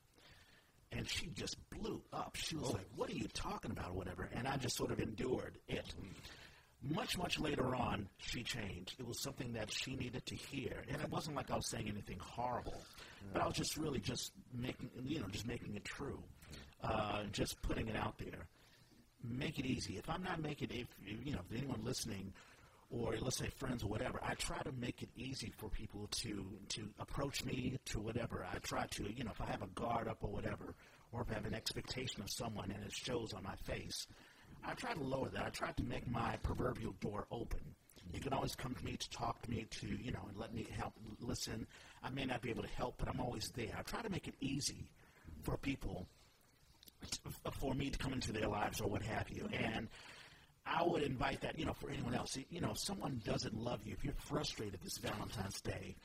And 0.93 1.09
she 1.09 1.29
just 1.29 1.57
blew 1.71 2.03
up. 2.13 2.37
She 2.37 2.57
was 2.57 2.73
like, 2.73 2.87
"What 2.97 3.09
are 3.11 3.15
you 3.15 3.29
talking 3.29 3.71
about?" 3.71 3.91
or 3.91 3.95
whatever. 3.95 4.29
And 4.35 4.47
I 4.47 4.57
just 4.57 4.77
sort 4.77 4.91
of 4.91 5.01
endured 5.01 5.59
it. 5.69 5.95
Much, 6.83 7.19
much 7.19 7.39
later 7.39 7.75
on, 7.75 8.09
she 8.17 8.43
changed. 8.43 8.99
It 8.99 9.07
was 9.07 9.21
something 9.21 9.53
that 9.53 9.71
she 9.71 9.97
needed 9.97 10.25
to 10.27 10.35
hear, 10.35 10.83
and 10.89 11.01
it 11.03 11.11
wasn't 11.11 11.37
like 11.37 11.51
I 11.51 11.57
was 11.57 11.69
saying 11.69 11.89
anything 11.89 12.19
horrible, 12.19 12.81
but 13.35 13.43
I 13.43 13.47
was 13.47 13.55
just 13.55 13.77
really 13.77 14.01
just 14.01 14.33
making, 14.55 14.89
you 15.05 15.21
know, 15.21 15.29
just 15.29 15.47
making 15.47 15.75
it 15.77 15.85
true, 15.85 16.23
uh, 16.83 17.25
just 17.33 17.61
putting 17.61 17.89
it 17.89 17.97
out 17.97 18.17
there. 18.17 18.49
Make 19.23 19.59
it 19.59 19.67
easy. 19.67 19.99
If 19.99 20.09
I'm 20.09 20.23
not 20.23 20.41
making, 20.41 20.71
if 20.71 20.89
you 21.05 21.33
know, 21.33 21.41
if 21.51 21.59
anyone 21.59 21.85
listening, 21.85 22.33
or 22.91 23.15
let's 23.21 23.39
say 23.39 23.49
friends 23.57 23.85
or 23.85 23.89
whatever, 23.89 24.21
I 24.23 24.35
try 24.35 24.59
to 24.63 24.73
make 24.73 25.03
it 25.03 25.09
easy 25.17 25.53
for 25.57 25.69
people 25.69 26.09
to 26.23 26.47
to 26.71 26.89
approach 26.99 27.45
me 27.45 27.79
to 27.87 28.01
whatever. 28.01 28.47
I 28.53 28.59
try 28.59 28.87
to, 28.87 29.13
you 29.13 29.25
know, 29.25 29.31
if 29.31 29.41
I 29.41 29.47
have 29.47 29.63
a 29.63 29.69
guard 29.69 30.09
up 30.09 30.19
or 30.23 30.31
whatever, 30.31 30.75
or 31.13 31.23
if 31.23 31.31
I 31.31 31.35
have 31.35 31.47
an 31.47 31.55
expectation 31.55 32.21
of 32.23 32.31
someone 32.31 32.71
and 32.71 32.85
it 32.85 32.93
shows 32.93 33.33
on 33.33 33.43
my 33.45 33.55
face, 33.65 34.07
I 34.65 34.75
try 34.75 34.93
to 34.93 35.03
lower 35.03 35.29
that. 35.29 35.45
I 35.45 35.51
try 35.51 35.71
to 35.73 35.83
make 35.85 36.11
my 36.11 36.37
proverbial 36.43 36.95
door 37.01 37.27
open. 37.31 37.61
You 38.13 38.21
can 38.21 38.33
always 38.33 38.57
come 38.57 38.75
to 38.75 38.85
me 38.85 38.97
to 38.97 39.11
talk 39.11 39.41
to 39.43 39.51
me 39.51 39.67
to, 39.71 39.87
you 39.87 40.11
know, 40.11 40.27
and 40.29 40.37
let 40.37 40.53
me 40.53 40.67
help 40.77 40.95
listen. 41.21 41.67
I 42.03 42.11
may 42.11 42.25
not 42.25 42.43
be 42.43 42.51
able 42.51 42.63
to 42.63 42.69
help, 42.71 42.97
but 42.99 43.09
I'm 43.09 43.21
always 43.21 43.51
there. 43.55 43.75
I 43.79 43.83
try 43.83 44.03
to 44.03 44.11
make 44.11 44.27
it 44.27 44.35
easy 44.41 44.89
for 45.43 45.57
people 45.57 46.07
t- 47.09 47.19
for 47.53 47.75
me 47.75 47.91
to 47.91 47.99
come 47.99 48.13
into 48.13 48.33
their 48.33 48.49
lives 48.49 48.81
or 48.81 48.89
what 48.89 49.03
have 49.03 49.31
you. 49.31 49.49
And 49.53 49.89
I 50.67 50.83
would 50.85 51.03
invite 51.03 51.41
that, 51.41 51.59
you 51.59 51.65
know, 51.65 51.73
for 51.73 51.91
anyone 51.91 52.15
else. 52.15 52.37
You 52.51 52.61
know, 52.61 52.71
if 52.71 52.79
someone 52.87 53.21
doesn't 53.25 53.55
love 53.55 53.81
you, 53.85 53.93
if 53.93 54.05
you're 54.05 54.15
frustrated 54.15 54.81
this 54.83 54.99
Valentine's 54.99 55.61
Day, 55.63 55.97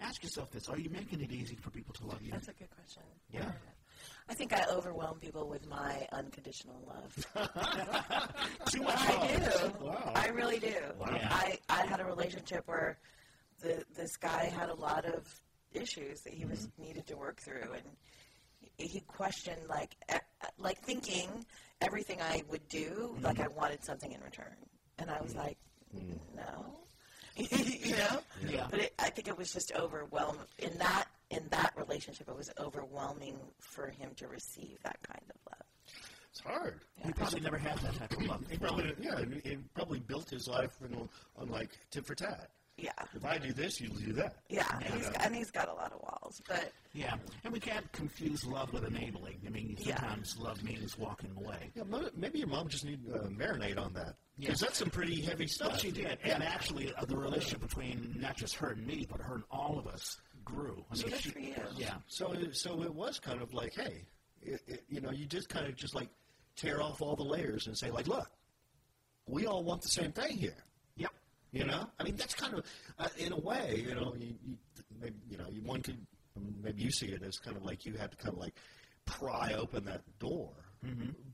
ask 0.00 0.22
yourself 0.22 0.50
this: 0.50 0.68
Are 0.68 0.78
you 0.78 0.90
making 0.90 1.20
it 1.20 1.32
easy 1.32 1.56
for 1.56 1.70
people 1.70 1.94
to 1.94 2.06
love 2.06 2.22
you? 2.22 2.30
That's 2.30 2.48
a 2.48 2.52
good 2.52 2.70
question. 2.70 3.02
Yeah. 3.30 3.50
I 4.28 4.34
think 4.34 4.52
I 4.52 4.64
overwhelm 4.70 5.18
people 5.18 5.48
with 5.48 5.66
my 5.68 6.06
unconditional 6.12 6.80
love. 6.86 7.14
Too 8.70 8.82
much 8.82 8.96
I 8.96 9.36
do. 9.36 9.90
I 10.14 10.28
really 10.28 10.58
do. 10.58 10.74
Yeah. 11.12 11.28
I, 11.30 11.58
I 11.68 11.86
had 11.86 12.00
a 12.00 12.04
relationship 12.04 12.62
where 12.66 12.98
the 13.60 13.84
this 13.94 14.16
guy 14.16 14.44
had 14.44 14.68
a 14.68 14.74
lot 14.74 15.04
of 15.04 15.28
issues 15.74 16.20
that 16.22 16.32
he 16.32 16.44
was 16.44 16.66
mm-hmm. 16.66 16.82
needed 16.82 17.06
to 17.08 17.16
work 17.16 17.40
through, 17.40 17.72
and 17.72 17.82
he, 18.76 18.86
he 18.86 19.00
questioned 19.00 19.68
like 19.68 19.96
like 20.58 20.80
thinking 20.82 21.44
everything 21.82 22.20
I 22.20 22.42
would 22.50 22.66
do 22.68 23.14
like 23.22 23.36
mm-hmm. 23.36 23.44
I 23.44 23.48
wanted 23.48 23.84
something 23.84 24.12
in 24.12 24.20
return, 24.20 24.56
and 24.98 25.10
I 25.10 25.20
was 25.20 25.32
mm-hmm. 25.32 25.40
like, 25.40 25.58
mm-hmm. 25.94 26.36
no, 26.36 26.82
you 27.36 27.96
know. 27.96 28.20
Yeah. 28.48 28.66
But 28.70 28.80
it, 28.80 28.94
I 28.98 29.10
think 29.10 29.28
it 29.28 29.36
was 29.36 29.52
just 29.52 29.72
overwhelming 29.78 30.46
in 30.58 30.76
that 30.78 31.06
in 31.30 31.46
that 31.50 31.72
relationship. 31.76 32.28
It 32.28 32.36
was 32.36 32.50
overwhelming 32.58 33.36
for 33.58 33.88
him 33.88 34.10
to 34.16 34.28
receive 34.28 34.78
that 34.84 34.98
kind 35.02 35.24
of 35.28 35.36
love. 35.50 35.66
It's 36.30 36.40
hard. 36.40 36.80
He 37.04 37.12
probably 37.12 37.40
never 37.40 37.58
had 37.58 37.76
that 37.78 37.94
type 37.94 38.12
of 38.12 38.26
love. 38.26 38.44
He 38.50 38.56
probably, 38.56 38.94
yeah, 38.98 39.18
and 39.18 39.40
he 39.44 39.58
probably 39.74 40.00
built 40.00 40.30
his 40.30 40.48
life 40.48 40.70
on, 40.82 41.08
on 41.36 41.48
like 41.50 41.70
tit 41.90 42.06
for 42.06 42.14
tat. 42.14 42.48
Yeah. 42.78 42.90
If 43.14 43.24
I 43.24 43.38
do 43.38 43.52
this, 43.52 43.80
you 43.80 43.88
do 43.90 44.12
that. 44.14 44.36
Yeah, 44.48 44.64
and 44.74 44.94
he's, 44.94 45.08
got, 45.10 45.24
and 45.26 45.34
he's 45.36 45.50
got 45.50 45.68
a 45.68 45.72
lot 45.74 45.92
of 45.92 46.00
walls, 46.02 46.40
but 46.48 46.72
Yeah, 46.94 47.14
and 47.44 47.52
we 47.52 47.60
can't 47.60 47.90
confuse 47.92 48.44
love 48.46 48.72
with 48.72 48.84
enabling. 48.84 49.40
I 49.46 49.50
mean, 49.50 49.76
Yeah. 49.78 49.96
sometimes 50.00 50.36
love 50.38 50.62
means 50.64 50.98
walking 50.98 51.30
away. 51.36 51.70
Yeah, 51.74 51.82
maybe 52.16 52.38
your 52.38 52.48
mom 52.48 52.68
just 52.68 52.84
need 52.84 53.00
uh, 53.12 53.18
marinate 53.28 53.78
on 53.78 53.92
that 53.92 54.16
because 54.38 54.58
that's 54.60 54.78
some 54.78 54.90
pretty 54.90 55.20
heavy 55.20 55.46
stuff. 55.46 55.78
She 55.80 55.90
did, 55.92 56.18
and 56.24 56.42
actually, 56.42 56.92
uh, 56.94 57.04
the 57.04 57.16
relationship 57.16 57.60
between 57.60 58.16
not 58.18 58.36
just 58.36 58.54
her 58.56 58.70
and 58.70 58.86
me, 58.86 59.06
but 59.08 59.20
her 59.20 59.34
and 59.34 59.44
all 59.50 59.78
of 59.78 59.86
us 59.86 60.16
grew. 60.44 60.84
I 60.90 60.94
So 60.96 61.02
mean, 61.06 61.12
good 61.12 61.22
she- 61.22 61.30
for 61.30 61.38
you. 61.40 61.54
Yeah, 61.76 61.94
So, 62.08 62.32
it, 62.32 62.56
so 62.56 62.82
it 62.82 62.92
was 62.94 63.20
kind 63.20 63.42
of 63.42 63.52
like, 63.52 63.74
hey, 63.74 64.06
it, 64.40 64.60
it, 64.66 64.84
you 64.88 65.00
know, 65.00 65.10
you 65.10 65.26
just 65.26 65.48
kind 65.50 65.66
of 65.66 65.76
just 65.76 65.94
like 65.94 66.08
tear 66.56 66.82
off 66.82 67.00
all 67.02 67.16
the 67.16 67.22
layers 67.22 67.66
and 67.66 67.76
say, 67.78 67.90
like, 67.90 68.08
look, 68.08 68.28
we 69.26 69.46
all 69.46 69.62
want 69.62 69.82
the 69.82 69.88
same 69.88 70.10
thing 70.10 70.36
here. 70.36 70.56
You 71.52 71.64
know, 71.64 71.86
I 71.98 72.04
mean, 72.04 72.16
that's 72.16 72.34
kind 72.34 72.54
of, 72.54 72.64
uh, 72.98 73.08
in 73.18 73.32
a 73.32 73.38
way, 73.38 73.84
you 73.86 73.94
know, 73.94 74.14
you, 74.18 74.34
you, 74.46 74.56
maybe, 75.00 75.16
you 75.28 75.36
know, 75.36 75.44
you, 75.50 75.60
one 75.62 75.82
could, 75.82 75.98
maybe 76.62 76.82
you 76.82 76.90
see 76.90 77.06
it 77.08 77.22
as 77.22 77.36
kind 77.38 77.56
of 77.58 77.62
like 77.62 77.84
you 77.84 77.92
had 77.94 78.10
to 78.10 78.16
kind 78.16 78.32
of 78.34 78.38
like 78.40 78.54
pry 79.04 79.52
open 79.58 79.84
that 79.84 80.00
door. 80.18 80.50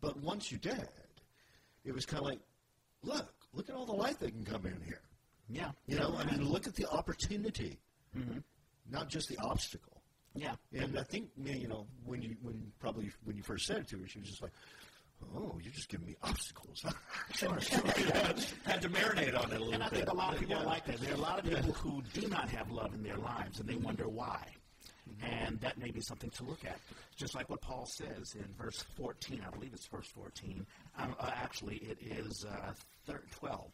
But 0.00 0.16
once 0.18 0.50
you 0.52 0.58
did, 0.58 0.88
it 1.84 1.94
was 1.94 2.04
kind 2.04 2.20
of 2.20 2.28
like, 2.28 2.40
look, 3.02 3.32
look 3.54 3.68
at 3.68 3.74
all 3.76 3.86
the 3.86 3.92
light 3.92 4.18
that 4.20 4.32
can 4.32 4.44
come 4.44 4.66
in 4.66 4.80
here. 4.84 5.00
yeah, 5.48 5.70
You 5.86 5.98
know, 5.98 6.14
I 6.18 6.24
mean, 6.24 6.44
look 6.46 6.66
at 6.66 6.74
the 6.74 6.86
opportunity, 6.90 7.78
not 8.90 9.08
just 9.08 9.28
the 9.28 9.38
obstacle. 9.38 10.02
Yeah. 10.34 10.54
And 10.74 10.98
I 10.98 11.02
think 11.04 11.30
you 11.42 11.66
know 11.68 11.86
when 12.04 12.20
you 12.22 12.36
when 12.42 12.70
probably 12.78 13.10
when 13.24 13.36
you 13.36 13.42
first 13.42 13.66
said 13.66 13.78
it 13.78 13.88
to 13.88 13.98
her, 13.98 14.06
she 14.06 14.18
was 14.20 14.28
just 14.28 14.42
like, 14.42 14.52
"Oh, 15.36 15.58
you're 15.62 15.72
just 15.72 15.88
giving 15.88 16.06
me 16.06 16.16
obstacles." 16.22 16.84
Sure, 17.34 17.60
sure. 17.60 17.80
had, 17.86 18.44
had 18.64 18.82
to 18.82 18.88
marinate 18.88 19.38
on 19.38 19.52
it 19.52 19.60
a 19.60 19.64
little 19.64 19.72
And 19.74 19.82
I 19.82 19.88
bit. 19.90 19.98
think 19.98 20.10
a 20.10 20.14
lot 20.16 20.34
of 20.34 20.40
people 20.40 20.56
Yeah. 20.56 20.62
are 20.62 20.66
like 20.66 20.86
that. 20.86 20.98
There 21.00 21.12
are 21.12 21.16
a 21.16 21.20
lot 21.20 21.38
of 21.38 21.44
people 21.44 21.72
who 21.72 22.02
do 22.14 22.26
not 22.28 22.48
have 22.48 22.70
love 22.70 22.94
in 22.94 23.02
their 23.02 23.16
lives, 23.18 23.60
and 23.60 23.68
they 23.68 23.76
wonder 23.76 24.08
why. 24.08 24.46
And 25.22 25.58
that 25.60 25.78
may 25.78 25.90
be 25.90 26.00
something 26.00 26.30
to 26.30 26.44
look 26.44 26.64
at. 26.64 26.78
Just 27.16 27.34
like 27.34 27.48
what 27.50 27.60
Paul 27.60 27.86
says 27.86 28.34
in 28.34 28.46
verse 28.60 28.82
14, 28.96 29.42
I 29.46 29.50
believe 29.50 29.72
it's 29.72 29.86
verse 29.86 30.08
14. 30.08 30.66
Um, 30.98 31.14
uh, 31.18 31.30
actually, 31.34 31.76
it 31.76 31.98
is 32.02 32.44
uh, 32.44 32.72
thir 33.06 33.22
12. 33.32 33.70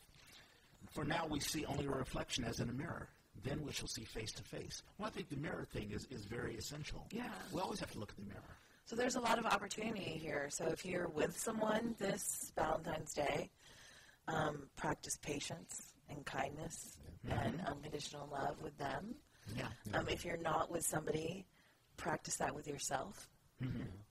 For 0.92 1.04
now 1.04 1.26
we 1.28 1.40
see 1.40 1.64
only 1.64 1.86
a 1.86 1.90
reflection 1.90 2.44
as 2.44 2.60
in 2.60 2.68
a 2.68 2.72
mirror. 2.72 3.08
Then 3.42 3.62
we 3.64 3.72
shall 3.72 3.88
see 3.88 4.04
face 4.04 4.30
to 4.32 4.42
face. 4.44 4.82
Well, 4.98 5.08
I 5.08 5.10
think 5.10 5.28
the 5.28 5.36
mirror 5.36 5.66
thing 5.72 5.90
is, 5.92 6.06
is 6.10 6.24
very 6.24 6.56
essential. 6.56 7.06
Yeah. 7.10 7.24
We 7.52 7.60
always 7.60 7.80
have 7.80 7.90
to 7.92 7.98
look 7.98 8.10
at 8.10 8.16
the 8.16 8.22
mirror. 8.28 8.56
So 8.86 8.96
there's 8.96 9.16
a 9.16 9.20
lot 9.20 9.38
of 9.38 9.46
opportunity 9.46 10.18
here. 10.22 10.48
So 10.50 10.66
if 10.66 10.84
you're 10.84 11.08
with 11.08 11.38
someone 11.38 11.94
this 11.98 12.52
Valentine's 12.54 13.14
Day, 13.14 13.50
um, 14.28 14.68
practice 14.76 15.16
patience 15.22 15.94
and 16.10 16.24
kindness 16.26 16.98
and 17.30 17.60
unconditional 17.66 18.28
love 18.30 18.56
with 18.62 18.76
them. 18.76 19.14
Yeah. 19.56 19.68
Um, 19.94 20.06
if 20.08 20.24
you're 20.24 20.36
not 20.36 20.70
with 20.70 20.84
somebody, 20.84 21.46
practice 21.96 22.36
that 22.36 22.54
with 22.54 22.66
yourself 22.68 23.28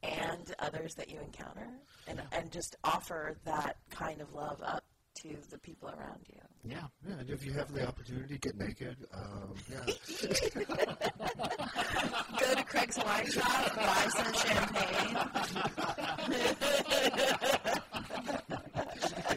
and 0.01 0.55
others 0.59 0.95
that 0.95 1.09
you 1.11 1.19
encounter, 1.19 1.67
and 2.07 2.21
and 2.32 2.51
just 2.51 2.76
offer 2.84 3.38
that 3.45 3.78
kind 3.91 4.21
of 4.21 4.34
love 4.34 4.59
up 4.63 4.84
to 5.16 5.36
the 5.49 5.57
people 5.57 5.89
around 5.89 6.22
you. 6.32 6.39
Yeah. 6.66 6.88
Yeah, 7.07 7.16
and 7.20 7.30
if 7.30 7.45
you 7.45 7.51
have 7.53 7.72
the 7.74 7.86
opportunity, 7.88 8.38
get 8.38 8.57
naked. 8.57 8.95
Um, 9.14 9.53
yeah. 9.70 9.86
Go 12.39 12.55
to 12.55 12.64
Craig's 12.64 12.97
wine 12.97 13.30
shop, 13.30 13.76
buy 13.76 14.07
some 14.09 14.34
champagne. 14.34 15.18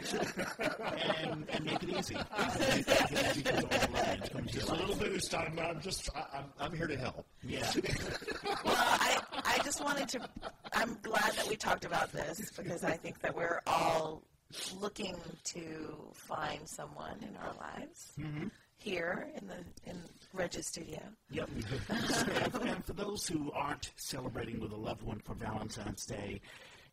And, 0.09 1.45
and 1.49 1.65
make 1.65 1.83
it 1.83 1.89
easy. 1.89 2.15
Make 2.15 2.87
it 2.87 3.37
easy 3.37 3.41
for 3.43 3.55
all 3.55 3.61
the 3.61 3.89
love 3.93 4.21
to 4.23 4.29
come 4.29 4.45
to 4.45 4.53
your 4.53 4.53
Just 4.53 4.69
a 4.69 4.71
life. 4.71 4.79
little 4.87 4.95
boost. 4.95 5.35
I'm, 5.35 5.59
I'm 5.59 5.81
just 5.81 6.09
I, 6.15 6.23
I'm, 6.37 6.45
I'm 6.59 6.73
here 6.75 6.87
to 6.87 6.97
help. 6.97 7.25
Yeah. 7.43 7.71
Well, 8.65 8.75
I, 8.77 9.21
I 9.45 9.59
just 9.63 9.83
wanted 9.83 10.09
to. 10.09 10.19
I'm 10.73 10.97
glad 11.01 11.33
that 11.35 11.47
we 11.47 11.55
talked 11.55 11.85
about 11.85 12.11
this 12.11 12.51
because 12.57 12.83
I 12.83 12.91
think 12.91 13.19
that 13.21 13.35
we're 13.35 13.61
all 13.67 14.21
looking 14.79 15.15
to 15.43 15.97
find 16.13 16.67
someone 16.67 17.17
in 17.21 17.35
our 17.37 17.53
lives 17.55 18.13
here 18.77 19.27
in 19.35 19.47
the 19.47 19.89
in 19.89 19.97
Reg's 20.33 20.67
studio. 20.67 21.01
Yep. 21.31 21.49
and, 21.89 22.55
and 22.67 22.85
for 22.85 22.93
those 22.93 23.27
who 23.27 23.51
aren't 23.51 23.91
celebrating 23.97 24.59
with 24.59 24.71
a 24.71 24.75
loved 24.77 25.03
one 25.03 25.19
for 25.19 25.33
Valentine's 25.33 26.05
Day, 26.05 26.41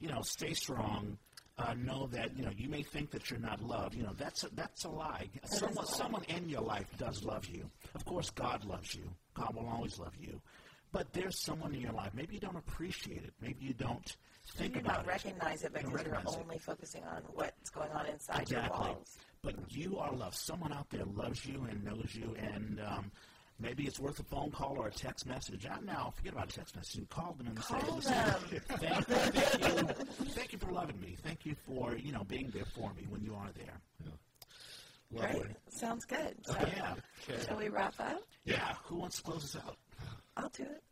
you 0.00 0.08
know, 0.08 0.22
stay 0.22 0.54
strong. 0.54 1.18
Uh, 1.56 1.72
know 1.74 2.08
that 2.08 2.36
you 2.36 2.44
know 2.44 2.50
you 2.56 2.68
may 2.68 2.82
think 2.82 3.12
that 3.12 3.30
you're 3.30 3.38
not 3.38 3.62
loved. 3.62 3.94
You 3.94 4.02
know 4.02 4.12
that's 4.18 4.42
a, 4.42 4.48
that's 4.54 4.84
a 4.84 4.88
lie. 4.88 5.28
Someone 5.44 5.86
someone 5.86 6.24
in 6.24 6.48
your 6.48 6.62
life 6.62 6.88
does 6.98 7.22
love 7.22 7.46
you. 7.46 7.70
Of 7.94 8.04
course, 8.04 8.28
God 8.30 8.64
loves 8.64 8.92
you. 8.92 9.04
God 9.34 9.54
will 9.54 9.68
always 9.68 9.96
love 10.00 10.16
you. 10.18 10.40
But 10.90 11.12
there's 11.12 11.40
someone 11.44 11.72
in 11.72 11.80
your 11.80 11.92
life. 11.92 12.10
Maybe 12.12 12.34
you 12.34 12.40
don't 12.40 12.56
appreciate 12.56 13.22
it. 13.22 13.34
Maybe 13.40 13.66
you 13.66 13.72
don't 13.72 14.16
think 14.56 14.74
You 14.74 14.80
about 14.80 14.96
not 14.98 15.04
it. 15.06 15.08
recognize 15.08 15.62
it 15.64 15.72
You 15.74 15.80
don't 15.80 15.90
because 15.92 16.06
you're 16.06 16.12
recognize 16.14 16.34
it. 16.36 16.40
only 16.42 16.58
focusing 16.58 17.04
on 17.04 17.22
what's 17.32 17.70
going 17.70 17.90
on 17.92 18.06
inside 18.06 18.50
your 18.50 18.60
Exactly. 18.60 18.88
walls. 18.88 19.16
But 19.42 19.54
you 19.68 19.98
are 19.98 20.12
loved. 20.12 20.36
Someone 20.36 20.72
out 20.72 20.88
there 20.90 21.04
loves 21.04 21.44
you 21.44 21.66
and 21.70 21.84
knows 21.84 22.14
you, 22.14 22.34
and 22.38 22.80
um, 22.80 23.10
maybe 23.60 23.84
it's 23.84 24.00
worth 24.00 24.18
a 24.20 24.24
phone 24.24 24.50
call 24.50 24.76
or 24.78 24.88
a 24.88 24.92
text 24.92 25.26
message. 25.26 25.66
I 25.70 25.78
now 25.80 26.12
forget 26.16 26.32
about 26.32 26.50
a 26.50 26.56
text 26.56 26.74
message. 26.76 27.00
You 27.00 27.06
call 27.06 27.34
them 27.34 27.48
and 27.48 27.62
say, 27.62 27.78
Call 27.78 27.96
"Listen, 27.96 28.12
them. 28.14 28.40
thank, 28.78 29.06
thank 29.06 29.78
you, 29.78 29.94
thank 30.30 30.52
you 30.52 30.58
for 30.58 30.70
loving 30.72 31.00
me. 31.00 31.16
Thank 31.22 31.44
you 31.44 31.54
for 31.66 31.94
you 31.96 32.12
know 32.12 32.24
being 32.24 32.50
there 32.54 32.64
for 32.74 32.92
me 32.94 33.06
when 33.08 33.22
you 33.22 33.34
are 33.34 33.50
there." 33.54 34.12
Lovely. 35.12 35.40
Great. 35.42 35.56
Sounds 35.68 36.04
good. 36.06 36.34
So, 36.44 36.56
Yeah, 36.76 36.94
shall 37.46 37.58
we 37.58 37.68
wrap 37.68 37.94
up? 38.00 38.22
yeah. 38.44 38.74
Who 38.84 38.96
wants 38.96 39.16
to 39.18 39.22
close 39.22 39.44
us 39.44 39.56
out? 39.64 39.76
I'll 40.36 40.48
do 40.48 40.64
it. 40.64 40.82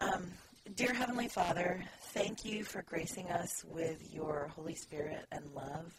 Um, 0.00 0.30
dear 0.76 0.94
Heavenly 0.94 1.28
Father, 1.28 1.82
thank 2.06 2.44
you 2.44 2.64
for 2.64 2.82
gracing 2.82 3.30
us 3.30 3.64
with 3.68 4.12
your 4.12 4.48
Holy 4.54 4.74
Spirit 4.74 5.26
and 5.32 5.44
love. 5.54 5.92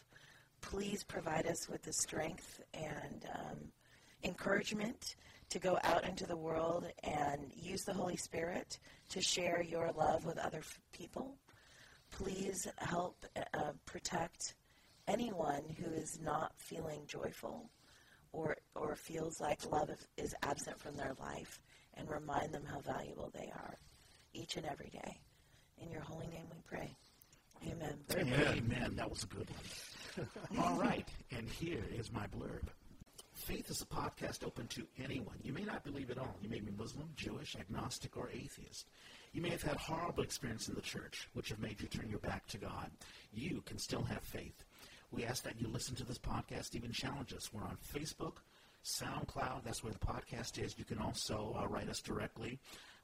Please 0.60 1.04
provide 1.04 1.46
us 1.46 1.68
with 1.68 1.82
the 1.82 1.92
strength 1.92 2.60
and 2.74 3.26
um, 3.34 3.58
encouragement 4.24 5.16
to 5.50 5.58
go 5.58 5.78
out 5.84 6.04
into 6.06 6.26
the 6.26 6.36
world 6.36 6.86
and 7.04 7.50
use 7.56 7.84
the 7.84 7.92
Holy 7.92 8.16
Spirit 8.16 8.78
to 9.10 9.20
share 9.20 9.62
your 9.62 9.90
love 9.92 10.24
with 10.24 10.38
other 10.38 10.58
f- 10.58 10.80
people. 10.92 11.36
Please 12.10 12.66
help 12.78 13.24
uh, 13.54 13.72
protect 13.86 14.54
anyone 15.06 15.62
who 15.78 15.90
is 15.90 16.18
not 16.22 16.52
feeling 16.56 17.00
joyful 17.06 17.70
or, 18.32 18.56
or 18.74 18.94
feels 18.94 19.40
like 19.40 19.70
love 19.70 19.90
is 20.16 20.34
absent 20.42 20.78
from 20.78 20.96
their 20.96 21.14
life 21.20 21.60
and 21.94 22.10
remind 22.10 22.52
them 22.52 22.64
how 22.64 22.80
valuable 22.80 23.30
they 23.32 23.50
are 23.54 23.78
each 24.34 24.56
and 24.56 24.66
every 24.66 24.90
day. 24.90 25.18
In 25.80 25.90
your 25.90 26.02
holy 26.02 26.26
name 26.26 26.46
we 26.50 26.58
pray. 26.64 26.96
Amen. 27.66 27.98
Amen. 28.16 28.94
That 28.96 29.10
was 29.10 29.24
a 29.24 29.26
good 29.26 29.48
one. 29.50 30.28
All 30.64 30.78
right, 30.78 31.06
and 31.30 31.48
here 31.48 31.84
is 31.96 32.12
my 32.12 32.26
blurb. 32.26 32.68
Faith 33.34 33.70
is 33.70 33.80
a 33.82 33.86
podcast 33.86 34.44
open 34.44 34.66
to 34.68 34.86
anyone. 35.02 35.36
You 35.42 35.52
may 35.52 35.62
not 35.62 35.84
believe 35.84 36.10
at 36.10 36.18
all. 36.18 36.36
You 36.42 36.48
may 36.50 36.58
be 36.58 36.72
Muslim, 36.76 37.08
Jewish, 37.16 37.56
agnostic, 37.56 38.16
or 38.16 38.28
atheist. 38.30 38.88
You 39.32 39.40
may 39.40 39.50
have 39.50 39.62
had 39.62 39.76
horrible 39.76 40.24
experience 40.24 40.68
in 40.68 40.74
the 40.74 40.80
church, 40.80 41.28
which 41.34 41.50
have 41.50 41.60
made 41.60 41.80
you 41.80 41.86
turn 41.86 42.10
your 42.10 42.18
back 42.18 42.46
to 42.48 42.58
God. 42.58 42.90
You 43.32 43.62
can 43.64 43.78
still 43.78 44.02
have 44.02 44.22
faith. 44.22 44.64
We 45.12 45.24
ask 45.24 45.44
that 45.44 45.60
you 45.60 45.68
listen 45.68 45.94
to 45.96 46.04
this 46.04 46.18
podcast, 46.18 46.74
even 46.74 46.90
challenge 46.92 47.32
us. 47.32 47.50
We're 47.52 47.62
on 47.62 47.78
Facebook, 47.94 48.38
SoundCloud. 48.84 49.62
That's 49.64 49.84
where 49.84 49.92
the 49.92 49.98
podcast 49.98 50.62
is. 50.62 50.76
You 50.76 50.84
can 50.84 50.98
also 50.98 51.56
uh, 51.58 51.66
write 51.68 51.88
us 51.88 52.00
directly. 52.00 52.58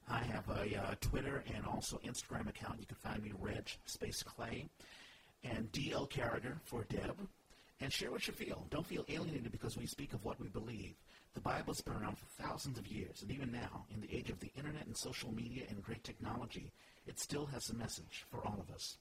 I 0.07 0.19
have 0.19 0.47
a 0.49 0.77
uh, 0.77 0.95
Twitter 1.01 1.43
and 1.55 1.65
also 1.65 1.99
Instagram 2.05 2.47
account. 2.47 2.79
You 2.79 2.85
can 2.85 2.97
find 2.97 3.23
me 3.23 3.31
Reg 3.39 3.69
Space 3.85 4.23
Clay 4.23 4.67
and 5.43 5.71
DL 5.71 6.09
Carragher 6.09 6.57
for 6.63 6.85
Deb. 6.89 7.17
And 7.81 7.91
share 7.91 8.09
what 8.09 8.25
you 8.25 8.33
feel. 8.33 8.65
Don't 8.69 8.87
feel 8.87 9.03
alienated 9.09 9.51
because 9.51 9.77
we 9.77 9.85
speak 9.85 10.13
of 10.13 10.23
what 10.23 10.39
we 10.39 10.47
believe. 10.47 10.93
The 11.33 11.41
Bible's 11.41 11.81
been 11.81 11.95
around 11.95 12.17
for 12.17 12.41
thousands 12.41 12.77
of 12.77 12.87
years, 12.87 13.21
and 13.21 13.29
even 13.29 13.51
now, 13.51 13.85
in 13.93 13.99
the 13.99 14.15
age 14.15 14.29
of 14.29 14.39
the 14.39 14.51
internet 14.55 14.85
and 14.85 14.95
social 14.95 15.33
media 15.33 15.63
and 15.67 15.83
great 15.83 16.01
technology, 16.01 16.71
it 17.05 17.19
still 17.19 17.45
has 17.47 17.69
a 17.69 17.75
message 17.75 18.25
for 18.31 18.39
all 18.47 18.57
of 18.61 18.73
us. 18.73 18.97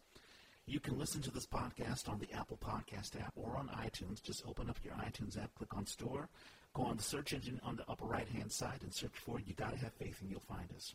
You 0.66 0.80
can 0.80 0.98
listen 0.98 1.22
to 1.22 1.30
this 1.30 1.46
podcast 1.46 2.08
on 2.08 2.18
the 2.18 2.32
Apple 2.36 2.56
Podcast 2.56 3.20
app 3.20 3.32
or 3.36 3.56
on 3.56 3.68
iTunes. 3.68 4.20
Just 4.20 4.44
open 4.44 4.68
up 4.68 4.78
your 4.82 4.94
iTunes 4.94 5.40
app, 5.40 5.54
click 5.54 5.76
on 5.76 5.86
Store, 5.86 6.28
Go 6.74 6.82
on 6.82 6.96
the 6.96 7.02
search 7.02 7.32
engine 7.32 7.60
on 7.64 7.76
the 7.76 7.88
upper 7.88 8.04
right 8.04 8.28
hand 8.28 8.50
side 8.50 8.80
and 8.82 8.92
search 8.92 9.12
for 9.14 9.38
You 9.38 9.54
Gotta 9.54 9.76
Have 9.76 9.92
Faith 9.92 10.20
and 10.20 10.30
you'll 10.30 10.40
find 10.40 10.68
us. 10.76 10.94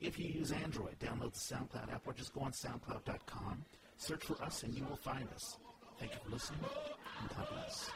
If 0.00 0.18
you 0.18 0.26
use 0.26 0.50
Android, 0.50 0.98
download 0.98 1.34
the 1.34 1.54
SoundCloud 1.54 1.92
app 1.92 2.06
or 2.06 2.14
just 2.14 2.32
go 2.32 2.40
on 2.40 2.52
SoundCloud.com, 2.52 3.62
search 3.98 4.24
for 4.24 4.42
us, 4.42 4.62
and 4.62 4.74
you 4.74 4.82
will 4.84 4.96
find 4.96 5.28
us. 5.34 5.58
Thank 5.98 6.14
you 6.14 6.18
for 6.24 6.30
listening, 6.30 6.60
and 7.20 7.28
God 7.36 7.48
bless. 7.50 7.90